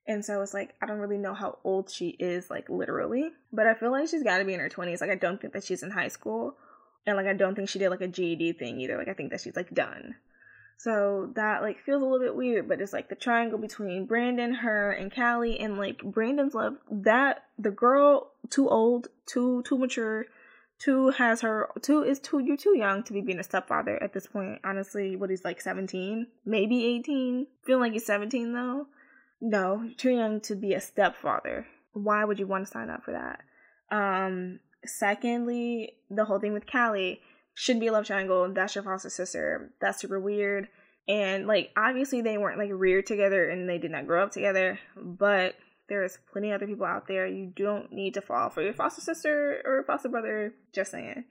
And 0.07 0.23
so 0.23 0.41
it's 0.41 0.53
like 0.53 0.75
I 0.81 0.85
don't 0.85 0.99
really 0.99 1.17
know 1.17 1.33
how 1.33 1.57
old 1.63 1.89
she 1.89 2.09
is, 2.09 2.51
like 2.51 2.69
literally, 2.69 3.31
but 3.51 3.65
I 3.65 3.73
feel 3.73 3.91
like 3.91 4.07
she's 4.07 4.23
got 4.23 4.37
to 4.37 4.45
be 4.45 4.53
in 4.53 4.59
her 4.59 4.69
twenties. 4.69 5.01
Like 5.01 5.09
I 5.09 5.15
don't 5.15 5.41
think 5.41 5.53
that 5.53 5.63
she's 5.63 5.81
in 5.81 5.89
high 5.89 6.09
school, 6.09 6.55
and 7.07 7.17
like 7.17 7.25
I 7.25 7.33
don't 7.33 7.55
think 7.55 7.69
she 7.69 7.79
did 7.79 7.89
like 7.89 8.01
a 8.01 8.07
GED 8.07 8.53
thing 8.53 8.79
either. 8.79 8.97
Like 8.97 9.07
I 9.07 9.13
think 9.13 9.31
that 9.31 9.41
she's 9.41 9.55
like 9.55 9.73
done. 9.73 10.15
So 10.77 11.31
that 11.35 11.61
like 11.61 11.79
feels 11.79 12.01
a 12.01 12.05
little 12.05 12.19
bit 12.19 12.35
weird, 12.35 12.67
but 12.67 12.81
it's 12.81 12.93
like 12.93 13.09
the 13.09 13.15
triangle 13.15 13.57
between 13.57 14.05
Brandon, 14.05 14.53
her, 14.53 14.91
and 14.91 15.13
Callie, 15.13 15.59
and 15.59 15.77
like 15.77 16.03
Brandon's 16.03 16.53
love. 16.53 16.75
That 16.91 17.43
the 17.57 17.71
girl 17.71 18.31
too 18.49 18.69
old, 18.69 19.07
too 19.25 19.63
too 19.63 19.77
mature, 19.77 20.25
too 20.77 21.09
has 21.11 21.41
her 21.41 21.69
too 21.81 22.03
is 22.03 22.19
too 22.19 22.39
you're 22.39 22.57
too 22.57 22.77
young 22.77 23.03
to 23.03 23.13
be 23.13 23.21
being 23.21 23.39
a 23.39 23.43
stepfather 23.43 24.01
at 24.03 24.13
this 24.13 24.27
point. 24.27 24.59
Honestly, 24.63 25.15
what 25.15 25.29
he's 25.29 25.45
like 25.45 25.61
seventeen, 25.61 26.27
maybe 26.45 26.85
eighteen. 26.85 27.47
Feeling 27.65 27.81
like 27.81 27.93
he's 27.93 28.05
seventeen 28.05 28.53
though. 28.53 28.87
No, 29.41 29.89
too 29.97 30.11
young 30.11 30.39
to 30.41 30.55
be 30.55 30.73
a 30.73 30.81
stepfather. 30.81 31.67
Why 31.93 32.25
would 32.25 32.37
you 32.37 32.47
want 32.47 32.65
to 32.65 32.71
sign 32.71 32.89
up 32.89 33.03
for 33.03 33.11
that? 33.13 33.41
Um, 33.95 34.59
secondly, 34.85 35.93
the 36.09 36.25
whole 36.25 36.39
thing 36.39 36.53
with 36.53 36.69
Callie 36.69 37.21
should 37.55 37.79
be 37.79 37.87
a 37.87 37.91
love 37.91 38.05
triangle. 38.05 38.51
That's 38.53 38.75
your 38.75 38.83
foster 38.83 39.09
sister. 39.09 39.71
That's 39.81 39.99
super 39.99 40.19
weird. 40.19 40.67
And 41.07 41.47
like 41.47 41.71
obviously 41.77 42.21
they 42.21 42.37
weren't 42.37 42.59
like 42.59 42.69
reared 42.71 43.05
together 43.05 43.49
and 43.49 43.67
they 43.67 43.77
did 43.77 43.91
not 43.91 44.05
grow 44.05 44.23
up 44.23 44.31
together, 44.31 44.79
but 44.95 45.55
there's 45.87 46.17
plenty 46.31 46.51
of 46.51 46.55
other 46.55 46.67
people 46.67 46.85
out 46.85 47.07
there. 47.07 47.25
You 47.25 47.51
don't 47.55 47.91
need 47.91 48.15
to 48.15 48.21
fall 48.21 48.49
for 48.49 48.61
your 48.61 48.73
foster 48.73 49.01
sister 49.01 49.61
or 49.65 49.83
foster 49.87 50.09
brother. 50.09 50.53
Just 50.73 50.91
saying. 50.91 51.23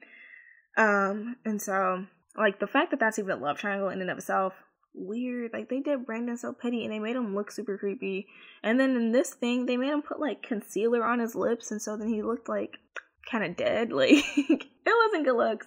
Um, 0.76 1.36
and 1.44 1.60
so 1.60 2.06
like 2.36 2.58
the 2.58 2.66
fact 2.66 2.90
that 2.90 3.00
that's 3.00 3.18
even 3.18 3.32
a 3.32 3.36
love 3.36 3.58
triangle 3.58 3.90
in 3.90 4.00
and 4.00 4.10
of 4.10 4.18
itself, 4.18 4.54
weird. 4.94 5.52
Like 5.52 5.68
they 5.68 5.80
did 5.80 6.06
Brandon 6.06 6.36
so 6.36 6.52
petty 6.52 6.84
and 6.84 6.92
they 6.92 6.98
made 6.98 7.16
him 7.16 7.34
look 7.34 7.50
super 7.50 7.76
creepy. 7.76 8.26
And 8.62 8.80
then 8.80 8.96
in 8.96 9.12
this 9.12 9.30
thing, 9.30 9.66
they 9.66 9.76
made 9.76 9.92
him 9.92 10.02
put 10.02 10.20
like 10.20 10.42
concealer 10.42 11.04
on 11.04 11.18
his 11.18 11.34
lips, 11.34 11.70
and 11.70 11.82
so 11.82 11.96
then 11.96 12.08
he 12.08 12.22
looked 12.22 12.48
like 12.48 12.78
kind 13.30 13.44
of 13.44 13.56
dead. 13.56 13.92
Like 13.92 14.24
it 14.86 14.92
wasn't 15.06 15.24
good 15.24 15.36
looks 15.36 15.66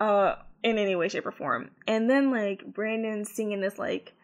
uh 0.00 0.36
in 0.62 0.78
any 0.78 0.96
way 0.96 1.08
shape 1.08 1.26
or 1.26 1.32
form. 1.32 1.70
And 1.86 2.10
then 2.10 2.30
like 2.30 2.64
brandon 2.64 3.24
singing 3.24 3.60
this 3.60 3.78
like 3.78 4.14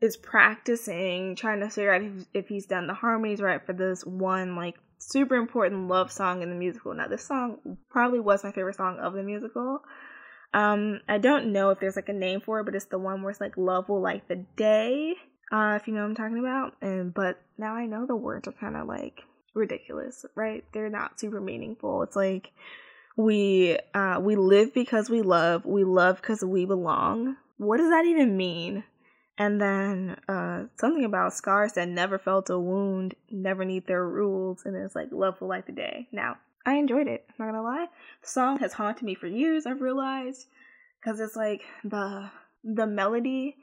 is 0.00 0.16
practicing 0.16 1.34
trying 1.34 1.60
to 1.60 1.68
figure 1.68 1.92
out 1.92 2.02
if, 2.02 2.12
if 2.32 2.48
he's 2.48 2.66
done 2.66 2.86
the 2.86 2.94
harmonies 2.94 3.40
right 3.40 3.64
for 3.64 3.72
this 3.72 4.04
one 4.04 4.54
like 4.54 4.76
super 4.98 5.36
important 5.36 5.88
love 5.88 6.12
song 6.12 6.42
in 6.42 6.50
the 6.50 6.54
musical. 6.54 6.94
Now 6.94 7.08
this 7.08 7.24
song 7.24 7.78
probably 7.90 8.20
was 8.20 8.44
my 8.44 8.52
favorite 8.52 8.76
song 8.76 8.98
of 9.00 9.14
the 9.14 9.22
musical. 9.22 9.80
Um 10.54 11.00
i 11.08 11.18
don't 11.18 11.52
know 11.52 11.70
if 11.70 11.80
there's 11.80 11.96
like 11.96 12.08
a 12.08 12.14
name 12.14 12.40
for 12.40 12.60
it 12.60 12.64
but 12.64 12.74
it's 12.74 12.86
the 12.86 12.98
one 12.98 13.22
where 13.22 13.30
it's 13.30 13.40
like 13.40 13.56
love 13.56 13.88
will 13.88 14.00
light 14.00 14.26
the 14.28 14.44
day 14.56 15.14
uh 15.52 15.78
if 15.80 15.86
you 15.86 15.94
know 15.94 16.02
what 16.02 16.08
i'm 16.08 16.14
talking 16.14 16.38
about. 16.38 16.74
And 16.80 17.12
but 17.12 17.40
now 17.58 17.74
i 17.74 17.86
know 17.86 18.06
the 18.06 18.16
words 18.16 18.48
are 18.48 18.52
kind 18.52 18.76
of 18.76 18.86
like 18.86 19.22
ridiculous 19.54 20.24
right? 20.34 20.64
They're 20.72 20.90
not 20.90 21.18
super 21.18 21.40
meaningful. 21.40 22.02
It's 22.02 22.16
like 22.16 22.52
we 23.18 23.76
uh 23.94 24.20
we 24.22 24.36
live 24.36 24.72
because 24.72 25.10
we 25.10 25.22
love 25.22 25.66
we 25.66 25.82
love 25.82 26.16
because 26.16 26.42
we 26.44 26.64
belong. 26.64 27.36
What 27.58 27.78
does 27.78 27.90
that 27.90 28.06
even 28.06 28.36
mean? 28.36 28.84
And 29.36 29.60
then 29.60 30.16
uh 30.28 30.66
something 30.78 31.04
about 31.04 31.34
scars 31.34 31.72
that 31.72 31.88
never 31.88 32.16
felt 32.16 32.48
a 32.48 32.58
wound 32.58 33.16
never 33.28 33.64
need 33.64 33.88
their 33.88 34.06
rules 34.06 34.62
and 34.64 34.76
it's 34.76 34.94
like 34.94 35.08
love 35.10 35.40
will 35.40 35.48
light 35.48 35.66
the 35.66 35.72
day 35.72 36.08
now 36.12 36.38
i 36.64 36.74
enjoyed 36.74 37.06
it 37.08 37.26
i'm 37.28 37.46
not 37.46 37.52
gonna 37.52 37.62
lie. 37.62 37.86
The 38.22 38.28
song 38.28 38.58
has 38.60 38.72
haunted 38.72 39.04
me 39.04 39.14
for 39.16 39.26
years 39.26 39.66
i've 39.66 39.80
realized 39.80 40.46
because 41.00 41.18
it's 41.18 41.36
like 41.36 41.62
the 41.84 42.30
the 42.62 42.86
melody 42.86 43.56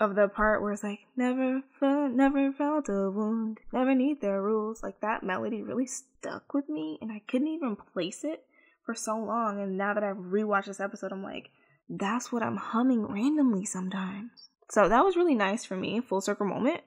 of 0.00 0.14
the 0.14 0.28
part 0.28 0.62
where 0.62 0.72
it's 0.72 0.82
like 0.82 1.00
never 1.16 1.62
felt 1.78 2.12
never 2.12 2.50
felt 2.50 2.88
a 2.88 3.10
wound 3.10 3.58
never 3.72 3.94
need 3.94 4.20
their 4.22 4.40
rules 4.42 4.82
like 4.82 5.00
that 5.00 5.22
melody 5.22 5.62
really 5.62 5.86
stuck 5.86 6.54
with 6.54 6.68
me 6.68 6.98
and 7.02 7.12
i 7.12 7.20
couldn't 7.26 7.48
even 7.48 7.76
place 7.76 8.24
it 8.24 8.44
for 8.84 8.94
so 8.94 9.16
long. 9.16 9.60
And 9.60 9.76
now 9.76 9.94
that 9.94 10.04
I've 10.04 10.16
rewatched 10.16 10.66
this 10.66 10.80
episode, 10.80 11.12
I'm 11.12 11.22
like, 11.22 11.50
that's 11.88 12.32
what 12.32 12.42
I'm 12.42 12.56
humming 12.56 13.06
randomly 13.06 13.64
sometimes. 13.64 14.48
So 14.70 14.88
that 14.88 15.04
was 15.04 15.16
really 15.16 15.34
nice 15.34 15.64
for 15.64 15.76
me, 15.76 16.00
full 16.00 16.20
circle 16.20 16.46
moment. 16.46 16.80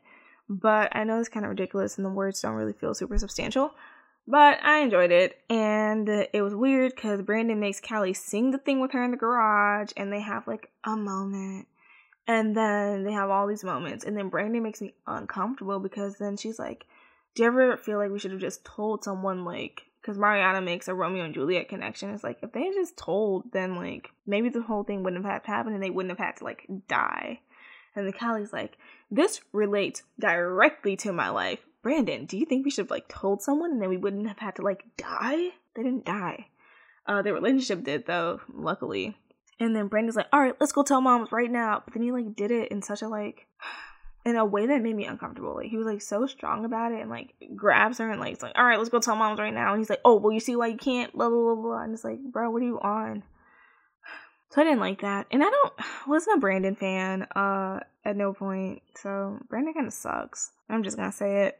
But 0.49 0.95
I 0.95 1.03
know 1.03 1.19
it's 1.19 1.29
kind 1.29 1.45
of 1.45 1.49
ridiculous 1.49 1.97
and 1.97 2.05
the 2.05 2.09
words 2.09 2.41
don't 2.41 2.53
really 2.53 2.73
feel 2.73 2.93
super 2.93 3.17
substantial. 3.17 3.71
But 4.27 4.59
I 4.63 4.79
enjoyed 4.79 5.11
it. 5.11 5.37
And 5.49 6.09
it 6.09 6.41
was 6.41 6.55
weird 6.55 6.95
because 6.95 7.21
Brandon 7.21 7.59
makes 7.59 7.81
Callie 7.81 8.13
sing 8.13 8.51
the 8.51 8.57
thing 8.57 8.79
with 8.79 8.91
her 8.91 9.03
in 9.03 9.11
the 9.11 9.17
garage 9.17 9.91
and 9.95 10.11
they 10.11 10.21
have 10.21 10.47
like 10.47 10.69
a 10.83 10.95
moment. 10.95 11.67
And 12.27 12.57
then 12.57 13.03
they 13.03 13.11
have 13.11 13.29
all 13.29 13.47
these 13.47 13.63
moments. 13.63 14.03
And 14.03 14.17
then 14.17 14.29
Brandon 14.29 14.63
makes 14.63 14.81
me 14.81 14.95
uncomfortable 15.05 15.79
because 15.79 16.17
then 16.17 16.37
she's 16.37 16.57
like, 16.57 16.85
Do 17.35 17.43
you 17.43 17.47
ever 17.47 17.77
feel 17.77 17.99
like 17.99 18.09
we 18.09 18.17
should 18.17 18.31
have 18.31 18.39
just 18.39 18.65
told 18.65 19.03
someone 19.03 19.45
like 19.45 19.83
because 20.05 20.19
Mariana 20.19 20.61
makes 20.61 20.87
a 20.87 20.93
Romeo 20.93 21.23
and 21.23 21.33
Juliet 21.33 21.67
connection. 21.67 22.11
It's 22.11 22.23
like 22.23 22.37
if 22.43 22.51
they 22.51 22.65
had 22.65 22.75
just 22.75 22.95
told, 22.95 23.51
then 23.53 23.75
like 23.75 24.11
maybe 24.27 24.49
the 24.49 24.61
whole 24.61 24.83
thing 24.83 25.01
wouldn't 25.01 25.23
have 25.23 25.31
had 25.31 25.43
to 25.45 25.49
happen 25.49 25.73
and 25.73 25.81
they 25.81 25.89
wouldn't 25.89 26.11
have 26.11 26.23
had 26.23 26.37
to 26.37 26.43
like 26.43 26.67
die. 26.87 27.39
And 27.95 28.07
the 28.07 28.13
Callie's 28.13 28.53
like, 28.53 28.77
this 29.09 29.41
relates 29.51 30.03
directly 30.19 30.95
to 30.97 31.11
my 31.11 31.29
life. 31.29 31.59
Brandon, 31.81 32.25
do 32.25 32.37
you 32.37 32.45
think 32.45 32.65
we 32.65 32.69
should 32.69 32.85
have 32.85 32.91
like 32.91 33.07
told 33.07 33.41
someone 33.41 33.71
and 33.71 33.81
then 33.81 33.89
we 33.89 33.97
wouldn't 33.97 34.27
have 34.27 34.37
had 34.37 34.55
to 34.57 34.61
like 34.61 34.83
die? 34.95 35.49
They 35.75 35.81
didn't 35.81 36.05
die. 36.05 36.49
Uh, 37.07 37.23
their 37.23 37.33
relationship 37.33 37.83
did 37.83 38.05
though, 38.05 38.41
luckily. 38.53 39.17
And 39.59 39.75
then 39.75 39.87
Brandon's 39.87 40.17
like, 40.17 40.27
all 40.31 40.41
right, 40.41 40.55
let's 40.59 40.71
go 40.71 40.83
tell 40.83 41.01
moms 41.01 41.31
right 41.31 41.49
now. 41.49 41.81
But 41.83 41.95
then 41.95 42.03
he 42.03 42.11
like 42.11 42.35
did 42.35 42.51
it 42.51 42.71
in 42.71 42.83
such 42.83 43.01
a 43.01 43.07
like 43.07 43.47
in 44.25 44.35
a 44.35 44.43
way 44.43 44.65
that 44.65 44.81
made 44.81 44.95
me 44.95 45.05
uncomfortable. 45.05 45.55
Like 45.55 45.69
he 45.69 45.77
was 45.77 45.85
like 45.85 46.01
so 46.01 46.25
strong 46.25 46.65
about 46.65 46.91
it 46.91 47.01
and 47.01 47.09
like 47.09 47.35
grabs 47.55 47.99
her 47.99 48.09
and 48.09 48.19
like 48.19 48.33
it's 48.33 48.43
like, 48.43 48.57
all 48.57 48.65
right, 48.65 48.77
let's 48.77 48.89
go 48.89 48.99
tell 48.99 49.15
moms 49.15 49.39
right 49.39 49.53
now. 49.53 49.71
And 49.71 49.79
he's 49.79 49.89
like, 49.89 50.01
oh, 50.03 50.15
well, 50.15 50.33
you 50.33 50.39
see 50.39 50.55
why 50.55 50.67
you 50.67 50.77
can't, 50.77 51.13
blah 51.13 51.29
blah 51.29 51.53
blah 51.53 51.55
blah. 51.55 51.83
And 51.83 51.93
it's 51.93 52.03
like, 52.03 52.19
bro, 52.19 52.49
what 52.49 52.61
are 52.61 52.65
you 52.65 52.79
on? 52.79 53.23
So 54.49 54.61
I 54.61 54.63
didn't 54.63 54.79
like 54.79 55.01
that, 55.01 55.27
and 55.31 55.43
I 55.43 55.49
don't 55.49 55.73
wasn't 56.07 56.37
a 56.37 56.39
Brandon 56.39 56.75
fan 56.75 57.23
uh 57.35 57.81
at 58.03 58.15
no 58.17 58.33
point. 58.33 58.81
So 58.95 59.39
Brandon 59.47 59.73
kind 59.73 59.87
of 59.87 59.93
sucks. 59.93 60.51
I'm 60.69 60.83
just 60.83 60.97
gonna 60.97 61.11
say 61.11 61.45
it. 61.45 61.59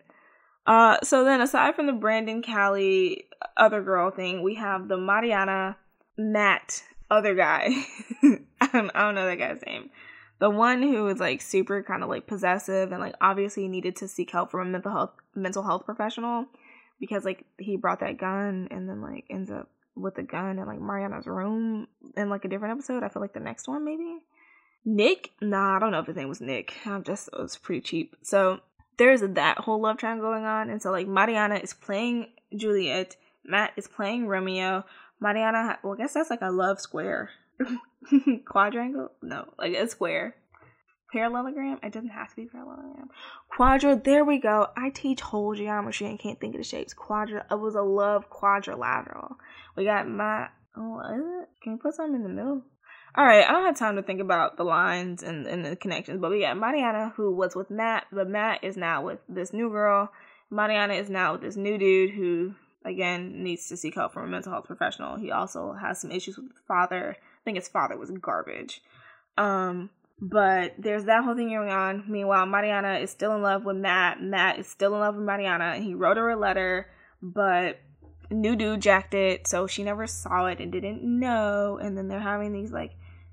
Uh, 0.67 0.97
so 1.03 1.23
then 1.23 1.41
aside 1.41 1.75
from 1.75 1.85
the 1.85 1.93
Brandon 1.93 2.41
Callie 2.41 3.25
other 3.55 3.83
girl 3.83 4.09
thing, 4.09 4.41
we 4.41 4.55
have 4.55 4.87
the 4.87 4.97
Mariana 4.97 5.77
Matt 6.17 6.81
other 7.11 7.35
guy. 7.35 7.69
I 8.23 8.67
don't 8.73 8.89
I 8.95 9.01
don't 9.03 9.13
know 9.13 9.27
that 9.27 9.37
guy's 9.37 9.61
name 9.63 9.91
the 10.39 10.49
one 10.49 10.81
who 10.81 11.03
was 11.03 11.19
like 11.19 11.41
super 11.41 11.81
kind 11.83 12.03
of 12.03 12.09
like 12.09 12.27
possessive 12.27 12.91
and 12.91 13.01
like 13.01 13.15
obviously 13.21 13.67
needed 13.67 13.95
to 13.97 14.07
seek 14.07 14.31
help 14.31 14.51
from 14.51 14.67
a 14.67 14.71
mental 14.71 14.91
health 14.91 15.11
mental 15.33 15.63
health 15.63 15.85
professional 15.85 16.45
because 16.99 17.25
like 17.25 17.45
he 17.57 17.77
brought 17.77 17.99
that 18.01 18.17
gun 18.17 18.67
and 18.71 18.89
then 18.89 19.01
like 19.01 19.25
ends 19.29 19.51
up 19.51 19.69
with 19.95 20.15
the 20.15 20.23
gun 20.23 20.59
in 20.59 20.65
like 20.65 20.79
Mariana's 20.79 21.27
room 21.27 21.87
in 22.17 22.29
like 22.29 22.45
a 22.45 22.47
different 22.49 22.73
episode. 22.73 23.03
I 23.03 23.09
feel 23.09 23.21
like 23.21 23.33
the 23.33 23.39
next 23.39 23.67
one 23.67 23.85
maybe. 23.85 24.19
Nick, 24.83 25.31
nah, 25.41 25.77
I 25.77 25.79
don't 25.79 25.91
know 25.91 25.99
if 25.99 26.07
his 26.07 26.15
name 26.15 26.29
was 26.29 26.41
Nick. 26.41 26.75
I'm 26.85 27.03
just 27.03 27.29
it 27.33 27.39
was 27.39 27.57
pretty 27.57 27.81
cheap. 27.81 28.15
So 28.21 28.59
there's 28.97 29.21
that 29.21 29.57
whole 29.59 29.81
love 29.81 29.97
triangle 29.97 30.29
going 30.29 30.45
on. 30.45 30.69
And 30.69 30.81
so 30.81 30.91
like 30.91 31.07
Mariana 31.07 31.55
is 31.55 31.73
playing 31.73 32.27
Juliet, 32.55 33.15
Matt 33.43 33.73
is 33.77 33.87
playing 33.87 34.27
Romeo. 34.27 34.85
Mariana, 35.19 35.79
well, 35.81 35.93
I 35.93 35.97
guess 35.97 36.13
that's 36.13 36.29
like 36.29 36.41
a 36.41 36.51
love 36.51 36.79
square. 36.79 37.29
Quadrangle? 38.45 39.11
No, 39.21 39.45
like 39.57 39.73
a 39.73 39.87
square. 39.87 40.35
Parallelogram? 41.11 41.79
It 41.83 41.93
doesn't 41.93 42.09
have 42.09 42.29
to 42.29 42.35
be 42.35 42.45
parallelogram. 42.45 43.09
Quadra, 43.49 43.95
there 43.95 44.25
we 44.25 44.39
go. 44.39 44.67
I 44.75 44.89
teach 44.89 45.21
whole 45.21 45.55
geometry 45.55 46.07
and 46.07 46.19
can't 46.19 46.39
think 46.39 46.55
of 46.55 46.59
the 46.59 46.65
shapes. 46.65 46.93
Quadra, 46.93 47.45
it 47.49 47.59
was 47.59 47.75
a 47.75 47.81
love 47.81 48.29
quadrilateral. 48.29 49.37
We 49.77 49.85
got 49.85 50.07
my, 50.07 50.47
oh, 50.75 50.99
is 51.13 51.25
it? 51.43 51.49
Can 51.63 51.73
we 51.73 51.77
put 51.77 51.95
something 51.95 52.15
in 52.15 52.23
the 52.23 52.29
middle? 52.29 52.63
All 53.17 53.25
right, 53.25 53.47
I 53.47 53.51
don't 53.53 53.65
have 53.65 53.77
time 53.77 53.95
to 53.95 54.03
think 54.03 54.19
about 54.19 54.57
the 54.57 54.65
lines 54.65 55.23
and, 55.23 55.47
and 55.47 55.63
the 55.63 55.77
connections, 55.77 56.19
but 56.19 56.31
we 56.31 56.41
got 56.41 56.57
Mariana, 56.57 57.13
who 57.15 57.33
was 57.33 57.55
with 57.55 57.69
Matt, 57.69 58.07
but 58.11 58.27
Matt 58.27 58.61
is 58.61 58.75
now 58.75 59.05
with 59.05 59.19
this 59.29 59.53
new 59.53 59.69
girl. 59.69 60.11
Mariana 60.51 60.95
is 60.95 61.09
now 61.09 61.31
with 61.31 61.41
this 61.41 61.55
new 61.55 61.77
dude 61.77 62.11
who, 62.11 62.55
again, 62.83 63.41
needs 63.41 63.69
to 63.69 63.77
seek 63.77 63.95
help 63.95 64.11
from 64.11 64.25
a 64.25 64.27
mental 64.27 64.51
health 64.51 64.65
professional. 64.65 65.15
He 65.15 65.31
also 65.31 65.71
has 65.71 66.01
some 66.01 66.11
issues 66.11 66.35
with 66.35 66.51
his 66.51 66.61
father. 66.67 67.15
Think 67.45 67.57
his 67.57 67.69
father 67.69 67.97
was 67.97 68.11
garbage. 68.11 68.81
Um, 69.37 69.89
but 70.19 70.73
there's 70.77 71.05
that 71.05 71.23
whole 71.23 71.35
thing 71.35 71.49
going 71.49 71.69
on. 71.69 72.05
Meanwhile, 72.07 72.45
Mariana 72.47 72.99
is 72.99 73.11
still 73.11 73.35
in 73.35 73.41
love 73.41 73.63
with 73.63 73.77
Matt. 73.77 74.21
Matt 74.21 74.59
is 74.59 74.67
still 74.67 74.93
in 74.93 74.99
love 74.99 75.15
with 75.15 75.25
Mariana, 75.25 75.73
and 75.75 75.83
he 75.83 75.93
wrote 75.93 76.17
her 76.17 76.29
a 76.29 76.35
letter, 76.35 76.89
but 77.21 77.79
new 78.31 78.55
dude 78.55 78.81
jacked 78.81 79.13
it, 79.13 79.47
so 79.47 79.67
she 79.67 79.83
never 79.83 80.07
saw 80.07 80.47
it 80.47 80.59
and 80.59 80.71
didn't 80.71 81.03
know. 81.03 81.77
And 81.81 81.97
then 81.97 82.07
they're 82.07 82.19
having 82.19 82.51
these 82.51 82.71
like 82.71 82.91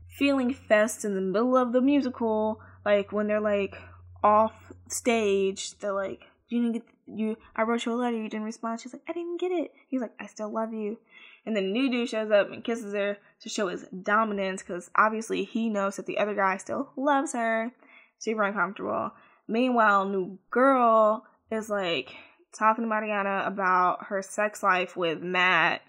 feeling 0.09 0.53
fest 0.53 1.05
in 1.05 1.15
the 1.15 1.21
middle 1.21 1.57
of 1.57 1.73
the 1.73 1.81
musical, 1.81 2.61
like 2.85 3.13
when 3.13 3.27
they're 3.27 3.41
like 3.41 3.77
off 4.23 4.73
stage, 4.89 5.79
they're 5.79 5.93
like, 5.93 6.25
"You 6.49 6.61
didn't 6.61 6.73
get 6.73 6.85
you. 7.07 7.37
I 7.57 7.63
wrote 7.63 7.85
you 7.87 7.93
a 7.93 7.95
letter. 7.95 8.17
You 8.17 8.29
didn't 8.29 8.45
respond." 8.45 8.81
She's 8.81 8.93
like, 8.93 9.03
"I 9.09 9.13
didn't 9.13 9.41
get 9.41 9.53
it." 9.53 9.73
He's 9.89 10.01
like, 10.01 10.15
"I 10.21 10.27
still 10.27 10.51
love 10.51 10.73
you." 10.73 10.99
And 11.45 11.57
then 11.57 11.73
new 11.73 11.91
dude 11.91 12.09
shows 12.09 12.31
up 12.31 12.51
and 12.51 12.63
kisses 12.63 12.95
her 12.95 13.19
to 13.41 13.49
show 13.49 13.69
his 13.69 13.87
dominance, 13.89 14.63
because 14.63 14.91
obviously 14.95 15.45
he 15.45 15.69
knows 15.69 15.97
that 15.97 16.07
the 16.07 16.19
other 16.19 16.35
guy 16.35 16.57
still 16.57 16.91
loves 16.97 17.33
her. 17.33 17.73
Super 18.19 18.45
uncomfortable. 18.45 19.11
Meanwhile, 19.49 20.09
new 20.09 20.39
girl 20.51 21.27
is 21.51 21.69
like 21.69 22.15
talking 22.57 22.85
to 22.85 22.89
Mariana 22.89 23.43
about 23.47 24.07
her 24.07 24.23
sex 24.23 24.63
life 24.63 24.97
with 24.97 25.21
Matt 25.21 25.83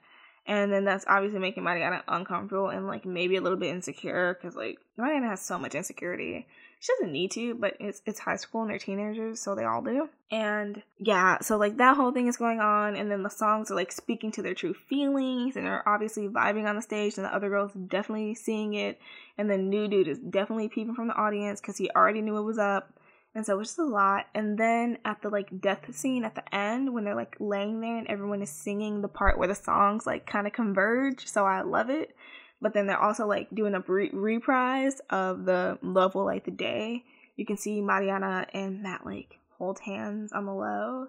and 0.46 0.72
then 0.72 0.84
that's 0.84 1.06
obviously 1.08 1.40
making 1.40 1.64
Mariana 1.64 2.04
uncomfortable 2.08 2.70
and 2.70 2.86
like 2.86 3.06
maybe 3.06 3.38
a 3.38 3.42
little 3.42 3.58
bit 3.58 3.70
insecure 3.70 4.34
because 4.34 4.56
like 4.56 4.78
Mariana 4.98 5.30
has 5.30 5.42
so 5.42 5.58
much 5.58 5.74
insecurity. 5.74 6.48
She 6.84 6.92
doesn't 7.00 7.14
need 7.14 7.32
to, 7.32 7.56
but 7.56 7.78
it's 7.80 8.02
it's 8.06 8.20
high 8.20 8.36
school 8.36 8.62
and 8.62 8.70
they're 8.70 8.78
teenagers, 8.78 9.40
so 9.40 9.56
they 9.56 9.64
all 9.64 9.82
do. 9.82 10.10
And 10.30 10.84
yeah, 11.00 11.40
so 11.40 11.56
like 11.56 11.78
that 11.78 11.96
whole 11.96 12.12
thing 12.12 12.28
is 12.28 12.36
going 12.36 12.60
on, 12.60 12.98
and 12.98 13.10
then 13.10 13.24
the 13.24 13.30
songs 13.30 13.72
are 13.72 13.76
like 13.76 13.94
speaking 13.94 14.34
to 14.34 14.42
their 14.42 14.54
true 14.54 14.74
feelings, 14.74 15.56
and 15.56 15.66
they're 15.66 15.88
obviously 15.88 16.28
vibing 16.28 16.68
on 16.68 16.76
the 16.76 16.82
stage, 16.82 17.16
and 17.18 17.24
the 17.24 17.34
other 17.34 17.48
girls 17.48 17.72
definitely 17.72 18.36
seeing 18.36 18.74
it, 18.74 19.00
and 19.38 19.50
the 19.50 19.58
new 19.58 19.88
dude 19.88 20.10
is 20.10 20.20
definitely 20.20 20.68
peeping 20.68 20.94
from 20.94 21.08
the 21.08 21.16
audience 21.16 21.62
because 21.62 21.78
he 21.78 21.90
already 21.92 22.20
knew 22.20 22.36
it 22.36 22.42
was 22.42 22.58
up 22.58 22.92
and 23.36 23.46
so 23.46 23.60
it's 23.60 23.70
just 23.70 23.80
a 23.80 23.86
lot. 23.86 24.28
And 24.36 24.58
then 24.58 24.98
at 25.06 25.22
the 25.22 25.30
like 25.30 25.62
death 25.62 25.96
scene 25.96 26.24
at 26.24 26.36
the 26.36 26.56
end, 26.56 26.94
when 26.94 27.04
they're 27.04 27.16
like 27.16 27.36
laying 27.40 27.82
there 27.82 27.98
and 27.98 28.08
everyone 28.08 28.42
is 28.42 28.50
singing 28.50 29.02
the 29.02 29.08
part 29.08 29.38
where 29.38 29.48
the 29.48 29.56
songs 29.56 30.06
like 30.06 30.26
kind 30.26 30.48
of 30.48 30.54
converge, 30.54 31.28
so 31.28 31.46
I 31.46 31.62
love 31.62 31.90
it. 31.90 32.16
But 32.64 32.74
then 32.74 32.88
they're 32.88 32.98
also 32.98 33.28
like 33.28 33.54
doing 33.54 33.76
a 33.76 33.82
re- 33.82 34.10
reprise 34.14 35.02
of 35.10 35.44
the 35.44 35.78
Love 35.82 36.16
Will 36.16 36.24
Light 36.24 36.46
the 36.46 36.52
Day. 36.52 37.04
You 37.36 37.46
can 37.46 37.58
see 37.58 37.82
Mariana 37.82 38.48
and 38.54 38.82
Matt 38.82 39.06
like 39.06 39.38
hold 39.58 39.80
hands 39.80 40.32
on 40.32 40.46
the 40.46 40.54
low, 40.54 41.08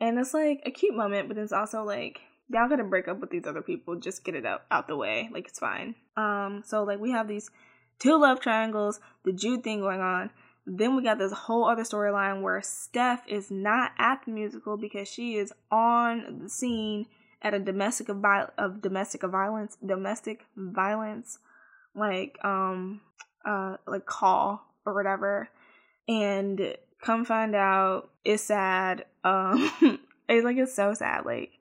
and 0.00 0.18
it's 0.18 0.34
like 0.34 0.60
a 0.66 0.72
cute 0.72 0.96
moment. 0.96 1.28
But 1.28 1.38
it's 1.38 1.52
also 1.52 1.84
like 1.84 2.22
y'all 2.48 2.68
gotta 2.68 2.82
break 2.82 3.06
up 3.06 3.20
with 3.20 3.30
these 3.30 3.46
other 3.46 3.62
people, 3.62 3.94
just 3.94 4.24
get 4.24 4.34
it 4.34 4.44
out 4.44 4.64
out 4.72 4.88
the 4.88 4.96
way, 4.96 5.30
like 5.32 5.46
it's 5.46 5.60
fine. 5.60 5.94
Um, 6.16 6.64
so 6.66 6.82
like 6.82 6.98
we 6.98 7.12
have 7.12 7.28
these 7.28 7.48
two 8.00 8.20
love 8.20 8.40
triangles, 8.40 8.98
the 9.24 9.32
Jude 9.32 9.62
thing 9.62 9.78
going 9.78 10.00
on 10.00 10.30
then 10.68 10.94
we 10.94 11.02
got 11.02 11.18
this 11.18 11.32
whole 11.32 11.66
other 11.66 11.82
storyline 11.82 12.42
where 12.42 12.60
Steph 12.60 13.26
is 13.26 13.50
not 13.50 13.92
at 13.96 14.22
the 14.26 14.30
musical 14.30 14.76
because 14.76 15.08
she 15.08 15.36
is 15.36 15.50
on 15.70 16.40
the 16.42 16.50
scene 16.50 17.06
at 17.42 17.54
a 17.54 17.58
domestic 17.58 18.08
of, 18.08 18.24
of 18.58 18.82
domestic 18.82 19.22
violence 19.22 19.76
domestic 19.84 20.44
violence 20.56 21.38
like 21.94 22.38
um 22.44 23.00
uh 23.44 23.76
like 23.86 24.06
call 24.06 24.64
or 24.84 24.94
whatever. 24.94 25.48
And 26.08 26.76
come 27.02 27.24
find 27.24 27.54
out 27.54 28.10
it's 28.24 28.44
sad. 28.44 29.04
Um 29.24 29.70
it's 30.28 30.44
like 30.44 30.56
it's 30.56 30.74
so 30.74 30.94
sad 30.94 31.24
like 31.24 31.52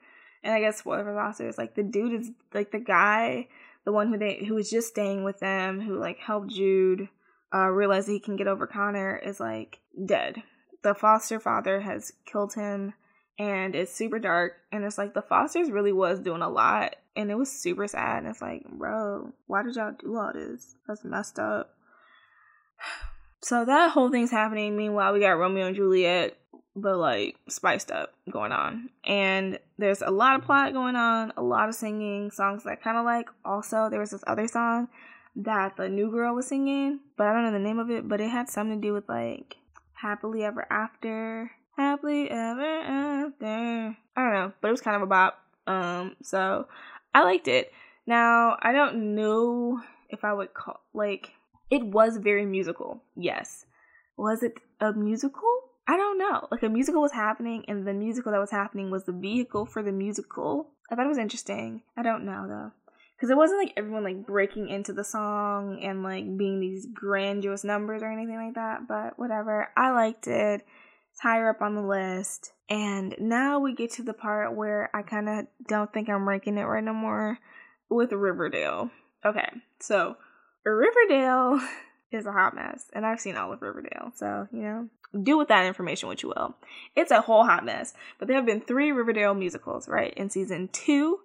and 0.43 0.53
I 0.53 0.59
guess 0.59 0.77
spoiler 0.77 1.03
for 1.03 1.45
is 1.47 1.57
like 1.57 1.75
the 1.75 1.83
dude 1.83 2.21
is 2.21 2.31
like 2.53 2.71
the 2.71 2.79
guy 2.79 3.47
the 3.85 3.91
one 3.91 4.09
who 4.09 4.17
they 4.17 4.43
who 4.45 4.55
was 4.55 4.69
just 4.69 4.89
staying 4.89 5.23
with 5.23 5.39
them 5.39 5.81
who 5.81 5.97
like 5.97 6.19
helped 6.19 6.51
Jude 6.51 7.09
uh, 7.53 7.69
realizes 7.69 8.09
he 8.09 8.19
can 8.19 8.35
get 8.35 8.47
over 8.47 8.67
Connor 8.67 9.15
is 9.17 9.39
like 9.39 9.79
dead. 10.05 10.43
The 10.83 10.93
foster 10.93 11.39
father 11.39 11.81
has 11.81 12.11
killed 12.25 12.53
him, 12.53 12.93
and 13.39 13.75
it's 13.75 13.93
super 13.93 14.19
dark. 14.19 14.53
And 14.71 14.83
it's 14.83 14.97
like 14.97 15.13
the 15.13 15.21
Fosters 15.21 15.71
really 15.71 15.91
was 15.91 16.19
doing 16.19 16.41
a 16.41 16.49
lot, 16.49 16.95
and 17.15 17.31
it 17.31 17.35
was 17.35 17.51
super 17.51 17.87
sad. 17.87 18.19
And 18.19 18.27
it's 18.27 18.41
like, 18.41 18.65
bro, 18.69 19.33
why 19.47 19.63
did 19.63 19.75
y'all 19.75 19.93
do 19.97 20.17
all 20.17 20.31
this? 20.33 20.75
That's 20.87 21.03
messed 21.03 21.39
up. 21.39 21.73
So 23.39 23.63
that 23.63 23.91
whole 23.91 24.09
thing's 24.09 24.31
happening. 24.31 24.75
Meanwhile, 24.75 25.13
we 25.13 25.19
got 25.19 25.37
Romeo 25.37 25.67
and 25.67 25.75
Juliet, 25.75 26.35
but 26.75 26.97
like 26.97 27.35
spiced 27.47 27.91
up 27.91 28.13
going 28.31 28.51
on. 28.51 28.89
And 29.05 29.59
there's 29.77 30.01
a 30.01 30.09
lot 30.09 30.35
of 30.35 30.43
plot 30.43 30.73
going 30.73 30.95
on, 30.95 31.31
a 31.37 31.43
lot 31.43 31.69
of 31.69 31.75
singing, 31.75 32.31
songs 32.31 32.63
that 32.63 32.71
I 32.71 32.75
kind 32.75 32.97
of 32.97 33.05
like. 33.05 33.29
Also, 33.45 33.89
there 33.89 33.99
was 33.99 34.09
this 34.09 34.23
other 34.25 34.47
song 34.47 34.87
that 35.35 35.77
the 35.77 35.87
new 35.87 36.09
girl 36.09 36.33
was 36.33 36.47
singing, 36.47 36.99
but 37.15 37.27
I 37.27 37.33
don't 37.33 37.43
know 37.43 37.51
the 37.51 37.59
name 37.59 37.77
of 37.77 37.91
it, 37.91 38.07
but 38.07 38.19
it 38.19 38.29
had 38.29 38.49
something 38.49 38.81
to 38.81 38.87
do 38.87 38.93
with 38.93 39.07
like 39.07 39.57
happily 39.93 40.43
ever 40.43 40.65
after. 40.71 41.51
Happily 41.77 42.29
ever 42.29 42.79
after. 42.81 43.97
I 44.15 44.21
don't 44.21 44.33
know, 44.33 44.51
but 44.61 44.69
it 44.69 44.71
was 44.71 44.81
kind 44.81 44.95
of 44.95 45.03
a 45.03 45.05
bop. 45.05 45.39
Um, 45.67 46.15
so 46.23 46.67
I 47.13 47.23
liked 47.23 47.47
it. 47.47 47.71
Now, 48.07 48.57
I 48.61 48.71
don't 48.71 49.15
know 49.15 49.81
if 50.09 50.23
I 50.23 50.33
would 50.33 50.53
call 50.53 50.81
like 50.93 51.33
it 51.69 51.85
was 51.85 52.17
very 52.17 52.45
musical. 52.45 53.03
Yes. 53.15 53.65
Was 54.17 54.41
it 54.41 54.59
a 54.81 54.93
musical? 54.93 55.47
I 55.87 55.97
don't 55.97 56.17
know. 56.17 56.47
Like 56.49 56.63
a 56.63 56.69
musical 56.69 57.01
was 57.01 57.11
happening 57.11 57.63
and 57.67 57.85
the 57.85 57.93
musical 57.93 58.31
that 58.31 58.39
was 58.39 58.51
happening 58.51 58.89
was 58.89 59.03
the 59.03 59.11
vehicle 59.11 59.65
for 59.65 59.83
the 59.83 59.91
musical. 59.91 60.71
I 60.89 60.95
thought 60.95 61.05
it 61.05 61.09
was 61.09 61.17
interesting. 61.17 61.83
I 61.95 62.01
don't 62.01 62.25
know 62.25 62.47
though 62.47 62.71
because 63.17 63.31
it 63.31 63.37
wasn't 63.37 63.59
like 63.59 63.73
everyone 63.75 64.03
like 64.03 64.25
breaking 64.25 64.69
into 64.69 64.93
the 64.93 65.03
song 65.03 65.79
and 65.81 66.03
like 66.03 66.37
being 66.37 66.59
these 66.59 66.87
grandiose 66.93 67.63
numbers 67.63 68.03
or 68.03 68.11
anything 68.11 68.35
like 68.35 68.53
that 68.53 68.87
but 68.87 69.17
whatever 69.17 69.69
i 69.75 69.89
liked 69.89 70.27
it 70.27 70.63
higher 71.21 71.49
up 71.49 71.61
on 71.61 71.75
the 71.75 71.81
list. 71.81 72.51
And 72.69 73.15
now 73.19 73.59
we 73.59 73.73
get 73.73 73.91
to 73.93 74.03
the 74.03 74.13
part 74.13 74.55
where 74.55 74.89
i 74.93 75.01
kind 75.01 75.29
of 75.29 75.47
don't 75.67 75.91
think 75.93 76.09
i'm 76.09 76.27
ranking 76.27 76.57
it 76.57 76.63
right 76.63 76.83
no 76.83 76.93
more 76.93 77.39
with 77.89 78.11
riverdale. 78.11 78.91
Okay 79.25 79.49
so 79.79 80.17
riverdale 80.65 81.61
is 82.11 82.25
a 82.25 82.31
hot 82.31 82.55
mess 82.55 82.85
and 82.93 83.05
i've 83.05 83.19
seen 83.19 83.35
all 83.35 83.51
of 83.51 83.61
riverdale 83.61 84.11
so 84.15 84.47
you 84.51 84.61
know 84.61 84.89
do 85.23 85.37
with 85.37 85.47
that 85.47 85.65
information 85.65 86.09
what 86.09 86.21
you 86.21 86.29
will. 86.29 86.55
It's 86.95 87.11
a 87.11 87.21
whole 87.21 87.45
hot 87.45 87.65
mess 87.65 87.93
but 88.19 88.27
there 88.27 88.37
have 88.37 88.45
been 88.45 88.61
three 88.61 88.91
riverdale 88.91 89.33
musicals 89.33 89.87
right? 89.87 90.13
In 90.15 90.29
season 90.29 90.69
two 90.71 91.19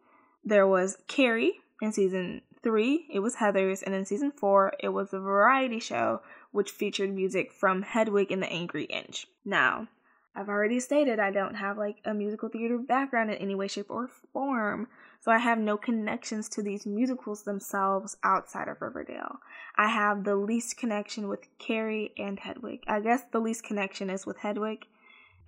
there 0.44 0.66
was 0.66 0.98
carrie. 1.08 1.60
In 1.80 1.92
season 1.92 2.42
three, 2.62 3.06
it 3.12 3.20
was 3.20 3.36
Heather's, 3.36 3.82
and 3.82 3.94
in 3.94 4.04
season 4.04 4.30
four, 4.30 4.72
it 4.80 4.90
was 4.90 5.12
a 5.12 5.18
variety 5.18 5.80
show 5.80 6.20
which 6.52 6.70
featured 6.70 7.12
music 7.12 7.52
from 7.52 7.82
Hedwig 7.82 8.30
and 8.30 8.42
the 8.42 8.52
Angry 8.52 8.84
Inch. 8.84 9.26
Now, 9.44 9.88
I've 10.34 10.48
already 10.48 10.80
stated 10.80 11.18
I 11.18 11.30
don't 11.30 11.56
have 11.56 11.76
like 11.76 11.96
a 12.04 12.14
musical 12.14 12.48
theater 12.48 12.78
background 12.78 13.30
in 13.30 13.36
any 13.36 13.54
way, 13.54 13.68
shape, 13.68 13.90
or 13.90 14.08
form, 14.32 14.88
so 15.20 15.30
I 15.30 15.38
have 15.38 15.58
no 15.58 15.76
connections 15.76 16.48
to 16.50 16.62
these 16.62 16.86
musicals 16.86 17.42
themselves 17.42 18.16
outside 18.22 18.68
of 18.68 18.80
Riverdale. 18.80 19.40
I 19.76 19.88
have 19.88 20.24
the 20.24 20.36
least 20.36 20.78
connection 20.78 21.28
with 21.28 21.48
Carrie 21.58 22.12
and 22.16 22.40
Hedwig. 22.40 22.82
I 22.86 23.00
guess 23.00 23.24
the 23.30 23.40
least 23.40 23.64
connection 23.64 24.08
is 24.08 24.24
with 24.24 24.38
Hedwig, 24.38 24.86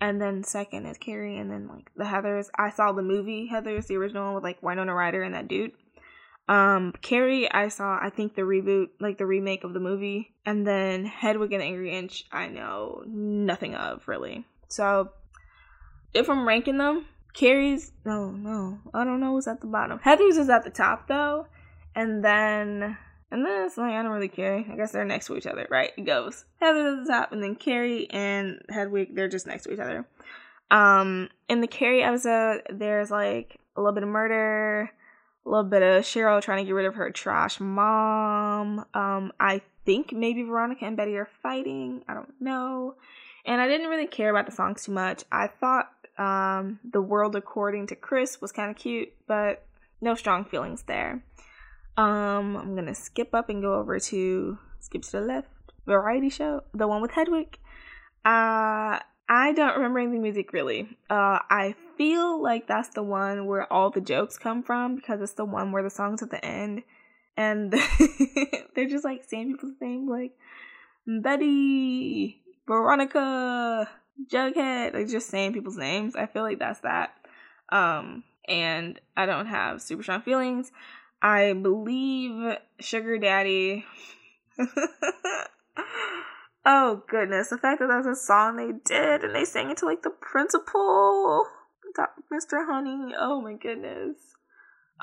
and 0.00 0.20
then 0.20 0.44
second 0.44 0.86
is 0.86 0.98
Carrie, 0.98 1.38
and 1.38 1.50
then 1.50 1.66
like 1.66 1.90
the 1.96 2.04
Heathers. 2.04 2.48
I 2.58 2.68
saw 2.68 2.92
the 2.92 3.02
movie 3.02 3.48
Heathers, 3.50 3.86
the 3.86 3.96
original 3.96 4.24
one 4.26 4.34
with 4.34 4.44
like 4.44 4.62
Winona 4.62 4.94
Ryder 4.94 5.22
and 5.22 5.34
that 5.34 5.48
dude. 5.48 5.72
Um, 6.48 6.92
Carrie, 7.00 7.50
I 7.50 7.68
saw, 7.68 7.98
I 8.00 8.10
think 8.10 8.34
the 8.34 8.42
reboot, 8.42 8.88
like 9.00 9.18
the 9.18 9.26
remake 9.26 9.64
of 9.64 9.72
the 9.72 9.80
movie, 9.80 10.34
and 10.44 10.66
then 10.66 11.06
Hedwig 11.06 11.52
and 11.52 11.62
Angry 11.62 11.96
Inch, 11.96 12.24
I 12.30 12.48
know 12.48 13.02
nothing 13.06 13.74
of 13.74 14.06
really. 14.06 14.44
So, 14.68 15.10
if 16.12 16.28
I'm 16.28 16.46
ranking 16.46 16.78
them, 16.78 17.06
Carrie's, 17.32 17.92
no, 18.04 18.30
no, 18.30 18.78
I 18.92 19.04
don't 19.04 19.20
know 19.20 19.32
what's 19.32 19.48
at 19.48 19.60
the 19.60 19.66
bottom. 19.66 19.98
Heather's 20.02 20.36
is 20.36 20.50
at 20.50 20.64
the 20.64 20.70
top 20.70 21.08
though, 21.08 21.46
and 21.94 22.24
then 22.24 22.96
And 23.30 23.44
then 23.44 23.64
it's 23.64 23.76
like, 23.76 23.94
I 23.94 24.02
don't 24.02 24.12
really 24.12 24.28
care. 24.28 24.64
I 24.70 24.76
guess 24.76 24.92
they're 24.92 25.04
next 25.04 25.26
to 25.26 25.36
each 25.36 25.46
other, 25.46 25.66
right? 25.70 25.90
It 25.96 26.04
goes 26.04 26.44
Heather 26.60 26.88
at 26.88 27.04
the 27.04 27.10
top, 27.10 27.32
and 27.32 27.42
then 27.42 27.56
Carrie 27.56 28.08
and 28.10 28.60
Hedwig, 28.68 29.16
they're 29.16 29.28
just 29.28 29.46
next 29.46 29.64
to 29.64 29.72
each 29.72 29.80
other. 29.80 30.06
Um, 30.70 31.28
in 31.48 31.60
the 31.60 31.66
Carrie 31.66 32.02
episode, 32.02 32.62
there's 32.70 33.10
like 33.10 33.58
a 33.76 33.80
little 33.80 33.94
bit 33.94 34.04
of 34.04 34.08
murder, 34.08 34.90
a 35.44 35.48
little 35.48 35.64
bit 35.64 35.82
of 35.82 36.04
Cheryl 36.04 36.42
trying 36.42 36.58
to 36.58 36.64
get 36.64 36.72
rid 36.72 36.86
of 36.86 36.94
her 36.94 37.10
trash 37.10 37.60
mom. 37.60 38.84
Um, 38.94 39.32
I 39.38 39.60
think 39.84 40.12
maybe 40.12 40.42
Veronica 40.42 40.84
and 40.84 40.96
Betty 40.96 41.16
are 41.16 41.28
fighting. 41.42 42.02
I 42.08 42.14
don't 42.14 42.32
know. 42.40 42.94
And 43.44 43.60
I 43.60 43.68
didn't 43.68 43.88
really 43.88 44.06
care 44.06 44.30
about 44.30 44.46
the 44.46 44.52
songs 44.52 44.84
too 44.84 44.92
much. 44.92 45.24
I 45.30 45.48
thought 45.48 45.90
um, 46.18 46.78
The 46.90 47.02
World 47.02 47.36
According 47.36 47.88
to 47.88 47.96
Chris 47.96 48.40
was 48.40 48.52
kind 48.52 48.70
of 48.70 48.76
cute, 48.76 49.12
but 49.26 49.66
no 50.00 50.14
strong 50.14 50.44
feelings 50.44 50.82
there. 50.86 51.22
Um, 51.96 52.56
I'm 52.56 52.74
gonna 52.74 52.94
skip 52.94 53.34
up 53.34 53.48
and 53.48 53.62
go 53.62 53.74
over 53.74 53.98
to 53.98 54.58
skip 54.80 55.02
to 55.02 55.12
the 55.12 55.20
left. 55.20 55.48
Variety 55.86 56.30
show, 56.30 56.62
the 56.72 56.88
one 56.88 57.02
with 57.02 57.10
Hedwig. 57.10 57.58
Uh, 58.24 58.98
I 59.28 59.52
don't 59.54 59.76
remember 59.76 59.98
any 59.98 60.18
music 60.18 60.52
really. 60.52 60.96
Uh, 61.10 61.38
I 61.50 61.74
feel 61.96 62.42
like 62.42 62.66
that's 62.66 62.90
the 62.90 63.02
one 63.02 63.46
where 63.46 63.70
all 63.72 63.90
the 63.90 64.00
jokes 64.00 64.38
come 64.38 64.62
from 64.62 64.96
because 64.96 65.20
it's 65.20 65.32
the 65.32 65.44
one 65.44 65.72
where 65.72 65.82
the 65.82 65.90
song's 65.90 66.22
at 66.22 66.30
the 66.30 66.44
end 66.44 66.82
and 67.36 67.72
they're 68.74 68.88
just 68.88 69.04
like 69.04 69.24
saying 69.24 69.52
people's 69.52 69.74
names 69.80 70.08
like 70.08 70.32
Betty, 71.06 72.40
Veronica, 72.66 73.88
Jughead, 74.30 74.94
like 74.94 75.08
just 75.08 75.28
saying 75.28 75.52
people's 75.52 75.76
names. 75.76 76.16
I 76.16 76.26
feel 76.26 76.42
like 76.42 76.58
that's 76.58 76.80
that. 76.80 77.14
Um, 77.70 78.24
and 78.48 79.00
I 79.16 79.26
don't 79.26 79.46
have 79.46 79.82
super 79.82 80.02
strong 80.02 80.22
feelings. 80.22 80.72
I 81.20 81.52
believe 81.54 82.56
Sugar 82.80 83.18
Daddy. 83.18 83.84
oh 86.64 87.02
goodness, 87.08 87.48
the 87.48 87.58
fact 87.58 87.80
that 87.80 87.88
that's 87.88 88.06
a 88.06 88.14
song 88.14 88.56
they 88.56 88.72
did 88.84 89.24
and 89.24 89.34
they 89.34 89.44
sang 89.44 89.70
it 89.70 89.78
to 89.78 89.86
like 89.86 90.02
the 90.02 90.10
principal, 90.10 91.46
Mr. 92.32 92.66
Honey. 92.66 93.14
Oh 93.18 93.40
my 93.40 93.54
goodness. 93.54 94.16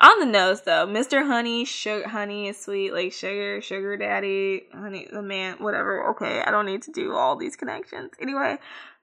On 0.00 0.20
the 0.20 0.26
nose 0.26 0.62
though, 0.62 0.86
Mr. 0.86 1.26
Honey, 1.26 1.64
sugar, 1.64 2.08
honey 2.08 2.48
is 2.48 2.58
sweet, 2.58 2.92
like 2.92 3.12
sugar, 3.12 3.60
sugar 3.60 3.96
daddy, 3.96 4.64
honey, 4.72 5.06
the 5.12 5.22
man, 5.22 5.56
whatever. 5.58 6.10
Okay, 6.10 6.42
I 6.42 6.50
don't 6.50 6.66
need 6.66 6.82
to 6.82 6.92
do 6.92 7.14
all 7.14 7.36
these 7.36 7.56
connections. 7.56 8.12
Anyway, 8.20 8.56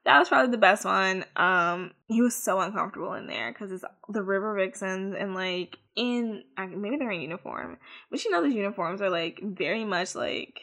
that 0.05 0.19
was 0.19 0.29
probably 0.29 0.51
the 0.51 0.57
best 0.57 0.85
one. 0.85 1.25
Um, 1.35 1.91
he 2.07 2.21
was 2.21 2.35
so 2.35 2.59
uncomfortable 2.59 3.13
in 3.13 3.27
there 3.27 3.51
because 3.51 3.71
it's 3.71 3.83
the 4.09 4.23
River 4.23 4.55
Vixens 4.55 5.15
and 5.17 5.35
like 5.35 5.77
in 5.95 6.43
maybe 6.57 6.97
they're 6.97 7.11
in 7.11 7.21
uniform, 7.21 7.77
but 8.09 8.23
you 8.23 8.31
know 8.31 8.41
those 8.41 8.53
uniforms 8.53 9.01
are 9.01 9.11
like 9.11 9.39
very 9.43 9.85
much 9.85 10.15
like 10.15 10.59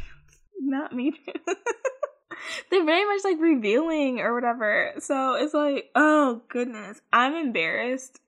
not 0.60 0.94
me. 0.94 1.12
they're 2.70 2.84
very 2.84 3.04
much 3.04 3.24
like 3.24 3.40
revealing 3.40 4.20
or 4.20 4.34
whatever. 4.34 4.92
So 4.98 5.34
it's 5.34 5.54
like, 5.54 5.90
oh 5.94 6.42
goodness, 6.48 7.00
I'm 7.12 7.34
embarrassed 7.34 8.20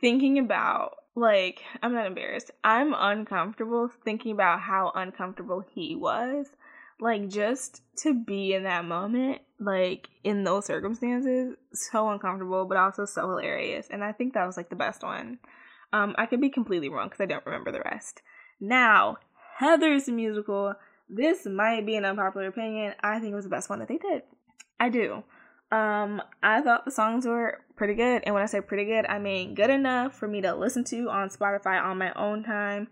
thinking 0.00 0.38
about 0.38 0.94
like 1.14 1.62
I'm 1.82 1.94
not 1.94 2.06
embarrassed. 2.06 2.50
I'm 2.62 2.94
uncomfortable 2.96 3.90
thinking 4.04 4.32
about 4.32 4.60
how 4.60 4.92
uncomfortable 4.94 5.64
he 5.74 5.96
was. 5.96 6.46
Like 7.00 7.28
just 7.28 7.82
to 7.98 8.12
be 8.12 8.54
in 8.54 8.64
that 8.64 8.84
moment, 8.84 9.40
like 9.60 10.08
in 10.24 10.42
those 10.42 10.66
circumstances, 10.66 11.54
so 11.72 12.10
uncomfortable, 12.10 12.64
but 12.64 12.76
also 12.76 13.04
so 13.04 13.28
hilarious. 13.28 13.86
And 13.88 14.02
I 14.02 14.12
think 14.12 14.34
that 14.34 14.46
was 14.46 14.56
like 14.56 14.68
the 14.68 14.76
best 14.76 15.02
one. 15.04 15.38
Um, 15.92 16.14
I 16.18 16.26
could 16.26 16.40
be 16.40 16.50
completely 16.50 16.88
wrong 16.88 17.08
because 17.08 17.20
I 17.20 17.26
don't 17.26 17.46
remember 17.46 17.70
the 17.70 17.82
rest. 17.82 18.22
Now, 18.60 19.18
Heather's 19.58 20.08
musical. 20.08 20.74
This 21.08 21.46
might 21.46 21.86
be 21.86 21.96
an 21.96 22.04
unpopular 22.04 22.48
opinion. 22.48 22.94
I 23.00 23.18
think 23.18 23.32
it 23.32 23.36
was 23.36 23.44
the 23.44 23.50
best 23.50 23.70
one 23.70 23.78
that 23.78 23.88
they 23.88 23.98
did. 23.98 24.22
I 24.78 24.90
do. 24.90 25.24
Um, 25.70 26.22
I 26.42 26.60
thought 26.62 26.84
the 26.84 26.90
songs 26.90 27.26
were 27.26 27.60
pretty 27.76 27.94
good, 27.94 28.22
and 28.24 28.34
when 28.34 28.42
I 28.42 28.46
say 28.46 28.60
pretty 28.60 28.84
good, 28.84 29.06
I 29.06 29.18
mean 29.18 29.54
good 29.54 29.70
enough 29.70 30.14
for 30.14 30.26
me 30.26 30.40
to 30.40 30.54
listen 30.54 30.84
to 30.84 31.10
on 31.10 31.28
Spotify 31.28 31.82
on 31.82 31.98
my 31.98 32.12
own 32.14 32.42
time. 32.42 32.88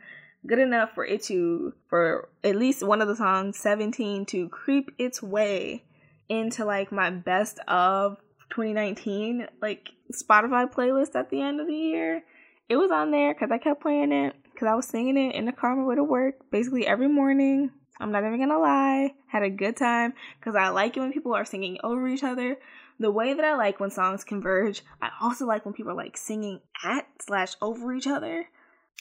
Good 0.47 0.59
enough 0.59 0.93
for 0.95 1.05
it 1.05 1.23
to, 1.25 1.75
for 1.89 2.29
at 2.45 2.57
least 2.57 2.87
one 2.87 3.01
of 3.01 3.09
the 3.09 3.17
songs, 3.17 3.59
17, 3.59 4.27
to 4.27 4.49
creep 4.49 4.91
its 4.99 5.23
way 5.23 5.85
into 6.29 6.65
like 6.65 6.93
my 6.93 7.11
best 7.11 7.59
of 7.67 8.19
2019, 8.51 9.49
like 9.61 9.89
Spotify 10.13 10.71
playlist 10.73 11.15
at 11.15 11.31
the 11.31 11.41
end 11.41 11.61
of 11.61 11.67
the 11.67 11.75
year. 11.75 12.23
It 12.69 12.77
was 12.77 12.91
on 12.91 13.11
there 13.11 13.33
because 13.33 13.51
I 13.51 13.59
kept 13.59 13.81
playing 13.81 14.13
it 14.13 14.35
because 14.53 14.69
I 14.69 14.75
was 14.75 14.87
singing 14.87 15.17
it 15.17 15.35
in 15.35 15.47
the 15.47 15.53
car 15.53 15.73
on 15.73 15.79
my 15.79 15.85
way 15.85 15.95
to 15.97 16.05
work 16.05 16.51
basically 16.51 16.87
every 16.87 17.09
morning 17.09 17.71
I'm 18.01 18.13
not 18.13 18.25
even 18.25 18.39
gonna 18.39 18.59
lie. 18.59 19.15
Had 19.27 19.43
a 19.43 19.51
good 19.51 19.77
time 19.77 20.15
because 20.39 20.55
I 20.55 20.69
like 20.69 20.97
it 20.97 21.01
when 21.01 21.13
people 21.13 21.35
are 21.35 21.45
singing 21.45 21.79
over 21.83 22.07
each 22.09 22.25
other. 22.25 22.57
The 22.99 23.11
way 23.11 23.35
that 23.35 23.45
I 23.45 23.57
like 23.57 23.79
when 23.79 23.91
songs 23.91 24.25
converge, 24.25 24.83
I 25.03 25.11
also 25.21 25.47
like 25.47 25.65
when 25.65 25.75
people 25.75 25.93
are 25.93 25.97
like 25.97 26.17
singing 26.17 26.61
at 26.85 27.07
slash 27.21 27.55
over 27.61 27.95
each 27.95 28.07
other. 28.07 28.49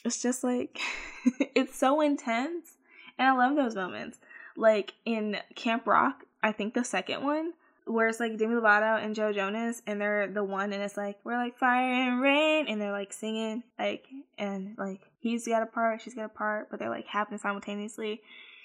It's 0.04 0.20
just 0.20 0.44
like 0.44 0.78
it's 1.54 1.76
so 1.76 2.00
intense, 2.00 2.76
and 3.18 3.28
I 3.28 3.36
love 3.36 3.56
those 3.56 3.74
moments. 3.74 4.18
Like 4.56 4.94
in 5.04 5.38
Camp 5.54 5.86
Rock, 5.86 6.24
I 6.42 6.52
think 6.52 6.74
the 6.74 6.84
second 6.84 7.24
one 7.24 7.52
where 7.86 8.08
it's 8.08 8.18
like 8.18 8.36
Demi 8.36 8.54
Lovato 8.54 9.02
and 9.02 9.14
Joe 9.14 9.32
Jonas, 9.32 9.80
and 9.86 10.00
they're 10.00 10.26
the 10.26 10.42
one, 10.42 10.72
and 10.72 10.82
it's 10.82 10.96
like 10.96 11.18
we're 11.24 11.36
like 11.36 11.56
fire 11.56 11.92
and 11.92 12.20
rain, 12.20 12.66
and 12.68 12.80
they're 12.80 12.92
like 12.92 13.12
singing 13.12 13.62
like 13.78 14.06
and 14.36 14.74
like 14.76 15.00
he's 15.20 15.46
got 15.46 15.62
a 15.62 15.66
part, 15.66 16.02
she's 16.02 16.14
got 16.14 16.24
a 16.24 16.28
part, 16.28 16.68
but 16.70 16.78
they're 16.78 16.90
like 16.90 17.06
happening 17.06 17.38
simultaneously. 17.38 18.20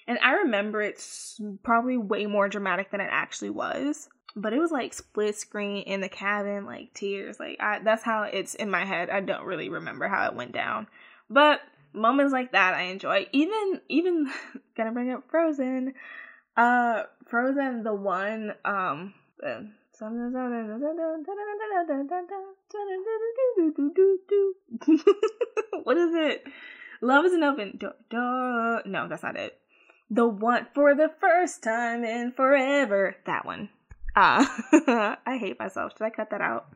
And 0.08 0.18
I 0.24 0.34
remember 0.34 0.82
it's 0.82 1.39
probably 1.64 1.97
way 1.97 2.26
more 2.26 2.49
dramatic 2.49 2.91
than 2.91 3.02
it 3.02 3.10
actually 3.12 3.52
was. 3.52 4.10
But 4.36 4.54
it 4.54 4.60
was 4.60 4.72
like 4.72 4.93
split 4.93 5.38
screen 5.38 5.84
in 5.84 6.02
the 6.02 6.10
cabin, 6.10 6.66
like 6.66 6.93
tears. 6.93 7.39
Like 7.39 7.58
I, 7.60 7.80
that's 7.80 8.04
how 8.04 8.24
it's 8.24 8.56
in 8.56 8.72
my 8.72 8.86
head. 8.86 9.10
I 9.10 9.20
don't 9.20 9.45
really 9.45 9.70
remember 9.70 10.08
how 10.08 10.26
it 10.28 10.36
went 10.36 10.54
down. 10.54 10.88
But 11.30 11.62
moments 11.93 12.32
like 12.32 12.54
that 12.54 12.74
I 12.74 12.84
enjoy. 12.84 13.28
Even 13.32 13.82
even 13.89 14.32
gonna 14.78 14.91
bring 14.91 15.12
up 15.12 15.30
Frozen. 15.30 15.93
Uh 16.56 17.04
Frozen 17.28 17.84
the 17.84 17.93
one 17.93 18.54
um 18.66 19.14
what 25.84 25.97
is 25.97 26.16
it? 26.16 26.47
Love 27.02 27.26
is 27.26 27.34
an 27.34 27.43
open 27.43 27.80
door. 28.10 28.82
No, 28.86 29.08
that's 29.08 29.24
not 29.24 29.36
it 29.36 29.61
the 30.12 30.28
one 30.28 30.68
for 30.76 30.93
the 30.93 31.09
first 31.20 31.64
time 31.64 32.03
in 32.03 32.34
forever. 32.34 33.16
That 33.26 33.45
one. 33.45 33.70
Uh, 34.14 34.45
I 35.26 35.38
hate 35.39 35.57
myself. 35.57 35.93
Should 35.93 36.03
I 36.03 36.09
cut 36.09 36.32
that 36.32 36.41
out? 36.41 36.68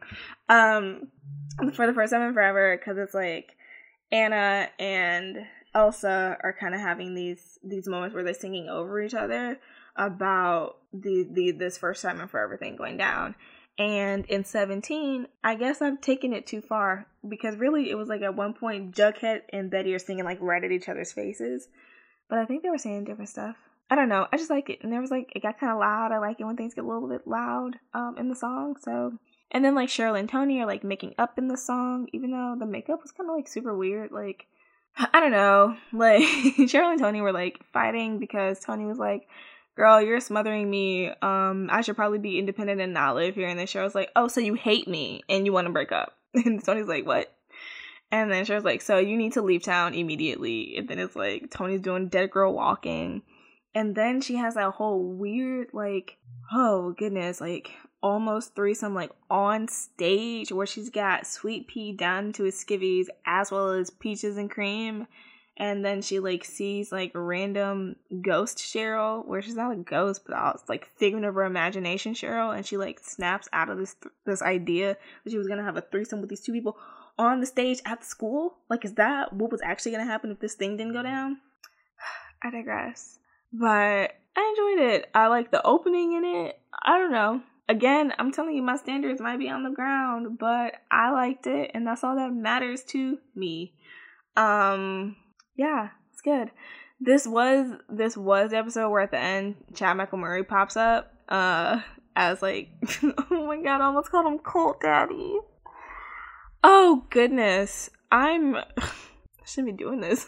Um, 0.48 1.10
for 1.74 1.86
the 1.86 1.94
first 1.94 2.14
time 2.14 2.22
in 2.22 2.34
forever, 2.34 2.78
because 2.78 2.98
it's 2.98 3.14
like 3.14 3.58
Anna 4.10 4.70
and 4.80 5.46
Elsa 5.76 6.38
are 6.42 6.56
kind 6.58 6.74
of 6.74 6.80
having 6.80 7.14
these 7.14 7.60
these 7.62 7.88
moments 7.88 8.16
where 8.16 8.24
they're 8.24 8.34
singing 8.34 8.70
over 8.70 9.02
each 9.02 9.14
other 9.14 9.60
about 9.98 10.78
the 10.94 11.28
the 11.30 11.52
this 11.52 11.78
first 11.78 12.02
time 12.02 12.22
in 12.22 12.30
forever 12.30 12.56
thing 12.56 12.78
going 12.78 12.96
down. 12.98 13.36
And 13.78 14.26
in 14.28 14.46
17, 14.46 15.28
I 15.44 15.56
guess 15.56 15.82
I've 15.82 16.00
taken 16.00 16.32
it 16.32 16.48
too 16.48 16.62
far 16.62 17.08
because 17.28 17.58
really 17.58 17.90
it 17.90 17.96
was 17.96 18.08
like 18.08 18.22
at 18.22 18.34
one 18.34 18.54
point 18.54 18.96
Jughead 18.96 19.42
and 19.52 19.70
Betty 19.70 19.94
are 19.94 20.00
singing 20.00 20.24
like 20.24 20.38
right 20.40 20.64
at 20.64 20.72
each 20.72 20.88
other's 20.88 21.12
faces. 21.12 21.68
But 22.30 22.40
I 22.40 22.46
think 22.46 22.64
they 22.64 22.70
were 22.70 22.78
saying 22.78 23.06
different 23.06 23.30
stuff. 23.30 23.56
I 23.90 23.96
don't 23.96 24.10
know. 24.10 24.28
I 24.32 24.38
just 24.38 24.50
like 24.50 24.70
it. 24.70 24.80
And 24.82 24.92
there 24.92 25.02
was 25.02 25.12
like, 25.12 25.32
it 25.36 25.44
got 25.44 25.60
kind 25.60 25.72
of 25.72 25.80
loud. 25.80 26.12
I 26.12 26.18
like 26.18 26.40
it 26.40 26.46
when 26.46 26.58
things 26.58 26.74
get 26.74 26.84
a 26.84 26.88
little 26.88 27.08
bit 27.08 27.28
loud 27.28 27.78
um, 27.94 28.16
in 28.18 28.30
the 28.30 28.36
song. 28.36 28.76
So, 28.82 29.14
and 29.52 29.64
then 29.64 29.76
like 29.76 29.90
Cheryl 29.90 30.20
and 30.20 30.28
Tony 30.28 30.60
are 30.60 30.66
like 30.66 30.84
making 30.84 31.14
up 31.20 31.38
in 31.38 31.48
the 31.48 31.58
song, 31.58 32.08
even 32.12 32.32
though 32.32 32.56
the 32.58 32.66
makeup 32.66 33.02
was 33.04 33.12
kind 33.12 33.30
of 33.30 33.36
like 33.36 33.48
super 33.48 33.78
weird. 33.78 34.12
Like, 34.12 34.48
I 34.98 35.20
don't 35.20 35.32
know. 35.32 35.78
Like, 35.94 36.24
Cheryl 36.24 36.92
and 36.92 37.00
Tony 37.00 37.22
were 37.22 37.32
like 37.32 37.60
fighting 37.72 38.18
because 38.18 38.60
Tony 38.60 38.86
was 38.86 38.98
like, 38.98 39.28
girl, 39.76 40.02
you're 40.02 40.20
smothering 40.20 40.70
me. 40.70 41.10
Um, 41.22 41.70
I 41.72 41.82
should 41.82 41.96
probably 41.96 42.20
be 42.20 42.40
independent 42.40 42.82
and 42.82 42.94
not 42.94 43.16
live 43.16 43.36
here. 43.36 43.48
And 43.48 43.60
then 43.60 43.68
Cheryl's 43.68 43.96
like, 43.96 44.10
oh, 44.16 44.28
so 44.28 44.40
you 44.42 44.56
hate 44.56 44.88
me 44.88 45.22
and 45.30 45.46
you 45.46 45.54
want 45.54 45.68
to 45.68 45.74
break 45.74 45.92
up. 45.92 46.14
And 46.34 46.64
Tony's 46.64 46.88
like, 46.88 47.06
what? 47.06 47.34
And 48.12 48.32
then 48.32 48.46
she 48.46 48.54
was 48.54 48.64
like, 48.64 48.82
So 48.82 48.98
you 48.98 49.18
need 49.18 49.34
to 49.34 49.42
leave 49.42 49.64
town 49.64 49.94
immediately. 49.94 50.76
And 50.78 50.88
then 50.88 51.00
it's 51.00 51.16
like 51.16 51.50
Tony's 51.52 51.82
doing 51.82 52.08
dead 52.08 52.32
girl 52.32 52.54
walking. 52.54 53.24
And 53.74 53.94
then 53.94 54.22
she 54.22 54.38
has 54.38 54.56
that 54.56 54.72
whole 54.72 55.04
weird, 55.04 55.68
like, 55.74 56.18
oh 56.54 56.94
goodness, 56.98 57.42
like 57.42 57.72
almost 58.02 58.56
threesome, 58.56 58.94
like 58.94 59.12
on 59.30 59.68
stage 59.68 60.52
where 60.52 60.68
she's 60.68 60.90
got 60.90 61.28
Sweet 61.28 61.68
Pea 61.68 61.92
down 61.92 62.32
to 62.34 62.44
his 62.44 62.56
skivvies 62.56 63.08
as 63.26 63.52
well 63.52 63.72
as 63.72 63.90
peaches 63.90 64.38
and 64.38 64.50
cream. 64.50 65.08
And 65.58 65.84
then 65.84 66.02
she 66.02 66.20
like 66.20 66.46
sees 66.46 66.92
like 66.92 67.12
random 67.16 67.96
ghost 68.22 68.58
Cheryl, 68.58 69.26
where 69.26 69.42
she's 69.42 69.56
not 69.56 69.72
a 69.72 69.78
ghost, 69.78 70.24
but 70.28 70.56
it's 70.56 70.70
like 70.70 70.90
figment 70.98 71.26
of 71.26 71.36
her 71.36 71.44
imagination 71.44 72.14
Cheryl, 72.14 72.56
and 72.56 72.66
she 72.66 72.76
like 72.76 73.00
snaps 73.02 73.48
out 73.54 73.70
of 73.70 73.78
this 73.78 73.96
this 74.26 74.42
idea 74.42 74.98
that 75.24 75.32
she 75.32 75.38
was 75.38 75.48
gonna 75.48 75.64
have 75.64 75.78
a 75.78 75.82
threesome 75.82 76.20
with 76.20 76.30
these 76.30 76.42
two 76.42 76.52
people 76.52 76.78
on 77.18 77.40
the 77.40 77.46
stage 77.46 77.82
at 77.86 78.02
the 78.02 78.06
school? 78.06 78.58
Like, 78.70 78.86
is 78.86 78.94
that 78.96 79.34
what 79.34 79.52
was 79.52 79.62
actually 79.64 79.92
gonna 79.92 80.06
happen 80.06 80.32
if 80.32 80.40
this 80.40 80.56
thing 80.56 80.78
didn't 80.78 80.94
go 80.94 81.04
down? 81.04 81.38
I 82.44 82.52
digress. 82.52 83.20
But 83.52 84.16
I 84.36 84.56
enjoyed 84.58 84.90
it. 84.94 85.10
I 85.14 85.28
like 85.28 85.52
the 85.52 85.66
opening 85.66 86.14
in 86.14 86.26
it. 86.26 86.60
I 86.84 86.98
don't 86.98 87.12
know. 87.12 87.42
Again, 87.68 88.14
I'm 88.20 88.32
telling 88.32 88.56
you, 88.56 88.62
my 88.62 88.76
standards 88.76 89.20
might 89.20 89.40
be 89.40 89.50
on 89.50 89.64
the 89.64 89.72
ground, 89.72 90.38
but 90.38 90.74
I 90.92 91.12
liked 91.12 91.48
it, 91.48 91.72
and 91.74 91.88
that's 91.88 92.04
all 92.04 92.16
that 92.16 92.32
matters 92.32 92.84
to 92.90 93.18
me. 93.34 93.74
Um, 94.38 95.16
yeah, 95.56 95.90
it's 96.12 96.22
good. 96.22 96.52
This 97.00 97.26
was 97.26 97.72
this 97.90 98.16
was 98.16 98.52
the 98.52 98.58
episode 98.58 98.90
where 98.90 99.02
at 99.02 99.12
the 99.12 99.20
end 99.20 99.56
Chad 99.74 99.98
Michael 99.98 100.18
Murray 100.18 100.44
pops 100.44 100.78
up. 100.78 101.14
Uh, 101.28 101.82
as 102.16 102.42
like, 102.42 102.70
oh 103.04 103.48
my 103.48 103.58
god, 103.62 103.82
I 103.82 103.86
almost 103.86 104.12
called 104.12 104.28
him 104.28 104.40
Cult 104.40 104.82
Daddy. 104.82 105.40
Oh 106.68 107.04
goodness, 107.12 107.92
I'm. 108.12 108.56
I 108.78 109.46
shouldn't 109.46 109.78
be 109.78 109.84
doing 109.84 110.02
this. 110.02 110.26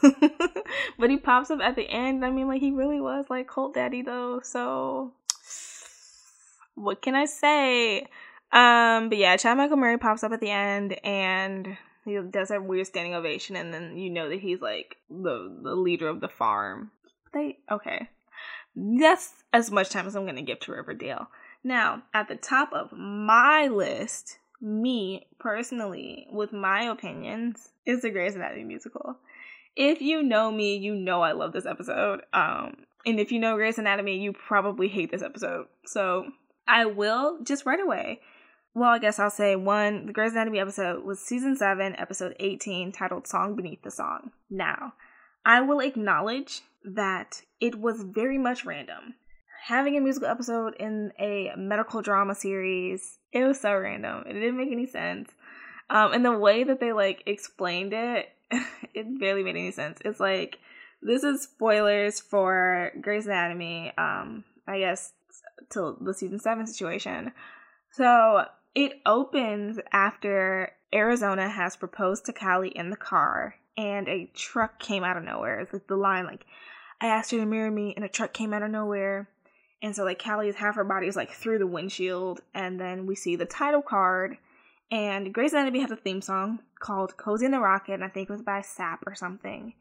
but 1.00 1.10
he 1.10 1.18
pops 1.18 1.50
up 1.50 1.62
at 1.62 1.76
the 1.76 1.90
end. 1.90 2.24
I 2.24 2.30
mean, 2.30 2.48
like, 2.48 2.62
he 2.62 2.70
really 2.70 3.02
was 3.02 3.26
like 3.28 3.48
Cult 3.48 3.74
Daddy, 3.74 4.04
though. 4.04 4.42
So, 4.44 5.14
what 6.76 7.02
can 7.02 7.16
I 7.16 7.26
say? 7.26 8.02
Um, 8.52 9.10
but 9.10 9.18
yeah, 9.18 9.36
Chad 9.36 9.58
Michael 9.58 9.78
Murray 9.78 9.98
pops 9.98 10.24
up 10.24 10.32
at 10.32 10.40
the 10.40 10.52
end 10.52 11.04
and 11.04 11.76
he 12.06 12.20
does 12.30 12.52
a 12.52 12.62
weird 12.62 12.86
standing 12.86 13.16
ovation, 13.16 13.56
and 13.56 13.74
then 13.74 13.98
you 13.98 14.12
know 14.12 14.30
that 14.30 14.40
he's 14.40 14.62
like 14.62 14.98
the 15.10 15.58
the 15.64 15.74
leader 15.74 16.08
of 16.08 16.22
the 16.22 16.30
farm. 16.30 16.92
They 17.34 17.58
okay. 17.72 18.10
That's 18.76 19.34
as 19.52 19.72
much 19.72 19.90
time 19.90 20.06
as 20.06 20.16
I'm 20.16 20.28
gonna 20.28 20.44
give 20.44 20.60
to 20.62 20.72
Riverdale. 20.72 21.30
Now, 21.64 22.04
at 22.14 22.28
the 22.28 22.36
top 22.36 22.72
of 22.74 22.92
my 22.94 23.68
list 23.68 24.38
me 24.62 25.28
personally, 25.40 26.28
with 26.32 26.54
my 26.54 26.84
opinions, 26.84 27.70
is 27.86 28.02
the 28.02 28.10
Grey's 28.10 28.36
Anatomy 28.36 28.64
musical. 28.64 29.18
If 29.76 30.02
you 30.02 30.24
know 30.24 30.52
me, 30.52 30.78
you 30.78 30.96
know 30.96 31.22
I 31.22 31.34
love 31.34 31.54
this 31.54 31.66
episode. 31.66 32.22
Um, 32.34 32.78
and 33.06 33.20
if 33.20 33.32
you 33.32 33.40
know 33.40 33.56
Grey's 33.56 33.78
Anatomy, 33.78 34.18
you 34.18 34.34
probably 34.34 34.88
hate 34.88 35.12
this 35.12 35.22
episode. 35.22 35.68
So 35.86 36.32
I 36.68 36.86
will 36.86 37.40
just 37.44 37.66
right 37.66 37.80
away. 37.80 38.22
Well, 38.74 38.90
I 38.90 39.00
guess 39.00 39.20
I'll 39.20 39.30
say 39.30 39.56
one. 39.56 40.06
The 40.06 40.14
Grey's 40.14 40.34
Anatomy 40.34 40.60
episode 40.60 41.04
was 41.04 41.20
season 41.20 41.56
seven, 41.56 41.96
episode 41.98 42.36
18, 42.40 42.92
titled 42.92 43.28
Song 43.28 43.56
Beneath 43.56 43.82
the 43.84 43.92
Song. 43.92 44.32
Now, 44.50 44.94
I 45.46 45.62
will 45.62 45.80
acknowledge 45.80 46.62
that 46.84 47.42
it 47.60 47.80
was 47.80 48.04
very 48.04 48.38
much 48.38 48.66
random 48.66 49.16
having 49.68 49.98
a 49.98 50.02
musical 50.02 50.30
episode 50.30 50.76
in 50.80 51.12
a 51.20 51.52
medical 51.58 52.02
drama 52.02 52.34
series, 52.34 53.18
it 53.34 53.44
was 53.44 53.60
so 53.60 53.76
random. 53.76 54.24
It 54.26 54.34
didn't 54.34 54.56
make 54.56 54.72
any 54.72 54.86
sense. 54.86 55.30
Um, 55.90 56.14
and 56.14 56.24
the 56.24 56.38
way 56.38 56.64
that 56.64 56.80
they 56.80 56.94
like 56.94 57.24
explained 57.26 57.92
it, 57.92 58.30
it 58.94 59.20
barely 59.20 59.44
made 59.44 59.58
any 59.58 59.72
sense. 59.72 60.00
It's 60.06 60.22
like 60.22 60.60
this 61.02 61.24
is 61.24 61.42
spoilers 61.42 62.22
for 62.22 62.94
Grey's 63.02 63.26
Anatomy. 63.26 63.92
Um, 63.98 64.46
I 64.66 64.80
guess 64.80 65.12
till 65.70 65.98
the 66.00 66.14
season 66.14 66.40
seven 66.40 66.66
situation. 66.66 67.34
So 67.92 68.46
it 68.74 69.02
opens 69.06 69.80
after 69.92 70.72
Arizona 70.94 71.50
has 71.50 71.76
proposed 71.76 72.26
to 72.26 72.34
Callie 72.34 72.70
in 72.70 72.90
the 72.90 72.96
car, 72.96 73.56
and 73.76 74.08
a 74.08 74.32
truck 74.34 74.80
came 74.80 75.04
out 75.04 75.18
of 75.18 75.26
nowhere. 75.26 75.60
It's 75.60 75.74
like 75.74 75.88
the 75.88 75.98
line 75.98 76.26
like, 76.26 76.46
"I 77.02 77.08
asked 77.08 77.32
her 77.32 77.38
to 77.38 77.46
marry 77.46 77.70
me," 77.70 77.94
and 77.96 78.06
a 78.06 78.10
truck 78.10 78.32
came 78.32 78.54
out 78.54 78.64
of 78.64 78.72
nowhere. 78.72 79.28
And 79.82 79.96
so 79.96 80.04
like 80.04 80.22
Callie's 80.22 80.56
half 80.56 80.76
her 80.76 80.84
body 80.84 81.08
is 81.08 81.16
like 81.16 81.32
through 81.32 81.60
the 81.60 81.68
windshield, 81.68 82.42
and 82.54 82.80
then 82.80 83.06
we 83.06 83.16
see 83.16 83.36
the 83.36 83.46
title 83.46 83.82
card. 83.82 84.38
And 84.90 85.34
Grey's 85.34 85.54
Anatomy 85.54 85.82
has 85.82 85.92
a 85.92 85.96
theme 85.96 86.22
song 86.22 86.60
called 86.80 87.18
"Cozy 87.18 87.46
in 87.46 87.52
the 87.52 87.60
Rocket," 87.60 87.94
and 87.94 88.04
I 88.04 88.10
think 88.10 88.30
it 88.30 88.34
was 88.34 88.42
by 88.42 88.62
Psapp 88.62 89.00
or 89.06 89.14
something. 89.14 89.74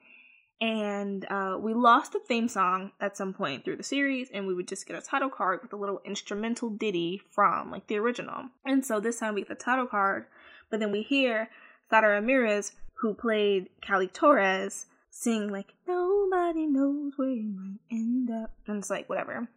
And 0.60 1.26
uh, 1.30 1.58
we 1.60 1.74
lost 1.74 2.12
the 2.12 2.18
theme 2.18 2.48
song 2.48 2.92
at 3.00 3.16
some 3.16 3.34
point 3.34 3.64
through 3.64 3.76
the 3.76 3.82
series, 3.82 4.28
and 4.32 4.46
we 4.46 4.54
would 4.54 4.68
just 4.68 4.86
get 4.86 4.96
a 4.96 5.02
title 5.02 5.28
card 5.28 5.60
with 5.62 5.72
a 5.72 5.76
little 5.76 6.00
instrumental 6.04 6.70
ditty 6.70 7.22
from 7.30 7.70
like 7.70 7.86
the 7.86 7.98
original. 7.98 8.46
And 8.64 8.84
so 8.84 9.00
this 9.00 9.20
time 9.20 9.34
we 9.34 9.42
get 9.42 9.48
the 9.48 9.54
title 9.54 9.86
card, 9.86 10.26
but 10.70 10.80
then 10.80 10.92
we 10.92 11.02
hear 11.02 11.50
Sara 11.88 12.14
Ramirez, 12.14 12.72
who 13.00 13.14
played 13.14 13.68
Callie 13.86 14.08
Torres, 14.08 14.86
sing 15.10 15.50
like 15.50 15.72
"Nobody 15.86 16.66
knows 16.66 17.12
where 17.16 17.30
you 17.30 17.48
might 17.48 17.80
end 17.90 18.30
up," 18.30 18.52
and 18.66 18.78
it's 18.78 18.90
like 18.90 19.08
whatever 19.08 19.48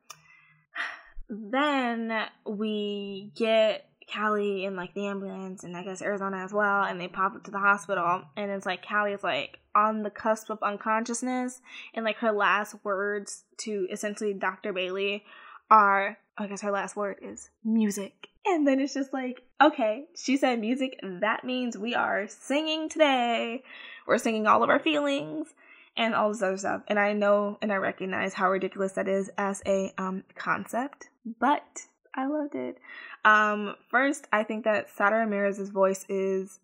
then 1.29 2.11
we 2.45 3.31
get 3.35 3.85
Callie 4.13 4.65
in 4.65 4.75
like 4.75 4.93
the 4.93 5.05
ambulance 5.05 5.63
and 5.63 5.77
I 5.77 5.83
guess 5.83 6.01
Arizona 6.01 6.37
as 6.37 6.51
well, 6.51 6.83
and 6.83 6.99
they 6.99 7.07
pop 7.07 7.35
up 7.35 7.43
to 7.43 7.51
the 7.51 7.59
hospital, 7.59 8.23
and 8.35 8.51
it's 8.51 8.65
like 8.65 8.85
Callie 8.87 9.13
is 9.13 9.23
like 9.23 9.59
on 9.75 10.01
the 10.01 10.09
cusp 10.09 10.49
of 10.49 10.63
unconsciousness, 10.63 11.61
and 11.93 12.03
like 12.03 12.17
her 12.17 12.31
last 12.31 12.75
words 12.83 13.43
to 13.59 13.87
essentially 13.91 14.33
Dr. 14.33 14.73
Bailey 14.73 15.23
are, 15.69 16.17
I 16.37 16.47
guess 16.47 16.61
her 16.61 16.71
last 16.71 16.95
word 16.95 17.17
is 17.21 17.49
music. 17.63 18.27
And 18.45 18.65
then 18.65 18.79
it's 18.79 18.93
just 18.93 19.13
like, 19.13 19.43
okay, 19.61 20.05
she 20.15 20.37
said 20.37 20.59
music, 20.59 20.99
that 21.03 21.43
means 21.43 21.77
we 21.77 21.93
are 21.93 22.27
singing 22.27 22.89
today. 22.89 23.63
We're 24.07 24.17
singing 24.17 24.47
all 24.47 24.63
of 24.63 24.69
our 24.69 24.79
feelings 24.79 25.53
and 25.97 26.15
all 26.15 26.29
this 26.29 26.41
other 26.41 26.57
stuff. 26.57 26.81
And 26.87 26.99
I 26.99 27.13
know 27.13 27.57
and 27.61 27.71
I 27.71 27.75
recognize 27.75 28.33
how 28.33 28.49
ridiculous 28.49 28.93
that 28.93 29.07
is 29.07 29.29
as 29.37 29.61
a 29.65 29.93
um 29.97 30.23
concept 30.35 31.09
but 31.39 31.87
I 32.15 32.27
loved 32.27 32.55
it. 32.55 32.77
Um, 33.25 33.75
first, 33.89 34.27
I 34.31 34.43
think 34.43 34.63
that 34.63 34.89
Sara 34.95 35.19
Ramirez's 35.19 35.69
voice 35.69 36.05
is 36.09 36.59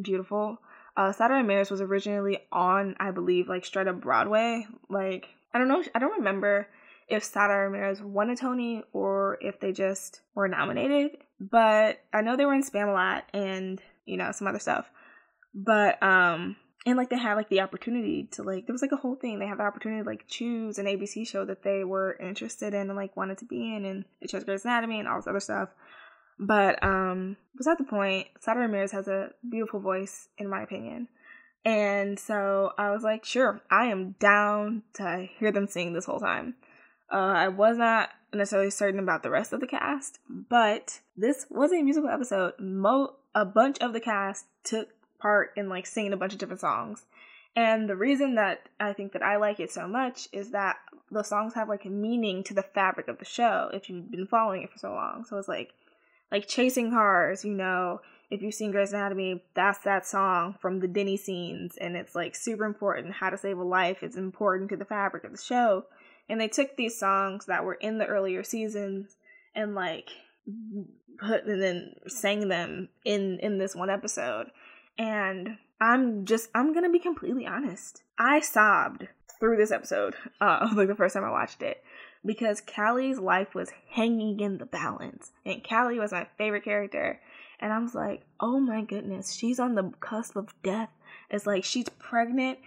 beautiful. 0.00 0.58
Uh, 0.96 1.12
Sara 1.12 1.36
Ramirez 1.36 1.70
was 1.70 1.80
originally 1.80 2.38
on, 2.52 2.94
I 3.00 3.10
believe, 3.10 3.48
like 3.48 3.64
straight 3.64 3.88
up 3.88 4.00
Broadway. 4.00 4.66
Like, 4.88 5.28
I 5.52 5.58
don't 5.58 5.68
know, 5.68 5.82
I 5.94 5.98
don't 5.98 6.18
remember 6.18 6.68
if 7.08 7.24
Sara 7.24 7.68
Ramirez 7.68 8.00
won 8.02 8.30
a 8.30 8.36
Tony 8.36 8.82
or 8.92 9.38
if 9.40 9.60
they 9.60 9.72
just 9.72 10.20
were 10.34 10.48
nominated, 10.48 11.18
but 11.40 11.98
I 12.12 12.22
know 12.22 12.36
they 12.36 12.46
were 12.46 12.54
in 12.54 12.64
Spamalot 12.64 13.22
and, 13.32 13.80
you 14.04 14.16
know, 14.16 14.32
some 14.32 14.46
other 14.46 14.58
stuff. 14.58 14.90
But, 15.54 16.02
um, 16.02 16.56
and 16.86 16.96
like 16.96 17.10
they 17.10 17.18
had 17.18 17.34
like 17.34 17.48
the 17.48 17.60
opportunity 17.60 18.28
to 18.30 18.44
like 18.44 18.66
there 18.66 18.72
was 18.72 18.80
like 18.80 18.92
a 18.92 18.96
whole 18.96 19.16
thing. 19.16 19.38
They 19.38 19.46
had 19.46 19.58
the 19.58 19.64
opportunity 19.64 20.02
to 20.02 20.08
like 20.08 20.26
choose 20.28 20.78
an 20.78 20.86
abc 20.86 21.26
show 21.26 21.44
that 21.44 21.64
they 21.64 21.82
were 21.82 22.16
interested 22.20 22.72
in 22.72 22.88
and 22.88 22.96
like 22.96 23.16
wanted 23.16 23.38
to 23.38 23.44
be 23.44 23.74
in 23.74 23.84
and 23.84 24.04
they 24.20 24.28
chose 24.28 24.44
Grey's 24.44 24.64
Anatomy 24.64 25.00
and 25.00 25.08
all 25.08 25.16
this 25.16 25.26
other 25.26 25.40
stuff. 25.40 25.70
But 26.38 26.82
um 26.84 27.36
beside 27.56 27.78
the 27.78 27.84
point 27.84 28.28
Sara 28.40 28.60
Ramirez 28.60 28.92
has 28.92 29.08
a 29.08 29.30
beautiful 29.48 29.80
voice 29.80 30.28
in 30.38 30.48
my 30.48 30.62
opinion. 30.62 31.08
And 31.64 32.18
so 32.20 32.70
I 32.78 32.92
was 32.92 33.02
like 33.02 33.24
sure 33.24 33.60
I 33.68 33.86
am 33.86 34.14
down 34.20 34.84
to 34.94 35.26
hear 35.38 35.50
them 35.50 35.66
sing 35.66 35.92
this 35.92 36.06
whole 36.06 36.20
time. 36.20 36.54
Uh, 37.12 37.16
I 37.16 37.48
was 37.48 37.78
not 37.78 38.10
necessarily 38.32 38.70
certain 38.70 39.00
about 39.00 39.22
the 39.22 39.30
rest 39.30 39.52
of 39.52 39.60
the 39.60 39.66
cast 39.66 40.20
but 40.28 41.00
this 41.16 41.46
was 41.50 41.72
a 41.72 41.82
musical 41.82 42.10
episode. 42.10 42.52
Mo 42.60 43.16
a 43.34 43.44
bunch 43.44 43.78
of 43.80 43.92
the 43.92 44.00
cast 44.00 44.46
took 44.64 44.88
part 45.18 45.52
in 45.56 45.68
like 45.68 45.86
singing 45.86 46.12
a 46.12 46.16
bunch 46.16 46.32
of 46.32 46.38
different 46.38 46.60
songs. 46.60 47.04
And 47.54 47.88
the 47.88 47.96
reason 47.96 48.34
that 48.34 48.68
I 48.78 48.92
think 48.92 49.12
that 49.12 49.22
I 49.22 49.36
like 49.36 49.60
it 49.60 49.72
so 49.72 49.88
much 49.88 50.28
is 50.32 50.50
that 50.50 50.76
the 51.10 51.22
songs 51.22 51.54
have 51.54 51.68
like 51.68 51.86
a 51.86 51.90
meaning 51.90 52.44
to 52.44 52.54
the 52.54 52.62
fabric 52.62 53.08
of 53.08 53.18
the 53.18 53.24
show 53.24 53.70
if 53.72 53.88
you've 53.88 54.10
been 54.10 54.26
following 54.26 54.62
it 54.62 54.70
for 54.70 54.78
so 54.78 54.92
long. 54.92 55.24
So 55.24 55.38
it's 55.38 55.48
like 55.48 55.72
like 56.30 56.46
chasing 56.48 56.90
cars, 56.90 57.44
you 57.44 57.54
know, 57.54 58.00
if 58.30 58.42
you've 58.42 58.54
seen 58.54 58.72
Grey's 58.72 58.92
Anatomy, 58.92 59.42
that's 59.54 59.78
that 59.80 60.06
song 60.06 60.56
from 60.60 60.80
the 60.80 60.88
Denny 60.88 61.16
scenes 61.16 61.76
and 61.80 61.96
it's 61.96 62.14
like 62.14 62.34
super 62.34 62.64
important. 62.64 63.14
How 63.14 63.30
to 63.30 63.38
save 63.38 63.58
a 63.58 63.64
life 63.64 64.02
is 64.02 64.16
important 64.16 64.68
to 64.70 64.76
the 64.76 64.84
fabric 64.84 65.24
of 65.24 65.32
the 65.32 65.42
show. 65.42 65.86
And 66.28 66.40
they 66.40 66.48
took 66.48 66.76
these 66.76 66.98
songs 66.98 67.46
that 67.46 67.64
were 67.64 67.74
in 67.74 67.98
the 67.98 68.06
earlier 68.06 68.42
seasons 68.42 69.16
and 69.54 69.74
like 69.74 70.10
put 71.18 71.44
and 71.44 71.62
then 71.62 71.94
sang 72.08 72.48
them 72.48 72.88
in 73.04 73.38
in 73.40 73.58
this 73.58 73.74
one 73.74 73.90
episode 73.90 74.50
and 74.98 75.58
I'm 75.80 76.24
just, 76.24 76.50
I'm 76.54 76.72
gonna 76.72 76.90
be 76.90 76.98
completely 76.98 77.46
honest. 77.46 78.02
I 78.18 78.40
sobbed 78.40 79.08
through 79.38 79.56
this 79.56 79.70
episode, 79.70 80.14
uh, 80.40 80.68
like 80.74 80.88
the 80.88 80.94
first 80.94 81.14
time 81.14 81.24
I 81.24 81.30
watched 81.30 81.62
it, 81.62 81.82
because 82.24 82.60
Callie's 82.60 83.18
life 83.18 83.54
was 83.54 83.72
hanging 83.90 84.40
in 84.40 84.58
the 84.58 84.66
balance. 84.66 85.32
And 85.44 85.66
Callie 85.66 85.98
was 85.98 86.12
my 86.12 86.26
favorite 86.38 86.64
character. 86.64 87.20
And 87.60 87.72
I 87.72 87.78
was 87.78 87.94
like, 87.94 88.22
oh 88.40 88.60
my 88.60 88.82
goodness, 88.82 89.32
she's 89.32 89.58
on 89.58 89.74
the 89.74 89.92
cusp 90.00 90.36
of 90.36 90.54
death. 90.62 90.90
It's 91.30 91.46
like 91.46 91.64
she's 91.64 91.88
pregnant. 91.88 92.58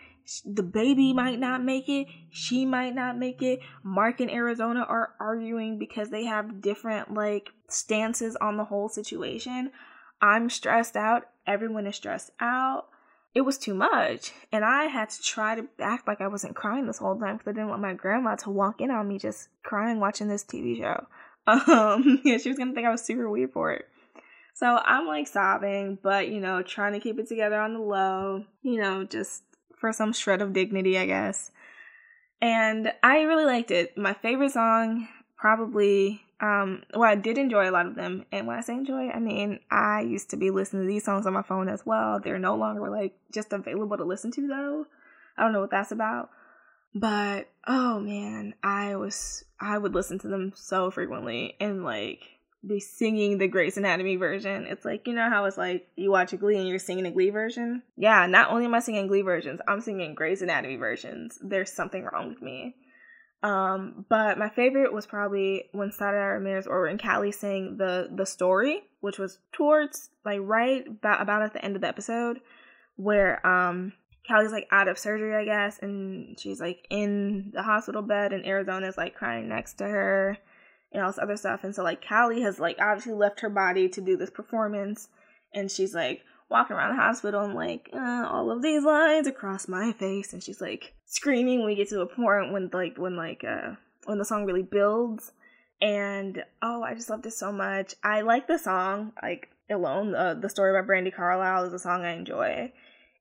The 0.45 0.63
baby 0.63 1.13
might 1.13 1.39
not 1.39 1.63
make 1.63 1.89
it. 1.89 2.07
She 2.29 2.65
might 2.65 2.93
not 2.93 3.17
make 3.17 3.41
it. 3.41 3.59
Mark 3.83 4.19
and 4.19 4.29
Arizona 4.29 4.81
are 4.81 5.13
arguing 5.19 5.79
because 5.79 6.09
they 6.09 6.25
have 6.25 6.61
different, 6.61 7.13
like, 7.13 7.49
stances 7.67 8.35
on 8.35 8.57
the 8.57 8.65
whole 8.65 8.89
situation. 8.89 9.71
I'm 10.21 10.49
stressed 10.49 10.95
out 10.95 11.25
everyone 11.49 11.87
is 11.87 11.95
stressed 11.95 12.31
out. 12.39 12.85
It 13.35 13.41
was 13.41 13.57
too 13.57 13.73
much. 13.73 14.31
And 14.51 14.63
I 14.63 14.85
had 14.85 15.09
to 15.09 15.21
try 15.21 15.55
to 15.55 15.67
act 15.79 16.07
like 16.07 16.21
I 16.21 16.27
wasn't 16.27 16.55
crying 16.55 16.87
this 16.87 16.97
whole 16.97 17.19
time 17.19 17.37
because 17.37 17.51
I 17.51 17.53
didn't 17.53 17.69
want 17.69 17.81
my 17.81 17.93
grandma 17.93 18.35
to 18.37 18.49
walk 18.49 18.81
in 18.81 18.91
on 18.91 19.07
me 19.07 19.19
just 19.19 19.49
crying 19.63 19.99
watching 19.99 20.27
this 20.27 20.43
TV 20.43 20.77
show. 20.77 21.05
Um, 21.47 22.21
yeah, 22.23 22.37
she 22.37 22.49
was 22.49 22.59
gonna 22.59 22.75
think 22.75 22.85
I 22.85 22.91
was 22.91 23.01
super 23.01 23.27
weird 23.27 23.53
for 23.53 23.71
it. 23.71 23.85
So 24.53 24.67
I'm 24.67 25.07
like 25.07 25.25
sobbing, 25.25 25.97
but 26.03 26.29
you 26.29 26.39
know, 26.39 26.61
trying 26.61 26.93
to 26.93 26.99
keep 26.99 27.17
it 27.17 27.27
together 27.27 27.59
on 27.59 27.73
the 27.73 27.79
low, 27.79 28.45
you 28.61 28.79
know, 28.79 29.03
just 29.03 29.41
for 29.79 29.91
some 29.91 30.13
shred 30.13 30.43
of 30.43 30.53
dignity, 30.53 30.99
I 30.99 31.07
guess. 31.07 31.49
And 32.39 32.93
I 33.01 33.21
really 33.21 33.45
liked 33.45 33.71
it. 33.71 33.97
My 33.97 34.13
favorite 34.13 34.51
song, 34.51 35.07
probably, 35.37 36.21
um, 36.41 36.83
well, 36.93 37.09
I 37.09 37.15
did 37.15 37.37
enjoy 37.37 37.69
a 37.69 37.71
lot 37.71 37.85
of 37.85 37.95
them. 37.95 38.25
And 38.31 38.47
when 38.47 38.57
I 38.57 38.61
say 38.61 38.73
enjoy, 38.73 39.09
I 39.09 39.19
mean, 39.19 39.59
I 39.69 40.01
used 40.01 40.29
to 40.29 40.37
be 40.37 40.51
listening 40.51 40.83
to 40.83 40.87
these 40.87 41.03
songs 41.03 41.25
on 41.25 41.33
my 41.33 41.41
phone 41.41 41.67
as 41.67 41.85
well. 41.85 42.19
They're 42.19 42.39
no 42.39 42.55
longer 42.55 42.89
like 42.89 43.13
just 43.33 43.51
available 43.51 43.97
to 43.97 44.05
listen 44.05 44.31
to 44.31 44.47
though. 44.47 44.85
I 45.37 45.43
don't 45.43 45.53
know 45.53 45.61
what 45.61 45.71
that's 45.71 45.91
about. 45.91 46.29
But 46.95 47.49
oh 47.67 47.99
man, 47.99 48.55
I 48.63 48.95
was 48.95 49.43
I 49.59 49.77
would 49.77 49.93
listen 49.93 50.17
to 50.19 50.27
them 50.27 50.53
so 50.55 50.89
frequently 50.89 51.55
and 51.59 51.83
like 51.83 52.23
be 52.65 52.79
singing 52.79 53.37
the 53.37 53.47
Grey's 53.47 53.77
Anatomy 53.77 54.15
version. 54.15 54.65
It's 54.65 54.83
like, 54.83 55.07
you 55.07 55.13
know 55.13 55.29
how 55.29 55.45
it's 55.45 55.57
like 55.57 55.87
you 55.95 56.11
watch 56.11 56.33
a 56.33 56.37
Glee 56.37 56.57
and 56.57 56.67
you're 56.67 56.79
singing 56.79 57.05
a 57.05 57.11
Glee 57.11 57.29
version? 57.29 57.83
Yeah, 57.95 58.25
not 58.27 58.49
only 58.49 58.65
am 58.65 58.75
I 58.75 58.79
singing 58.79 59.07
Glee 59.07 59.21
versions, 59.21 59.59
I'm 59.67 59.81
singing 59.81 60.15
Grey's 60.15 60.41
Anatomy 60.41 60.77
versions. 60.77 61.37
There's 61.41 61.71
something 61.71 62.03
wrong 62.03 62.29
with 62.29 62.41
me. 62.41 62.75
Um, 63.41 64.05
but 64.09 64.37
my 64.37 64.49
favorite 64.49 64.91
was 64.91 65.05
probably 65.05 65.65
when 65.71 65.91
Sara 65.91 66.37
Ramirez 66.37 66.67
or 66.67 66.83
when 66.83 66.97
Callie 66.97 67.31
sang 67.31 67.77
the 67.77 68.09
the 68.13 68.25
story, 68.25 68.81
which 68.99 69.17
was 69.17 69.39
towards 69.53 70.09
like 70.25 70.39
right 70.41 70.85
about, 70.85 71.21
about 71.21 71.43
at 71.43 71.53
the 71.53 71.63
end 71.63 71.75
of 71.75 71.81
the 71.81 71.87
episode, 71.87 72.41
where 72.97 73.45
um 73.47 73.93
Callie's 74.27 74.51
like 74.51 74.67
out 74.71 74.89
of 74.89 74.99
surgery, 74.99 75.35
I 75.35 75.45
guess, 75.45 75.79
and 75.79 76.37
she's 76.39 76.59
like 76.59 76.85
in 76.89 77.51
the 77.53 77.63
hospital 77.63 78.01
bed, 78.01 78.33
and 78.33 78.45
Arizona's 78.45 78.97
like 78.97 79.15
crying 79.15 79.47
next 79.47 79.75
to 79.75 79.85
her 79.85 80.37
and 80.91 81.01
all 81.01 81.09
this 81.09 81.19
other 81.19 81.37
stuff. 81.37 81.63
And 81.63 81.73
so 81.73 81.81
like 81.83 82.05
Callie 82.05 82.41
has 82.41 82.59
like 82.59 82.77
obviously 82.81 83.13
left 83.13 83.39
her 83.39 83.49
body 83.49 83.87
to 83.89 84.01
do 84.01 84.17
this 84.17 84.29
performance, 84.29 85.07
and 85.53 85.71
she's 85.71 85.95
like 85.95 86.23
walking 86.49 86.75
around 86.75 86.95
the 86.95 87.01
hospital 87.01 87.41
and 87.43 87.53
like 87.53 87.89
uh, 87.93 88.27
all 88.29 88.51
of 88.51 88.61
these 88.61 88.83
lines 88.83 89.27
across 89.27 89.67
my 89.67 89.93
face, 89.93 90.33
and 90.33 90.43
she's 90.43 90.61
like 90.61 90.93
screaming 91.05 91.59
when 91.59 91.67
we 91.67 91.75
get 91.75 91.89
to 91.89 92.01
a 92.01 92.05
point 92.05 92.51
when 92.51 92.69
like 92.73 92.97
when 92.97 93.15
like 93.15 93.43
uh 93.43 93.75
when 94.05 94.17
the 94.17 94.25
song 94.25 94.45
really 94.45 94.63
builds. 94.63 95.31
And 95.81 96.43
oh, 96.61 96.83
I 96.83 96.93
just 96.93 97.09
loved 97.09 97.25
it 97.25 97.31
so 97.31 97.53
much. 97.53 97.95
I 98.03 98.21
like 98.21 98.47
the 98.47 98.57
song 98.57 99.13
like 99.21 99.49
alone. 99.69 100.13
Uh, 100.13 100.33
the 100.33 100.49
story 100.49 100.73
by 100.73 100.85
Brandi 100.85 101.13
Carlile 101.13 101.65
is 101.65 101.73
a 101.73 101.79
song 101.79 102.03
I 102.03 102.13
enjoy 102.13 102.73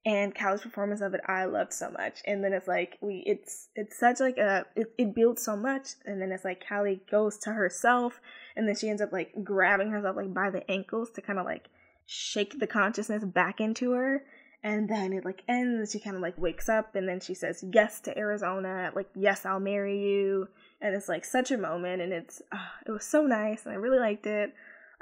and 0.09 0.35
Callie's 0.35 0.63
performance 0.63 1.03
of 1.03 1.13
it 1.13 1.21
I 1.27 1.45
loved 1.45 1.73
so 1.73 1.91
much. 1.91 2.21
And 2.25 2.43
then 2.43 2.53
it's 2.55 2.67
like 2.67 2.97
we 3.01 3.23
it's 3.27 3.69
it's 3.75 3.99
such 3.99 4.21
like 4.21 4.39
a 4.39 4.65
it, 4.75 4.93
it 4.97 5.15
builds 5.15 5.43
so 5.43 5.55
much 5.55 5.89
and 6.07 6.21
then 6.21 6.33
it's 6.33 6.45
like 6.45 6.65
Callie 6.67 7.03
goes 7.11 7.37
to 7.39 7.51
herself 7.51 8.21
and 8.57 8.67
then 8.67 8.75
she 8.75 8.89
ends 8.89 9.03
up 9.03 9.13
like 9.13 9.33
grabbing 9.45 9.91
herself 9.91 10.17
like 10.17 10.33
by 10.33 10.49
the 10.49 10.69
ankles 10.71 11.11
to 11.11 11.21
kind 11.21 11.39
of 11.39 11.45
like 11.45 11.69
shake 12.11 12.59
the 12.59 12.67
consciousness 12.67 13.23
back 13.23 13.61
into 13.61 13.93
her. 13.93 14.25
And 14.65 14.89
then 14.89 15.13
it 15.13 15.25
like 15.25 15.45
ends, 15.47 15.93
she 15.93 16.01
kind 16.01 16.17
of 16.17 16.23
like 16.23 16.37
wakes 16.37 16.69
up 16.69 16.97
and 16.97 17.09
then 17.09 17.21
she 17.21 17.35
says 17.35 17.63
yes 17.73 18.01
to 18.01 18.19
Arizona, 18.19 18.91
like 18.97 19.09
yes, 19.15 19.47
I'll 19.47 19.61
marry 19.61 20.01
you. 20.01 20.49
And 20.81 20.97
it's 20.97 21.09
like 21.09 21.25
such 21.25 21.53
a 21.53 21.59
moment 21.59 22.03
and 22.03 22.13
it's 22.13 22.43
uh, 22.51 22.57
it 22.87 22.91
was 22.91 23.05
so 23.05 23.23
nice 23.23 23.67
and 23.67 23.73
I 23.73 23.77
really 23.77 24.01
liked 24.01 24.27
it. 24.27 24.53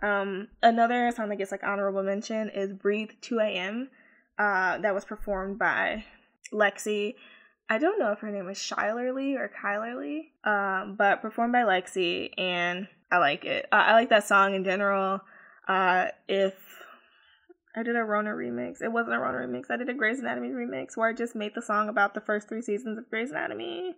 Um 0.03 0.49
another 0.63 1.11
song 1.17 1.31
that 1.31 1.37
gets 1.37 1.53
like 1.53 1.65
honorable 1.65 2.03
mention 2.03 2.51
is 2.51 2.75
Breathe 2.75 3.13
2 3.23 3.41
AM 3.41 3.89
uh, 4.39 4.79
that 4.79 4.95
was 4.95 5.05
performed 5.05 5.59
by 5.59 6.05
Lexie. 6.53 7.15
I 7.69 7.79
don't 7.79 7.99
know 7.99 8.13
if 8.13 8.19
her 8.21 8.31
name 8.31 8.49
is 8.49 8.73
Lee 8.73 9.37
or 9.37 9.51
Kyler 9.63 9.99
Lee, 9.99 10.33
um, 10.45 10.97
but 10.97 11.23
performed 11.23 11.53
by 11.53 11.63
Lexie, 11.63 12.31
and 12.39 12.87
I 13.11 13.19
like 13.19 13.45
it. 13.45 13.67
Uh, 13.73 13.77
I 13.77 13.93
like 13.95 14.11
that 14.11 14.27
song 14.27 14.55
in 14.55 14.63
general. 14.63 15.21
Uh, 15.67 16.07
if 16.29 16.55
I 17.77 17.83
did 17.83 17.97
a 17.97 18.03
Rona 18.03 18.31
remix, 18.31 18.83
it 18.83 18.91
wasn't 18.91 19.17
a 19.17 19.19
Rona 19.19 19.39
remix. 19.39 19.71
I 19.71 19.77
did 19.77 19.89
a 19.89 19.95
Grey's 19.95 20.21
Anatomy 20.21 20.49
remix 20.49 20.97
where 20.97 21.09
I 21.09 21.13
just 21.13 21.35
made 21.35 21.55
the 21.55 21.63
song 21.63 21.89
about 21.89 22.15
the 22.15 22.21
first 22.21 22.49
three 22.49 22.63
seasons 22.63 22.99
of 22.99 23.11
Grey's 23.11 23.31
Anatomy. 23.31 23.95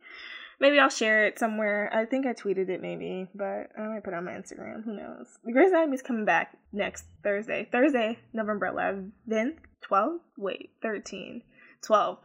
Maybe 0.61 0.81
I'll 0.81 0.89
share 0.89 1.27
it 1.27 1.39
somewhere. 1.39 1.89
I 1.95 2.05
think 2.05 2.27
I 2.27 2.33
tweeted 2.33 2.69
it 2.69 2.83
maybe, 2.83 3.29
but 3.35 3.71
I 3.79 3.87
might 3.87 4.03
put 4.03 4.13
it 4.13 4.17
on 4.17 4.25
my 4.25 4.33
Instagram. 4.33 4.85
Who 4.85 4.97
knows? 4.97 5.29
Grey's 5.51 5.71
Anatomy 5.71 5.95
is 5.95 6.03
coming 6.03 6.25
back 6.25 6.57
next 6.73 7.05
Thursday. 7.23 7.69
Thursday, 7.71 8.19
November 8.33 8.67
11th, 8.67 9.59
12th? 9.89 10.19
Wait, 10.37 10.71
13. 10.83 11.43
12. 11.83 12.19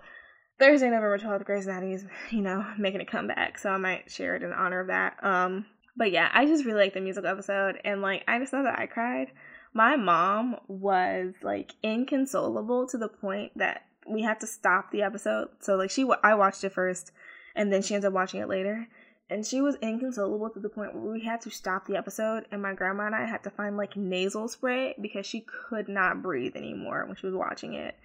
Thursday, 0.59 0.87
November 0.87 1.19
12th, 1.19 1.45
Grey's 1.45 1.67
Anatomy 1.67 1.93
is, 1.93 2.05
you 2.31 2.41
know, 2.41 2.65
making 2.79 3.01
a 3.01 3.05
comeback. 3.05 3.59
So 3.59 3.69
I 3.69 3.77
might 3.77 4.09
share 4.09 4.35
it 4.35 4.41
in 4.41 4.51
honor 4.51 4.79
of 4.79 4.87
that. 4.87 5.23
Um, 5.23 5.67
but 5.95 6.11
yeah, 6.11 6.29
I 6.33 6.47
just 6.47 6.65
really 6.65 6.79
like 6.79 6.93
the 6.95 7.01
musical 7.01 7.29
episode. 7.29 7.75
And 7.85 8.01
like, 8.01 8.23
I 8.27 8.39
just 8.39 8.53
know 8.53 8.63
that 8.63 8.79
I 8.79 8.87
cried. 8.87 9.27
My 9.73 9.95
mom 9.95 10.57
was 10.67 11.33
like 11.41 11.73
inconsolable 11.81 12.87
to 12.87 12.97
the 12.97 13.07
point 13.07 13.57
that 13.57 13.85
we 14.07 14.21
had 14.21 14.39
to 14.41 14.47
stop 14.47 14.91
the 14.91 15.01
episode. 15.01 15.49
So 15.59 15.75
like, 15.75 15.89
she, 15.89 16.07
I 16.23 16.35
watched 16.35 16.63
it 16.63 16.73
first 16.73 17.11
and 17.55 17.71
then 17.71 17.81
she 17.81 17.95
ends 17.95 18.05
up 18.05 18.13
watching 18.13 18.41
it 18.41 18.49
later. 18.49 18.87
And 19.29 19.45
she 19.45 19.61
was 19.61 19.75
inconsolable 19.81 20.49
to 20.51 20.59
the 20.59 20.69
point 20.69 20.93
where 20.93 21.11
we 21.11 21.23
had 21.23 21.41
to 21.41 21.49
stop 21.49 21.87
the 21.87 21.95
episode, 21.95 22.45
and 22.51 22.61
my 22.61 22.73
grandma 22.73 23.05
and 23.05 23.15
I 23.15 23.25
had 23.25 23.43
to 23.43 23.49
find 23.49 23.77
like 23.77 23.95
nasal 23.95 24.47
spray 24.47 24.95
because 25.01 25.25
she 25.25 25.45
could 25.69 25.87
not 25.87 26.21
breathe 26.21 26.55
anymore 26.55 27.05
when 27.07 27.15
she 27.15 27.25
was 27.25 27.33
watching 27.33 27.73
it. 27.73 27.95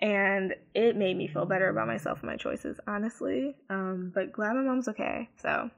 And 0.00 0.54
it 0.74 0.96
made 0.96 1.16
me 1.16 1.28
feel 1.28 1.46
better 1.46 1.68
about 1.68 1.88
myself 1.88 2.20
and 2.20 2.30
my 2.30 2.36
choices, 2.36 2.78
honestly. 2.86 3.56
Um, 3.68 4.12
but 4.14 4.32
glad 4.32 4.54
my 4.54 4.62
mom's 4.62 4.88
okay. 4.88 5.28
So, 5.42 5.70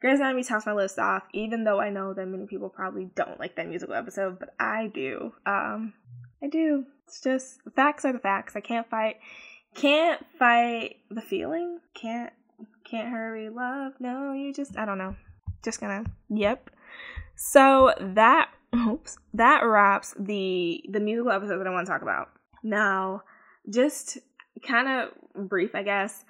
Grey's 0.00 0.20
Anatomy 0.20 0.44
tops 0.44 0.66
my 0.66 0.72
list 0.72 0.98
off, 0.98 1.22
even 1.32 1.64
though 1.64 1.80
I 1.80 1.90
know 1.90 2.12
that 2.12 2.26
many 2.26 2.46
people 2.46 2.68
probably 2.68 3.10
don't 3.14 3.40
like 3.40 3.56
that 3.56 3.68
musical 3.68 3.94
episode, 3.94 4.38
but 4.38 4.54
I 4.60 4.88
do. 4.88 5.32
Um, 5.46 5.94
I 6.42 6.48
do. 6.48 6.84
It's 7.06 7.20
just 7.20 7.60
facts 7.74 8.04
are 8.04 8.12
the 8.12 8.18
facts. 8.18 8.56
I 8.56 8.60
can't 8.60 8.88
fight 8.90 9.16
can't 9.76 10.24
fight 10.38 10.96
the 11.10 11.20
feeling. 11.20 11.78
Can't 11.94 12.32
can't 12.84 13.10
hurry 13.10 13.50
love. 13.50 13.92
No, 14.00 14.32
you 14.32 14.52
just 14.52 14.76
I 14.76 14.84
don't 14.84 14.98
know. 14.98 15.14
Just 15.62 15.80
gonna 15.80 16.04
yep. 16.30 16.70
So 17.36 17.92
that 18.00 18.50
oops, 18.74 19.18
that 19.34 19.60
wraps 19.60 20.14
the 20.18 20.82
the 20.90 21.00
musical 21.00 21.30
episode 21.30 21.58
that 21.58 21.66
I 21.66 21.70
want 21.70 21.86
to 21.86 21.92
talk 21.92 22.02
about. 22.02 22.28
Now, 22.62 23.22
just 23.68 24.18
kind 24.66 24.88
of 24.88 25.48
brief, 25.48 25.74
I 25.74 25.82
guess. 25.82 26.24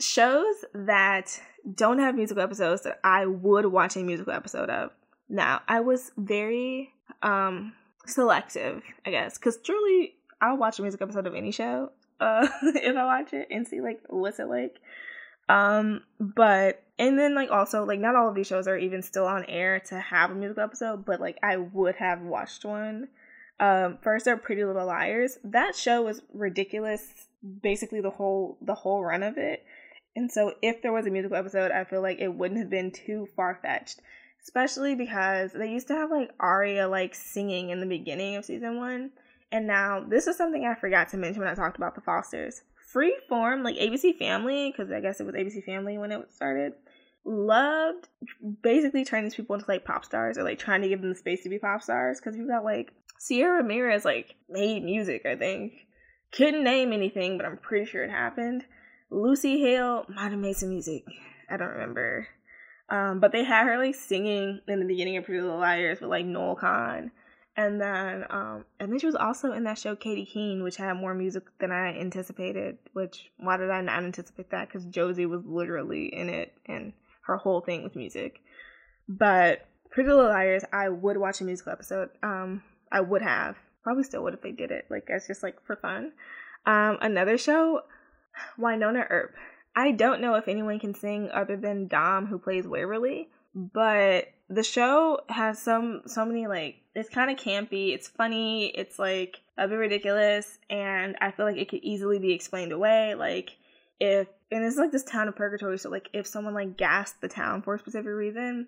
Shows 0.00 0.64
that 0.72 1.38
don't 1.74 1.98
have 1.98 2.14
musical 2.14 2.42
episodes 2.42 2.82
that 2.82 3.00
I 3.04 3.26
would 3.26 3.66
watch 3.66 3.96
a 3.96 4.02
musical 4.02 4.32
episode 4.32 4.70
of. 4.70 4.90
Now, 5.28 5.62
I 5.68 5.80
was 5.80 6.12
very 6.16 6.92
um 7.22 7.72
selective, 8.06 8.82
I 9.06 9.10
guess, 9.10 9.38
because 9.38 9.58
truly 9.58 10.14
I'll 10.40 10.56
watch 10.56 10.78
a 10.78 10.82
music 10.82 11.02
episode 11.02 11.26
of 11.26 11.34
any 11.34 11.52
show 11.52 11.92
uh 12.20 12.46
if 12.62 12.96
I 12.96 13.04
watch 13.04 13.32
it 13.32 13.48
and 13.50 13.66
see 13.66 13.80
like 13.80 14.00
what's 14.08 14.38
it 14.38 14.48
like. 14.48 14.80
Um, 15.48 16.02
but 16.20 16.82
and 16.98 17.18
then 17.18 17.34
like 17.34 17.50
also 17.50 17.84
like 17.84 17.98
not 17.98 18.14
all 18.14 18.28
of 18.28 18.34
these 18.34 18.46
shows 18.46 18.68
are 18.68 18.78
even 18.78 19.02
still 19.02 19.26
on 19.26 19.44
air 19.46 19.80
to 19.86 19.98
have 19.98 20.30
a 20.30 20.34
musical 20.34 20.62
episode, 20.62 21.04
but 21.04 21.20
like 21.20 21.38
I 21.42 21.56
would 21.56 21.96
have 21.96 22.20
watched 22.22 22.64
one. 22.64 23.08
Um, 23.58 23.98
first 24.00 24.26
are 24.26 24.36
Pretty 24.36 24.64
Little 24.64 24.86
Liars. 24.86 25.38
That 25.44 25.74
show 25.74 26.02
was 26.02 26.22
ridiculous, 26.32 27.06
basically 27.62 28.00
the 28.00 28.10
whole 28.10 28.58
the 28.62 28.74
whole 28.74 29.04
run 29.04 29.22
of 29.22 29.38
it. 29.38 29.64
And 30.16 30.30
so 30.30 30.54
if 30.62 30.82
there 30.82 30.92
was 30.92 31.06
a 31.06 31.10
musical 31.10 31.36
episode, 31.36 31.70
I 31.70 31.84
feel 31.84 32.02
like 32.02 32.18
it 32.20 32.34
wouldn't 32.34 32.60
have 32.60 32.70
been 32.70 32.90
too 32.90 33.28
far 33.36 33.58
fetched. 33.62 34.00
Especially 34.42 34.94
because 34.94 35.52
they 35.52 35.70
used 35.70 35.88
to 35.88 35.94
have 35.94 36.10
like 36.10 36.30
Aria 36.40 36.88
like 36.88 37.14
singing 37.14 37.70
in 37.70 37.80
the 37.80 37.86
beginning 37.86 38.36
of 38.36 38.44
season 38.44 38.78
one. 38.78 39.10
And 39.52 39.66
now 39.66 40.04
this 40.06 40.26
is 40.26 40.36
something 40.36 40.64
I 40.64 40.74
forgot 40.74 41.08
to 41.10 41.16
mention 41.16 41.42
when 41.42 41.50
I 41.50 41.54
talked 41.54 41.76
about 41.76 41.94
the 41.94 42.00
Fosters. 42.00 42.62
Freeform, 42.94 43.62
like 43.64 43.76
ABC 43.76 44.18
Family, 44.18 44.72
because 44.72 44.90
I 44.90 45.00
guess 45.00 45.20
it 45.20 45.26
was 45.26 45.34
ABC 45.34 45.64
Family 45.64 45.98
when 45.98 46.10
it 46.10 46.32
started, 46.32 46.72
loved 47.24 48.08
basically 48.62 49.04
turning 49.04 49.26
these 49.26 49.34
people 49.34 49.54
into 49.54 49.66
like 49.68 49.84
pop 49.84 50.04
stars 50.04 50.38
or 50.38 50.42
like 50.42 50.58
trying 50.58 50.82
to 50.82 50.88
give 50.88 51.00
them 51.00 51.10
the 51.10 51.16
space 51.16 51.42
to 51.42 51.48
be 51.48 51.58
pop 51.58 51.82
stars. 51.82 52.18
Because 52.18 52.36
you 52.36 52.48
got 52.48 52.64
like 52.64 52.92
Cierra 53.18 53.58
Ramirez 53.58 54.04
like 54.04 54.34
made 54.48 54.82
music, 54.82 55.26
I 55.26 55.36
think. 55.36 55.86
Couldn't 56.32 56.64
name 56.64 56.92
anything, 56.92 57.36
but 57.36 57.46
I'm 57.46 57.58
pretty 57.58 57.86
sure 57.86 58.02
it 58.02 58.10
happened. 58.10 58.64
Lucy 59.10 59.60
Hale 59.60 60.06
might 60.08 60.30
have 60.30 60.40
made 60.40 60.56
some 60.56 60.70
music. 60.70 61.04
I 61.48 61.56
don't 61.56 61.68
remember. 61.68 62.28
Um, 62.88 63.20
but 63.20 63.32
they 63.32 63.44
had 63.44 63.66
her 63.66 63.78
like 63.78 63.94
singing 63.94 64.60
in 64.66 64.80
the 64.80 64.86
beginning 64.86 65.16
of 65.16 65.24
Pretty 65.24 65.40
Little 65.40 65.58
Liars 65.58 66.00
with 66.00 66.10
like 66.10 66.26
Noel 66.26 66.56
Kahn. 66.56 67.12
And 67.56 67.80
then, 67.80 68.24
um, 68.30 68.64
and 68.78 68.90
then 68.90 68.98
she 68.98 69.06
was 69.06 69.16
also 69.16 69.52
in 69.52 69.64
that 69.64 69.78
show 69.78 69.94
Katy 69.96 70.24
Keene, 70.24 70.62
which 70.62 70.76
had 70.76 70.94
more 70.94 71.14
music 71.14 71.44
than 71.58 71.72
I 71.72 71.98
anticipated. 71.98 72.78
Which 72.92 73.30
why 73.38 73.56
did 73.56 73.70
I 73.70 73.80
not 73.80 74.02
anticipate 74.02 74.50
that? 74.50 74.68
Because 74.68 74.86
Josie 74.86 75.26
was 75.26 75.42
literally 75.44 76.06
in 76.14 76.28
it, 76.28 76.54
and 76.66 76.92
her 77.26 77.36
whole 77.36 77.60
thing 77.60 77.82
was 77.82 77.94
music. 77.94 78.40
But 79.08 79.66
Pretty 79.90 80.08
Little 80.08 80.26
Liars, 80.26 80.64
I 80.72 80.88
would 80.88 81.16
watch 81.16 81.40
a 81.40 81.44
musical 81.44 81.72
episode. 81.72 82.10
Um, 82.22 82.62
I 82.90 83.00
would 83.00 83.22
have 83.22 83.56
probably 83.82 84.04
still 84.04 84.22
would 84.22 84.34
if 84.34 84.42
they 84.42 84.52
did 84.52 84.70
it. 84.70 84.86
Like 84.88 85.04
it's 85.08 85.26
just 85.26 85.42
like 85.42 85.56
for 85.66 85.76
fun. 85.76 86.12
Um, 86.66 86.98
another 87.00 87.36
show, 87.36 87.82
Wynonna 88.58 89.06
Earp. 89.08 89.34
I 89.74 89.92
don't 89.92 90.20
know 90.20 90.34
if 90.34 90.48
anyone 90.48 90.78
can 90.78 90.94
sing 90.94 91.30
other 91.32 91.56
than 91.56 91.86
Dom, 91.88 92.26
who 92.26 92.38
plays 92.38 92.66
Waverly, 92.66 93.28
but 93.54 94.28
the 94.48 94.62
show 94.62 95.20
has 95.28 95.60
some 95.60 96.02
so 96.06 96.24
many 96.24 96.46
like 96.48 96.76
it's 96.94 97.08
kind 97.08 97.30
of 97.30 97.36
campy 97.36 97.94
it's 97.94 98.08
funny 98.08 98.66
it's 98.66 98.98
like 98.98 99.38
a 99.56 99.68
bit 99.68 99.76
ridiculous 99.76 100.58
and 100.68 101.14
i 101.20 101.30
feel 101.30 101.46
like 101.46 101.56
it 101.56 101.68
could 101.68 101.84
easily 101.84 102.18
be 102.18 102.32
explained 102.32 102.72
away 102.72 103.14
like 103.14 103.56
if 104.00 104.26
and 104.50 104.64
it's 104.64 104.76
like 104.76 104.90
this 104.90 105.04
town 105.04 105.28
of 105.28 105.36
purgatory, 105.36 105.78
so 105.78 105.90
like 105.90 106.08
if 106.12 106.26
someone 106.26 106.54
like 106.54 106.76
gassed 106.76 107.20
the 107.20 107.28
town 107.28 107.62
for 107.62 107.74
a 107.74 107.78
specific 107.78 108.10
reason, 108.10 108.66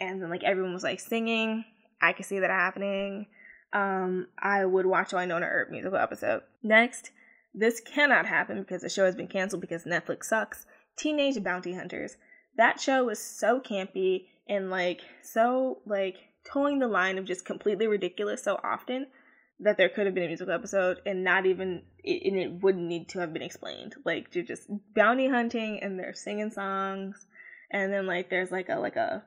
and 0.00 0.20
then 0.20 0.28
like 0.28 0.44
everyone 0.44 0.74
was 0.74 0.82
like 0.82 1.00
singing, 1.00 1.64
I 2.00 2.12
could 2.12 2.26
see 2.26 2.40
that 2.40 2.50
happening. 2.50 3.26
Um, 3.72 4.26
I 4.38 4.64
would 4.64 4.84
watch 4.84 5.12
a 5.12 5.16
Wynonna 5.16 5.50
Earp 5.50 5.70
musical 5.70 5.96
episode. 5.96 6.42
Next, 6.62 7.10
this 7.54 7.80
cannot 7.80 8.26
happen 8.26 8.60
because 8.60 8.82
the 8.82 8.88
show 8.88 9.04
has 9.04 9.14
been 9.14 9.28
canceled 9.28 9.60
because 9.60 9.84
Netflix 9.84 10.24
sucks. 10.24 10.66
Teenage 10.96 11.42
Bounty 11.42 11.74
Hunters. 11.74 12.16
That 12.56 12.80
show 12.80 13.04
was 13.04 13.18
so 13.18 13.60
campy 13.60 14.26
and 14.48 14.70
like 14.70 15.00
so 15.22 15.80
like 15.86 16.16
towing 16.44 16.78
the 16.78 16.88
line 16.88 17.18
of 17.18 17.24
just 17.24 17.44
completely 17.44 17.86
ridiculous 17.86 18.42
so 18.42 18.58
often 18.62 19.06
that 19.60 19.76
there 19.76 19.88
could 19.88 20.06
have 20.06 20.14
been 20.14 20.24
a 20.24 20.28
musical 20.28 20.52
episode 20.52 21.00
and 21.06 21.22
not 21.22 21.46
even 21.46 21.82
and 22.04 22.36
it 22.36 22.62
wouldn't 22.62 22.86
need 22.86 23.08
to 23.08 23.20
have 23.20 23.32
been 23.32 23.42
explained 23.42 23.94
like 24.04 24.34
you're 24.34 24.44
just 24.44 24.68
bounty 24.94 25.28
hunting 25.28 25.78
and 25.82 25.98
they're 25.98 26.14
singing 26.14 26.50
songs 26.50 27.26
and 27.70 27.92
then 27.92 28.06
like 28.06 28.28
there's 28.28 28.50
like 28.50 28.68
a 28.68 28.76
like 28.76 28.96
a 28.96 29.22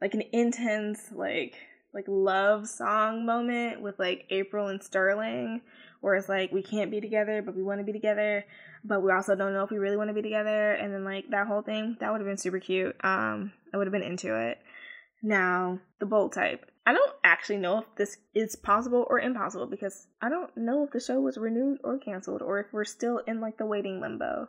like 0.00 0.14
an 0.14 0.22
intense 0.32 1.10
like 1.12 1.54
like 1.92 2.06
love 2.08 2.66
song 2.66 3.26
moment 3.26 3.82
with 3.82 3.98
like 3.98 4.24
april 4.30 4.68
and 4.68 4.82
sterling 4.82 5.60
where 6.04 6.14
it's 6.14 6.28
like 6.28 6.52
we 6.52 6.62
can't 6.62 6.90
be 6.90 7.00
together 7.00 7.42
but 7.42 7.56
we 7.56 7.62
want 7.62 7.80
to 7.80 7.84
be 7.84 7.92
together 7.92 8.44
but 8.84 9.02
we 9.02 9.10
also 9.10 9.34
don't 9.34 9.52
know 9.52 9.64
if 9.64 9.70
we 9.70 9.78
really 9.78 9.96
want 9.96 10.08
to 10.08 10.14
be 10.14 10.22
together 10.22 10.72
and 10.74 10.92
then 10.92 11.04
like 11.04 11.24
that 11.30 11.46
whole 11.46 11.62
thing 11.62 11.96
that 12.00 12.12
would 12.12 12.20
have 12.20 12.28
been 12.28 12.36
super 12.36 12.60
cute 12.60 12.94
um 13.02 13.52
i 13.72 13.76
would 13.76 13.86
have 13.86 13.92
been 13.92 14.02
into 14.02 14.36
it 14.36 14.58
now 15.22 15.78
the 15.98 16.06
bold 16.06 16.32
type 16.32 16.70
I 16.86 16.92
don't 16.92 17.12
actually 17.24 17.56
know 17.58 17.78
if 17.78 17.84
this 17.96 18.18
is 18.34 18.56
possible 18.56 19.06
or 19.08 19.18
impossible 19.18 19.66
because 19.66 20.06
I 20.20 20.28
don't 20.28 20.54
know 20.56 20.84
if 20.84 20.90
the 20.90 21.00
show 21.00 21.18
was 21.18 21.38
renewed 21.38 21.78
or 21.82 21.98
canceled 21.98 22.42
or 22.42 22.60
if 22.60 22.66
we're 22.72 22.84
still 22.84 23.18
in 23.26 23.40
like 23.40 23.56
the 23.56 23.64
waiting 23.64 24.00
limbo. 24.00 24.48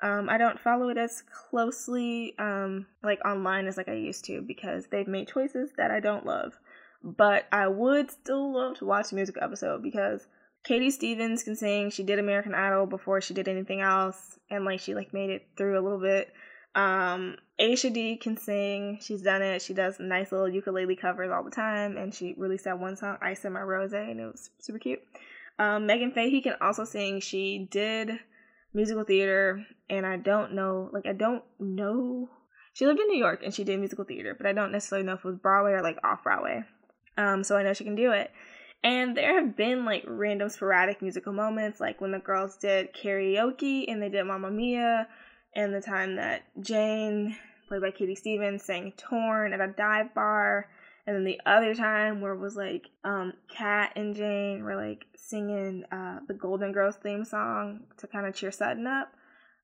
Um, 0.00 0.28
I 0.30 0.38
don't 0.38 0.58
follow 0.58 0.88
it 0.88 0.96
as 0.96 1.22
closely 1.50 2.34
um, 2.38 2.86
like 3.02 3.24
online 3.24 3.66
as 3.66 3.76
like 3.76 3.88
I 3.88 3.94
used 3.94 4.24
to 4.26 4.40
because 4.40 4.86
they've 4.86 5.06
made 5.06 5.28
choices 5.28 5.70
that 5.76 5.90
I 5.90 6.00
don't 6.00 6.26
love. 6.26 6.58
But 7.02 7.46
I 7.52 7.68
would 7.68 8.10
still 8.10 8.54
love 8.54 8.78
to 8.78 8.86
watch 8.86 9.12
a 9.12 9.14
music 9.14 9.36
episode 9.40 9.82
because 9.82 10.26
Katie 10.64 10.90
Stevens 10.90 11.42
can 11.42 11.56
sing. 11.56 11.90
She 11.90 12.02
did 12.02 12.18
American 12.18 12.54
Idol 12.54 12.86
before 12.86 13.20
she 13.20 13.34
did 13.34 13.48
anything 13.48 13.82
else, 13.82 14.38
and 14.50 14.64
like 14.64 14.80
she 14.80 14.94
like 14.94 15.12
made 15.12 15.30
it 15.30 15.46
through 15.56 15.78
a 15.78 15.82
little 15.82 16.00
bit. 16.00 16.32
Um, 16.74 17.36
Aisha 17.60 17.92
Dee 17.92 18.16
can 18.16 18.36
sing. 18.36 18.98
She's 19.00 19.22
done 19.22 19.42
it. 19.42 19.62
She 19.62 19.74
does 19.74 20.00
nice 20.00 20.32
little 20.32 20.48
ukulele 20.48 20.96
covers 20.96 21.30
all 21.30 21.44
the 21.44 21.50
time, 21.50 21.96
and 21.96 22.14
she 22.14 22.34
released 22.36 22.64
that 22.64 22.80
one 22.80 22.96
song, 22.96 23.18
"Ice 23.20 23.44
in 23.44 23.52
My 23.52 23.60
Rose," 23.60 23.92
and 23.92 24.18
it 24.18 24.24
was 24.24 24.50
super 24.58 24.78
cute. 24.78 25.00
Um, 25.58 25.86
Meghann 25.86 26.14
Fahy 26.14 26.42
can 26.42 26.56
also 26.60 26.84
sing. 26.84 27.20
She 27.20 27.68
did 27.70 28.10
musical 28.72 29.04
theater, 29.04 29.64
and 29.88 30.04
I 30.04 30.16
don't 30.16 30.54
know, 30.54 30.90
like 30.92 31.06
I 31.06 31.12
don't 31.12 31.44
know. 31.60 32.30
She 32.72 32.86
lived 32.86 32.98
in 32.98 33.06
New 33.06 33.18
York 33.18 33.42
and 33.44 33.54
she 33.54 33.62
did 33.62 33.78
musical 33.78 34.04
theater, 34.04 34.34
but 34.36 34.46
I 34.46 34.52
don't 34.52 34.72
necessarily 34.72 35.06
know 35.06 35.12
if 35.12 35.20
it 35.20 35.24
was 35.24 35.36
Broadway 35.36 35.72
or 35.72 35.82
like 35.82 35.98
off 36.02 36.24
Broadway. 36.24 36.64
Um, 37.16 37.44
so 37.44 37.56
I 37.56 37.62
know 37.62 37.72
she 37.72 37.84
can 37.84 37.94
do 37.94 38.10
it. 38.10 38.32
And 38.84 39.16
there 39.16 39.40
have 39.40 39.56
been 39.56 39.86
like 39.86 40.04
random 40.06 40.50
sporadic 40.50 41.00
musical 41.00 41.32
moments, 41.32 41.80
like 41.80 42.02
when 42.02 42.12
the 42.12 42.18
girls 42.18 42.58
did 42.58 42.92
karaoke 42.92 43.86
and 43.88 44.00
they 44.00 44.10
did 44.10 44.24
Mamma 44.24 44.50
Mia 44.50 45.08
and 45.56 45.74
the 45.74 45.80
time 45.80 46.16
that 46.16 46.42
Jane, 46.60 47.34
played 47.66 47.80
by 47.80 47.90
Katie 47.90 48.14
Stevens, 48.14 48.62
sang 48.62 48.92
Torn 48.98 49.54
at 49.54 49.60
a 49.60 49.68
dive 49.68 50.14
bar. 50.14 50.68
And 51.06 51.16
then 51.16 51.24
the 51.24 51.40
other 51.46 51.74
time 51.74 52.20
where 52.20 52.34
it 52.34 52.38
was 52.38 52.56
like 52.56 52.90
um 53.04 53.32
Kat 53.48 53.92
and 53.96 54.14
Jane 54.14 54.62
were 54.62 54.76
like 54.76 55.06
singing 55.16 55.84
uh 55.90 56.18
the 56.28 56.34
Golden 56.34 56.72
Girls 56.72 56.96
theme 56.96 57.24
song 57.24 57.84
to 57.96 58.06
kind 58.06 58.26
of 58.26 58.34
cheer 58.34 58.52
Sutton 58.52 58.86
up. 58.86 59.10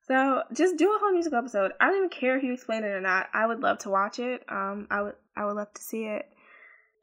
So 0.08 0.42
just 0.54 0.78
do 0.78 0.94
a 0.94 0.98
whole 0.98 1.12
musical 1.12 1.38
episode. 1.38 1.72
I 1.78 1.88
don't 1.88 1.98
even 1.98 2.08
care 2.08 2.38
if 2.38 2.42
you 2.42 2.54
explain 2.54 2.84
it 2.84 2.88
or 2.88 3.02
not. 3.02 3.28
I 3.34 3.44
would 3.44 3.60
love 3.60 3.80
to 3.80 3.90
watch 3.90 4.18
it. 4.18 4.44
Um 4.48 4.86
I 4.90 5.02
would 5.02 5.14
I 5.36 5.44
would 5.44 5.56
love 5.56 5.74
to 5.74 5.82
see 5.82 6.04
it. 6.04 6.26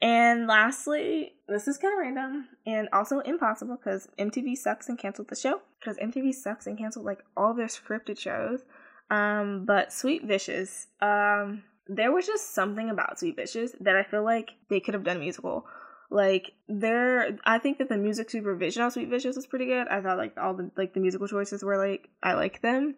And 0.00 0.46
lastly, 0.46 1.34
this 1.48 1.66
is 1.66 1.76
kind 1.76 1.92
of 1.92 1.98
random 1.98 2.48
and 2.66 2.88
also 2.92 3.18
impossible 3.20 3.76
because 3.76 4.08
MTV 4.18 4.56
sucks 4.56 4.88
and 4.88 4.98
canceled 4.98 5.28
the 5.28 5.36
show. 5.36 5.60
Because 5.80 5.96
MTV 5.96 6.34
sucks 6.34 6.66
and 6.66 6.78
canceled 6.78 7.04
like 7.04 7.24
all 7.36 7.54
their 7.54 7.66
scripted 7.66 8.18
shows. 8.18 8.62
Um, 9.10 9.64
but 9.64 9.92
Sweet 9.92 10.24
Vicious, 10.24 10.86
um, 11.00 11.64
there 11.88 12.12
was 12.12 12.26
just 12.26 12.54
something 12.54 12.90
about 12.90 13.18
Sweet 13.18 13.36
Vicious 13.36 13.72
that 13.80 13.96
I 13.96 14.04
feel 14.04 14.22
like 14.22 14.50
they 14.68 14.80
could 14.80 14.94
have 14.94 15.04
done 15.04 15.18
musical. 15.18 15.66
Like 16.10 16.52
there, 16.68 17.36
I 17.44 17.58
think 17.58 17.78
that 17.78 17.88
the 17.88 17.96
music 17.96 18.30
supervision 18.30 18.82
on 18.82 18.90
Sweet 18.90 19.08
Vicious 19.08 19.36
was 19.36 19.46
pretty 19.46 19.66
good. 19.66 19.88
I 19.88 20.00
thought 20.00 20.16
like 20.18 20.38
all 20.38 20.54
the 20.54 20.70
like 20.76 20.94
the 20.94 21.00
musical 21.00 21.26
choices 21.26 21.62
were 21.62 21.76
like 21.76 22.08
I 22.22 22.34
like 22.34 22.62
them. 22.62 22.94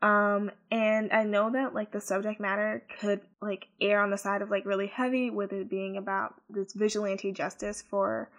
Um, 0.00 0.50
and 0.70 1.12
I 1.12 1.24
know 1.24 1.50
that 1.52 1.74
like 1.74 1.90
the 1.90 2.00
subject 2.00 2.40
matter 2.40 2.84
could 3.00 3.20
like 3.42 3.66
err 3.80 4.00
on 4.00 4.10
the 4.10 4.18
side 4.18 4.42
of 4.42 4.50
like 4.50 4.64
really 4.64 4.86
heavy 4.86 5.30
with 5.30 5.52
it 5.52 5.68
being 5.68 5.96
about 5.96 6.34
this 6.48 6.72
vigilante 6.72 7.32
justice 7.32 7.82
for 7.82 8.30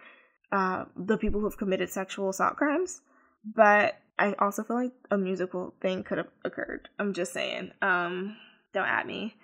uh 0.52 0.86
the 0.96 1.18
people 1.18 1.40
who 1.40 1.46
have 1.46 1.58
committed 1.58 1.90
sexual 1.90 2.30
assault 2.30 2.56
crimes. 2.56 3.02
But 3.44 3.96
I 4.18 4.34
also 4.38 4.62
feel 4.62 4.76
like 4.76 4.92
a 5.10 5.18
musical 5.18 5.74
thing 5.80 6.02
could 6.02 6.18
have 6.18 6.28
occurred. 6.44 6.88
I'm 6.98 7.14
just 7.14 7.32
saying. 7.32 7.72
Um, 7.82 8.36
don't 8.72 8.86
at 8.86 9.06
me. 9.06 9.34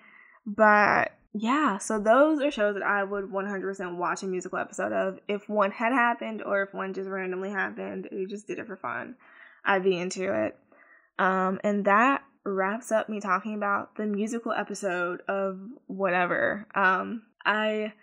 But 0.45 1.11
yeah, 1.33 1.77
so 1.77 1.99
those 1.99 2.41
are 2.41 2.51
shows 2.51 2.75
that 2.75 2.83
I 2.83 3.03
would 3.03 3.25
100% 3.25 3.97
watch 3.97 4.23
a 4.23 4.27
musical 4.27 4.59
episode 4.59 4.91
of. 4.91 5.19
If 5.27 5.49
one 5.49 5.71
had 5.71 5.93
happened 5.93 6.41
or 6.43 6.63
if 6.63 6.73
one 6.73 6.93
just 6.93 7.09
randomly 7.09 7.49
happened, 7.49 8.07
we 8.11 8.25
just 8.25 8.47
did 8.47 8.59
it 8.59 8.67
for 8.67 8.77
fun, 8.77 9.15
I'd 9.65 9.83
be 9.83 9.97
into 9.97 10.33
it. 10.45 10.55
Um, 11.19 11.59
and 11.63 11.85
that 11.85 12.23
wraps 12.43 12.91
up 12.91 13.09
me 13.09 13.19
talking 13.19 13.53
about 13.53 13.95
the 13.95 14.05
musical 14.05 14.51
episode 14.51 15.21
of 15.27 15.59
whatever. 15.87 16.67
Um, 16.75 17.23
I 17.45 17.93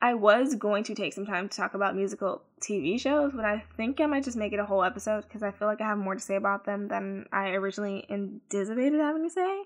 I 0.00 0.14
was 0.14 0.54
going 0.56 0.84
to 0.84 0.94
take 0.94 1.14
some 1.14 1.24
time 1.24 1.48
to 1.48 1.56
talk 1.56 1.72
about 1.72 1.96
musical 1.96 2.42
TV 2.60 3.00
shows, 3.00 3.32
but 3.34 3.44
I 3.44 3.64
think 3.76 4.00
I 4.00 4.06
might 4.06 4.24
just 4.24 4.36
make 4.36 4.52
it 4.52 4.58
a 4.58 4.64
whole 4.66 4.84
episode 4.84 5.22
because 5.22 5.42
I 5.42 5.50
feel 5.50 5.66
like 5.66 5.80
I 5.80 5.86
have 5.86 5.96
more 5.98 6.14
to 6.14 6.20
say 6.20 6.36
about 6.36 6.66
them 6.66 6.88
than 6.88 7.26
I 7.32 7.50
originally 7.50 8.04
anticipated 8.10 9.00
having 9.00 9.24
to 9.24 9.30
say. 9.30 9.62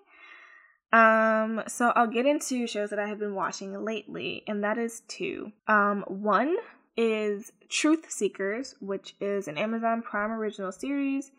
Um, 0.92 1.62
so 1.66 1.92
I'll 1.96 2.07
get 2.07 2.24
into 2.24 2.66
shows 2.66 2.90
that 2.90 2.99
I 2.99 3.09
have 3.09 3.18
been 3.18 3.34
watching 3.34 3.84
lately, 3.84 4.44
and 4.46 4.62
that 4.62 4.78
is 4.78 5.03
two. 5.09 5.53
Um, 5.66 6.05
one 6.07 6.57
is 6.96 7.53
Truth 7.68 8.11
Seekers, 8.11 8.74
which 8.80 9.16
is 9.20 9.49
an 9.49 9.59
Amazon 9.59 10.03
Prime 10.03 10.30
original 10.30 10.72
series, 10.72 11.32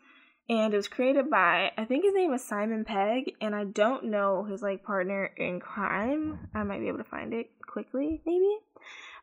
and 0.49 0.73
it 0.73 0.77
was 0.77 0.87
created 0.87 1.29
by 1.29 1.71
I 1.77 1.85
think 1.85 2.03
his 2.03 2.13
name 2.13 2.33
is 2.33 2.43
Simon 2.43 2.83
Pegg, 2.83 3.35
and 3.39 3.55
I 3.55 3.65
don't 3.65 4.05
know 4.05 4.43
his 4.43 4.61
like 4.61 4.83
partner 4.83 5.31
in 5.37 5.59
crime. 5.59 6.49
I 6.53 6.63
might 6.63 6.79
be 6.79 6.87
able 6.87 6.97
to 6.97 7.03
find 7.03 7.33
it 7.33 7.51
quickly, 7.67 8.21
maybe. 8.25 8.57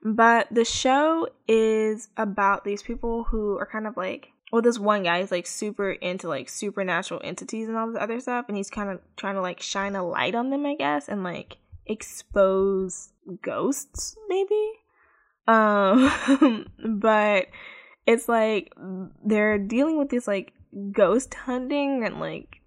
But 0.04 0.46
the 0.50 0.64
show 0.64 1.28
is 1.48 2.08
about 2.16 2.64
these 2.64 2.82
people 2.82 3.24
who 3.24 3.58
are 3.58 3.66
kind 3.66 3.86
of 3.86 3.96
like 3.96 4.32
well, 4.52 4.62
this 4.62 4.78
one 4.78 5.02
guy 5.02 5.18
is 5.18 5.32
like 5.32 5.46
super 5.46 5.90
into 5.90 6.28
like 6.28 6.48
supernatural 6.48 7.20
entities 7.24 7.68
and 7.68 7.76
all 7.76 7.88
this 7.90 8.00
other 8.00 8.20
stuff, 8.20 8.46
and 8.48 8.56
he's 8.56 8.70
kind 8.70 8.90
of 8.90 9.00
trying 9.16 9.34
to 9.34 9.40
like 9.40 9.60
shine 9.60 9.96
a 9.96 10.06
light 10.06 10.34
on 10.34 10.50
them, 10.50 10.64
I 10.64 10.76
guess, 10.76 11.08
and 11.08 11.24
like 11.24 11.56
expose 11.86 13.10
ghosts, 13.42 14.16
maybe. 14.28 14.70
Um, 15.48 16.66
but 16.84 17.48
it's 18.06 18.28
like 18.28 18.72
they're 19.24 19.58
dealing 19.58 19.98
with 19.98 20.10
this 20.10 20.28
like 20.28 20.52
ghost 20.92 21.34
hunting 21.34 22.04
and 22.04 22.20
like 22.20 22.60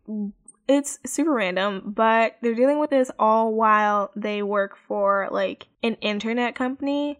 it's 0.67 0.99
super 1.05 1.33
random, 1.33 1.93
but 1.95 2.35
they're 2.41 2.53
dealing 2.53 2.79
with 2.79 2.91
this 2.91 3.09
all 3.17 3.53
while 3.53 4.11
they 4.15 4.43
work 4.43 4.77
for 4.87 5.27
like 5.31 5.67
an 5.81 5.95
internet 5.95 6.53
company 6.53 7.19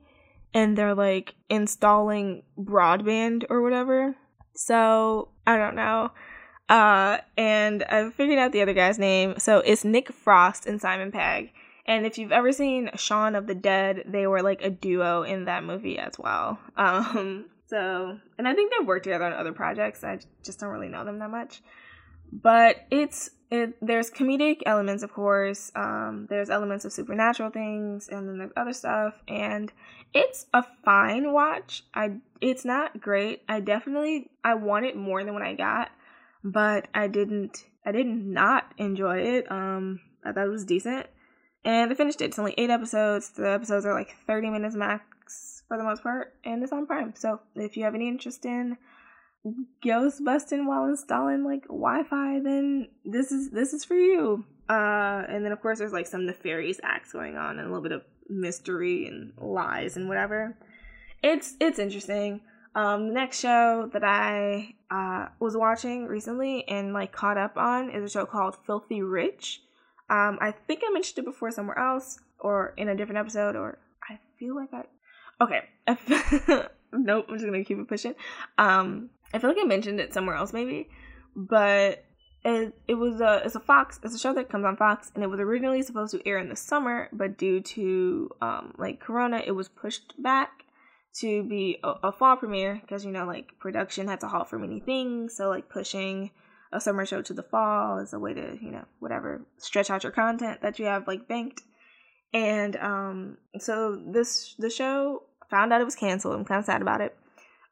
and 0.54 0.78
they're 0.78 0.96
like 0.96 1.34
installing 1.50 2.44
broadband 2.60 3.46
or 3.50 3.62
whatever. 3.64 4.16
So, 4.54 5.30
I 5.48 5.58
don't 5.58 5.76
know. 5.76 6.12
Uh, 6.70 7.18
and 7.38 7.84
I 7.84 8.10
figured 8.12 8.38
out 8.38 8.52
the 8.52 8.62
other 8.62 8.74
guy's 8.74 9.00
name. 9.00 9.36
So 9.40 9.60
it's 9.60 9.84
Nick 9.84 10.14
Frost 10.14 10.68
and 10.68 10.80
Simon 10.80 11.12
Pegg. 11.12 11.52
And 11.88 12.06
if 12.06 12.20
you've 12.20 12.32
ever 12.32 12.52
seen 12.52 12.92
Shaun 12.96 13.34
of 13.34 13.48
the 13.48 13.56
Dead, 13.56 14.04
they 14.06 14.28
were 14.28 14.44
like 14.44 14.62
a 14.62 14.70
duo 14.70 15.24
in 15.24 15.46
that 15.46 15.64
movie 15.64 15.98
as 15.98 16.20
well. 16.20 16.60
Um, 16.78 17.46
so, 17.70 18.18
and 18.40 18.48
I 18.48 18.56
think 18.56 18.72
they've 18.72 18.88
worked 18.88 19.04
together 19.04 19.26
on 19.26 19.34
other 19.34 19.54
projects. 19.54 20.04
I 20.04 20.20
just 20.44 20.60
don't 20.60 20.72
really 20.72 20.90
know 20.90 21.06
them 21.06 21.20
that 21.20 21.30
much. 21.30 21.62
But 22.32 22.88
it's 22.90 23.30
it, 23.52 23.76
there's 23.82 24.10
comedic 24.10 24.62
elements, 24.66 25.04
of 25.04 25.12
course. 25.14 25.72
Um, 25.76 26.28
there's 26.30 26.50
elements 26.50 26.86
of 26.86 26.94
supernatural 26.94 27.52
things, 27.52 28.08
and 28.08 28.28
then 28.28 28.40
there's 28.40 28.52
other 28.58 28.74
stuff. 28.74 29.16
And 29.28 29.72
it's 30.14 30.48
a 30.54 30.64
fine 30.84 31.32
watch. 31.32 31.84
I 31.94 32.14
it's 32.42 32.66
not 32.66 33.00
great. 33.00 33.44
I 33.48 33.60
definitely 33.60 34.32
I 34.44 34.56
want 34.56 34.86
it 34.86 34.96
more 34.96 35.24
than 35.24 35.36
what 35.36 35.44
I 35.44 35.54
got, 35.54 35.92
but 36.44 36.88
I 36.94 37.08
didn't 37.08 37.66
I 37.86 37.92
did 37.92 38.08
not 38.08 38.74
enjoy 38.78 39.20
it. 39.20 39.52
Um, 39.52 40.00
I 40.26 40.32
thought 40.32 40.48
it 40.48 40.52
was 40.52 40.66
decent, 40.66 41.06
and 41.64 41.92
I 41.92 41.96
finished 41.96 42.22
it. 42.22 42.26
It's 42.26 42.40
only 42.40 42.56
eight 42.58 42.72
episodes. 42.72 43.30
The 43.30 43.52
episodes 43.52 43.86
are 43.86 43.94
like 43.94 44.16
thirty 44.26 44.50
minutes 44.50 44.76
max 44.76 45.59
for 45.70 45.78
the 45.78 45.84
most 45.84 46.04
part, 46.04 46.34
and 46.44 46.62
it's 46.62 46.74
on 46.74 46.86
Prime. 46.86 47.14
So 47.16 47.40
if 47.56 47.78
you 47.78 47.86
have 47.86 47.96
any 47.96 48.10
interest 48.10 48.44
in 48.44 48.78
ghost 49.82 50.22
busting 50.26 50.66
while 50.66 50.86
installing 50.86 51.46
like 51.46 51.64
Wi-Fi, 51.68 52.40
then 52.44 52.90
this 53.06 53.32
is 53.32 53.52
this 53.52 53.72
is 53.72 53.86
for 53.86 53.96
you. 53.96 54.44
Uh, 54.68 55.24
and 55.30 55.46
then 55.46 55.54
of 55.54 55.62
course 55.62 55.80
there's 55.80 55.94
like 55.94 56.08
some 56.08 56.26
nefarious 56.26 56.80
acts 56.84 57.14
going 57.14 57.38
on 57.38 57.58
and 57.58 57.62
a 57.62 57.72
little 57.72 57.82
bit 57.82 57.94
of 57.94 58.04
mystery 58.28 59.08
and 59.08 59.32
lies 59.38 59.96
and 59.96 60.10
whatever. 60.10 60.58
It's 61.24 61.56
it's 61.62 61.80
interesting. 61.80 62.42
Um, 62.76 63.08
the 63.08 63.14
next 63.14 63.40
show 63.40 63.90
that 63.94 64.04
I 64.04 64.76
uh, 64.92 65.28
was 65.40 65.56
watching 65.58 66.06
recently 66.06 66.68
and 66.68 66.94
like 66.94 67.12
caught 67.12 67.38
up 67.38 67.58
on 67.58 67.90
is 67.90 68.04
a 68.04 68.10
show 68.10 68.26
called 68.26 68.58
Filthy 68.66 69.02
Rich. 69.02 69.62
Um, 70.10 70.38
I 70.42 70.54
think 70.68 70.82
I 70.86 70.92
mentioned 70.92 71.20
it 71.20 71.26
before 71.26 71.52
somewhere 71.52 71.78
else 71.78 72.20
or 72.40 72.74
in 72.78 72.90
a 72.90 72.96
different 72.96 73.20
episode, 73.20 73.56
or 73.56 73.80
I 74.10 74.18
feel 74.40 74.56
like 74.56 74.70
I. 74.74 74.84
Okay, 75.42 75.62
nope. 76.94 77.26
I'm 77.30 77.36
just 77.36 77.46
gonna 77.46 77.64
keep 77.64 77.80
it 77.80 77.88
pushing. 77.88 78.16
Um, 78.58 79.10
I 79.34 79.40
feel 79.40 79.50
like 79.50 79.60
I 79.62 79.66
mentioned 79.66 80.00
it 80.00 80.14
somewhere 80.14 80.36
else, 80.36 80.54
maybe, 80.54 80.90
but 81.36 82.04
it 82.44 82.74
it 82.88 82.96
was 82.96 83.22
a 83.22 83.42
it's 83.46 83.56
a 83.56 83.60
Fox 83.60 84.00
it's 84.04 84.16
a 84.16 84.20
show 84.20 84.34
that 84.34 84.50
comes 84.50 84.66
on 84.66 84.78
Fox, 84.78 85.12
and 85.16 85.24
it 85.24 85.28
was 85.28 85.40
originally 85.40 85.82
supposed 85.82 86.12
to 86.12 86.28
air 86.28 86.40
in 86.40 86.50
the 86.50 86.56
summer, 86.56 87.10
but 87.14 87.38
due 87.38 87.62
to 87.62 88.30
um 88.42 88.74
like 88.78 89.00
Corona, 89.00 89.42
it 89.46 89.52
was 89.52 89.70
pushed 89.70 90.22
back 90.22 90.66
to 91.16 91.44
be 91.44 91.80
a, 91.84 91.94
a 92.04 92.12
fall 92.12 92.38
premiere 92.38 92.80
because 92.82 93.06
you 93.06 93.12
know 93.12 93.26
like 93.26 93.58
production 93.60 94.08
had 94.08 94.20
to 94.20 94.28
halt 94.28 94.50
for 94.50 94.60
many 94.60 94.80
things 94.80 95.36
so 95.36 95.50
like 95.50 95.70
pushing 95.70 96.32
a 96.72 96.80
summer 96.80 97.06
show 97.06 97.22
to 97.22 97.34
the 97.34 97.44
fall 97.44 97.98
is 98.00 98.14
a 98.14 98.20
way 98.20 98.34
to 98.34 98.58
you 98.62 98.72
know 98.72 98.86
whatever 99.00 99.42
stretch 99.58 99.90
out 99.90 100.04
your 100.04 100.12
content 100.12 100.62
that 100.62 100.78
you 100.78 100.86
have 100.86 101.08
like 101.08 101.28
banked 101.28 101.62
and 102.34 102.76
um 102.76 103.38
so 103.58 104.00
this 104.14 104.56
the 104.60 104.70
show 104.70 105.24
found 105.50 105.74
out 105.74 105.82
it 105.82 105.86
was 105.86 105.96
canceled. 105.96 106.36
I'm 106.36 106.46
kind 106.46 106.60
of 106.60 106.66
sad 106.66 106.82
about 106.82 107.02
it. 107.02 107.16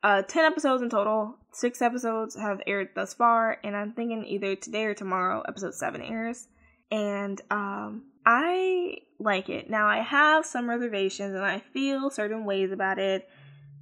Uh 0.03 0.21
10 0.21 0.45
episodes 0.45 0.81
in 0.83 0.89
total. 0.89 1.35
Six 1.51 1.81
episodes 1.81 2.35
have 2.35 2.61
aired 2.67 2.89
thus 2.95 3.13
far 3.13 3.57
and 3.63 3.75
i'm 3.75 3.93
thinking 3.93 4.25
either 4.25 4.55
today 4.55 4.85
or 4.85 4.93
tomorrow 4.93 5.43
episode 5.47 5.73
7 5.73 6.01
airs. 6.01 6.47
And 6.91 7.41
um 7.49 8.03
I 8.25 8.97
like 9.19 9.49
it. 9.49 9.69
Now 9.69 9.87
I 9.87 10.01
have 10.01 10.45
some 10.45 10.69
reservations 10.69 11.33
and 11.33 11.45
I 11.45 11.61
feel 11.73 12.09
certain 12.09 12.45
ways 12.45 12.71
about 12.71 12.99
it 12.99 13.27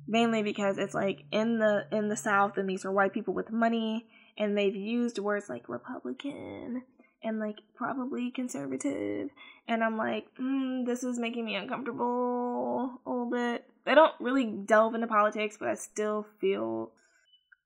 mainly 0.08 0.44
because 0.44 0.78
it's 0.78 0.94
like 0.94 1.24
in 1.32 1.60
the 1.60 1.86
in 1.92 2.10
the 2.10 2.18
south 2.18 2.58
and 2.58 2.70
these 2.70 2.86
are 2.86 2.92
white 2.92 3.14
people 3.14 3.34
with 3.34 3.52
money 3.52 4.06
and 4.38 4.58
they've 4.58 4.76
used 4.76 5.18
words 5.20 5.50
like 5.50 5.68
republican 5.70 6.84
and 7.24 7.40
like 7.40 7.58
probably 7.76 8.32
conservative. 8.32 9.30
And 9.68 9.84
i'm 9.84 9.98
like 9.98 10.28
mm, 10.40 10.86
this 10.86 11.04
is 11.04 11.18
making 11.18 11.46
me 11.46 11.56
uncomfortable 11.56 13.02
a 13.06 13.10
little 13.10 13.30
bit 13.30 13.66
i 13.86 13.96
don't 13.96 14.14
really 14.20 14.46
delve 14.46 14.96
into 14.96 15.08
politics 15.08 15.58
but 15.60 15.68
i 15.68 15.76
still 15.76 16.26
feel 16.40 16.92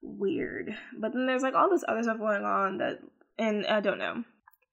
weird 0.02 0.76
but 0.98 1.14
then 1.14 1.26
there's 1.26 1.44
like 1.44 1.56
all 1.56 1.70
this 1.70 1.84
other 1.88 2.04
stuff 2.04 2.18
going 2.18 2.44
on 2.44 2.78
that 2.78 3.00
and 3.38 3.66
i 3.68 3.80
don't 3.80 4.00
know 4.00 4.24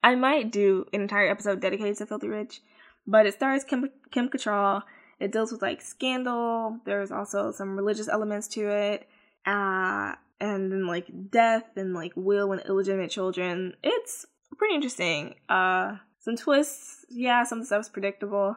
I 0.03 0.15
might 0.15 0.51
do 0.51 0.85
an 0.93 1.01
entire 1.01 1.29
episode 1.29 1.59
dedicated 1.59 1.97
to 1.97 2.05
Filthy 2.05 2.29
Rich, 2.29 2.61
but 3.05 3.25
it 3.25 3.33
stars 3.33 3.63
Kim 3.63 3.89
Kim 4.11 4.29
Cattrall. 4.29 4.83
It 5.19 5.31
deals 5.31 5.51
with 5.51 5.61
like 5.61 5.81
scandal. 5.81 6.79
There's 6.85 7.11
also 7.11 7.51
some 7.51 7.75
religious 7.75 8.07
elements 8.07 8.47
to 8.49 8.69
it, 8.69 9.07
uh, 9.45 10.13
and 10.39 10.71
then 10.71 10.87
like 10.87 11.07
death 11.29 11.65
and 11.75 11.93
like 11.93 12.13
will 12.15 12.51
and 12.51 12.61
illegitimate 12.61 13.11
children. 13.11 13.73
It's 13.83 14.25
pretty 14.57 14.75
interesting. 14.75 15.35
Uh, 15.49 15.97
some 16.19 16.37
twists. 16.37 17.05
Yeah, 17.09 17.43
some 17.43 17.63
stuff's 17.63 17.89
predictable, 17.89 18.55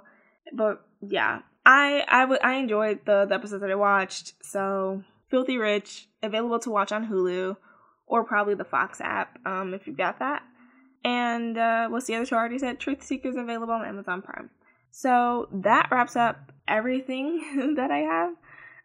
but 0.53 0.85
yeah, 1.01 1.41
I 1.65 2.05
I 2.43 2.55
enjoyed 2.55 3.01
the 3.05 3.27
the 3.27 3.35
episodes 3.35 3.63
that 3.63 3.71
I 3.71 3.75
watched. 3.75 4.35
So 4.43 5.05
Filthy 5.31 5.59
Rich 5.59 6.09
available 6.23 6.59
to 6.61 6.71
watch 6.71 6.93
on 6.93 7.09
Hulu 7.09 7.57
or 8.07 8.25
probably 8.25 8.55
the 8.55 8.65
Fox 8.65 9.01
app 9.01 9.39
um, 9.47 9.75
if 9.75 9.87
you've 9.87 9.97
got 9.97 10.19
that. 10.19 10.43
And 11.05 11.57
uh, 11.57 11.89
what's 11.89 12.07
the 12.07 12.17
other 12.17 12.27
show 12.27 12.37
I 12.37 12.41
already 12.41 12.59
said? 12.59 12.79
Truth 12.79 13.03
Seekers 13.03 13.37
available 13.37 13.73
on 13.73 13.87
Amazon 13.87 14.21
Prime. 14.21 14.51
So 14.91 15.49
that 15.53 15.89
wraps 15.91 16.17
up 16.17 16.53
everything 16.69 17.75
that 17.77 17.91
I 17.91 17.99
have. 17.99 18.35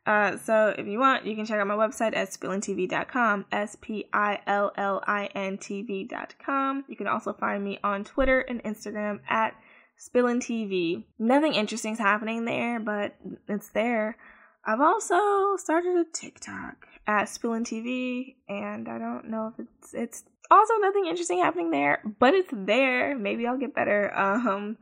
Uh, 0.05 0.37
so 0.37 0.75
if 0.77 0.85
you 0.85 0.99
want, 0.99 1.25
you 1.25 1.35
can 1.35 1.45
check 1.45 1.59
out 1.59 1.65
my 1.65 1.73
website 1.73 2.15
at 2.15 2.29
spillintv.com, 2.29 3.45
S 3.51 3.75
P 3.81 4.05
I 4.13 4.39
L 4.45 4.71
L 4.77 5.03
I 5.07 5.25
N 5.33 5.57
T 5.57 5.81
V.com. 5.81 6.85
You 6.87 6.95
can 6.95 7.07
also 7.07 7.33
find 7.33 7.63
me 7.63 7.79
on 7.83 8.03
Twitter 8.03 8.41
and 8.41 8.63
Instagram 8.63 9.19
at 9.27 9.55
spillintv. 9.99 11.03
Nothing 11.19 11.53
interesting 11.53 11.93
is 11.93 11.99
happening 11.99 12.45
there, 12.45 12.79
but 12.79 13.15
it's 13.47 13.69
there. 13.69 14.17
I've 14.65 14.81
also 14.81 15.57
started 15.57 15.95
a 15.95 16.05
TikTok 16.11 16.87
at 17.07 17.27
spillintv, 17.27 18.35
and 18.49 18.89
I 18.89 18.97
don't 18.97 19.29
know 19.29 19.53
if 19.53 19.65
it's 19.65 19.93
it's 19.93 20.23
also 20.49 20.73
nothing 20.81 21.05
interesting 21.05 21.39
happening 21.39 21.71
there, 21.71 22.01
but 22.19 22.33
it's 22.33 22.49
there. 22.51 23.17
Maybe 23.17 23.47
I'll 23.47 23.57
get 23.57 23.75
better. 23.75 24.15
Um 24.17 24.77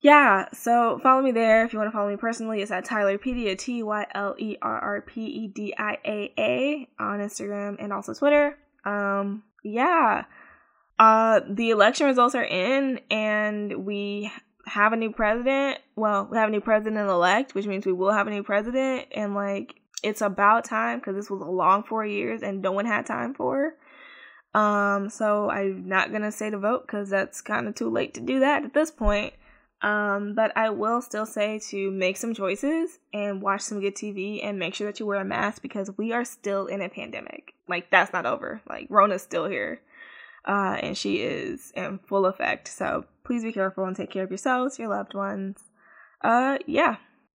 yeah, 0.00 0.46
so 0.52 1.00
follow 1.02 1.22
me 1.22 1.32
there 1.32 1.64
if 1.64 1.72
you 1.72 1.78
want 1.78 1.88
to 1.88 1.92
follow 1.92 2.08
me 2.08 2.16
personally. 2.16 2.62
It's 2.62 2.70
at 2.70 2.86
Tylerpedia, 2.86 3.58
T 3.58 3.82
Y 3.82 4.06
L 4.14 4.34
E 4.38 4.56
R 4.62 4.78
R 4.78 5.02
P 5.02 5.24
E 5.24 5.48
D 5.48 5.74
I 5.76 5.98
A 6.04 6.32
A 6.38 6.88
on 7.00 7.20
Instagram 7.20 7.76
and 7.80 7.92
also 7.92 8.14
Twitter. 8.14 8.56
Um 8.84 9.42
yeah. 9.64 10.24
Uh 10.98 11.40
the 11.48 11.70
election 11.70 12.06
results 12.06 12.34
are 12.34 12.44
in 12.44 13.00
and 13.10 13.84
we 13.86 14.32
have 14.66 14.92
a 14.92 14.96
new 14.96 15.12
president. 15.12 15.78
Well, 15.96 16.28
we 16.30 16.36
have 16.36 16.48
a 16.48 16.52
new 16.52 16.60
president 16.60 17.08
elect, 17.08 17.54
which 17.54 17.66
means 17.66 17.86
we 17.86 17.92
will 17.92 18.12
have 18.12 18.26
a 18.26 18.30
new 18.30 18.42
president 18.42 19.06
and 19.12 19.34
like 19.34 19.76
it's 20.02 20.22
about 20.22 20.64
time 20.64 20.98
because 20.98 21.16
this 21.16 21.30
was 21.30 21.40
a 21.40 21.50
long 21.50 21.82
four 21.82 22.04
years 22.04 22.42
and 22.42 22.62
no 22.62 22.72
one 22.72 22.86
had 22.86 23.06
time 23.06 23.34
for. 23.34 23.74
Um, 24.54 25.10
so 25.10 25.50
I'm 25.50 25.88
not 25.88 26.12
gonna 26.12 26.32
say 26.32 26.50
to 26.50 26.58
vote 26.58 26.86
because 26.86 27.10
that's 27.10 27.40
kind 27.40 27.68
of 27.68 27.74
too 27.74 27.90
late 27.90 28.14
to 28.14 28.20
do 28.20 28.40
that 28.40 28.64
at 28.64 28.74
this 28.74 28.90
point. 28.90 29.34
Um, 29.80 30.34
but 30.34 30.56
I 30.56 30.70
will 30.70 31.00
still 31.00 31.26
say 31.26 31.60
to 31.70 31.90
make 31.92 32.16
some 32.16 32.34
choices 32.34 32.98
and 33.12 33.40
watch 33.40 33.60
some 33.60 33.80
good 33.80 33.94
TV 33.94 34.44
and 34.44 34.58
make 34.58 34.74
sure 34.74 34.88
that 34.88 34.98
you 34.98 35.06
wear 35.06 35.20
a 35.20 35.24
mask 35.24 35.62
because 35.62 35.96
we 35.96 36.12
are 36.12 36.24
still 36.24 36.66
in 36.66 36.82
a 36.82 36.88
pandemic. 36.88 37.54
Like 37.68 37.90
that's 37.90 38.12
not 38.12 38.26
over. 38.26 38.60
Like 38.68 38.88
Rona's 38.90 39.22
still 39.22 39.46
here. 39.46 39.80
Uh, 40.48 40.78
and 40.82 40.96
she 40.96 41.16
is 41.16 41.72
in 41.76 41.98
full 41.98 42.24
effect. 42.24 42.68
So 42.68 43.04
please 43.22 43.44
be 43.44 43.52
careful 43.52 43.84
and 43.84 43.94
take 43.94 44.10
care 44.10 44.24
of 44.24 44.30
yourselves, 44.30 44.78
your 44.78 44.88
loved 44.88 45.12
ones. 45.12 45.58
Uh, 46.22 46.58
yeah. 46.66 46.96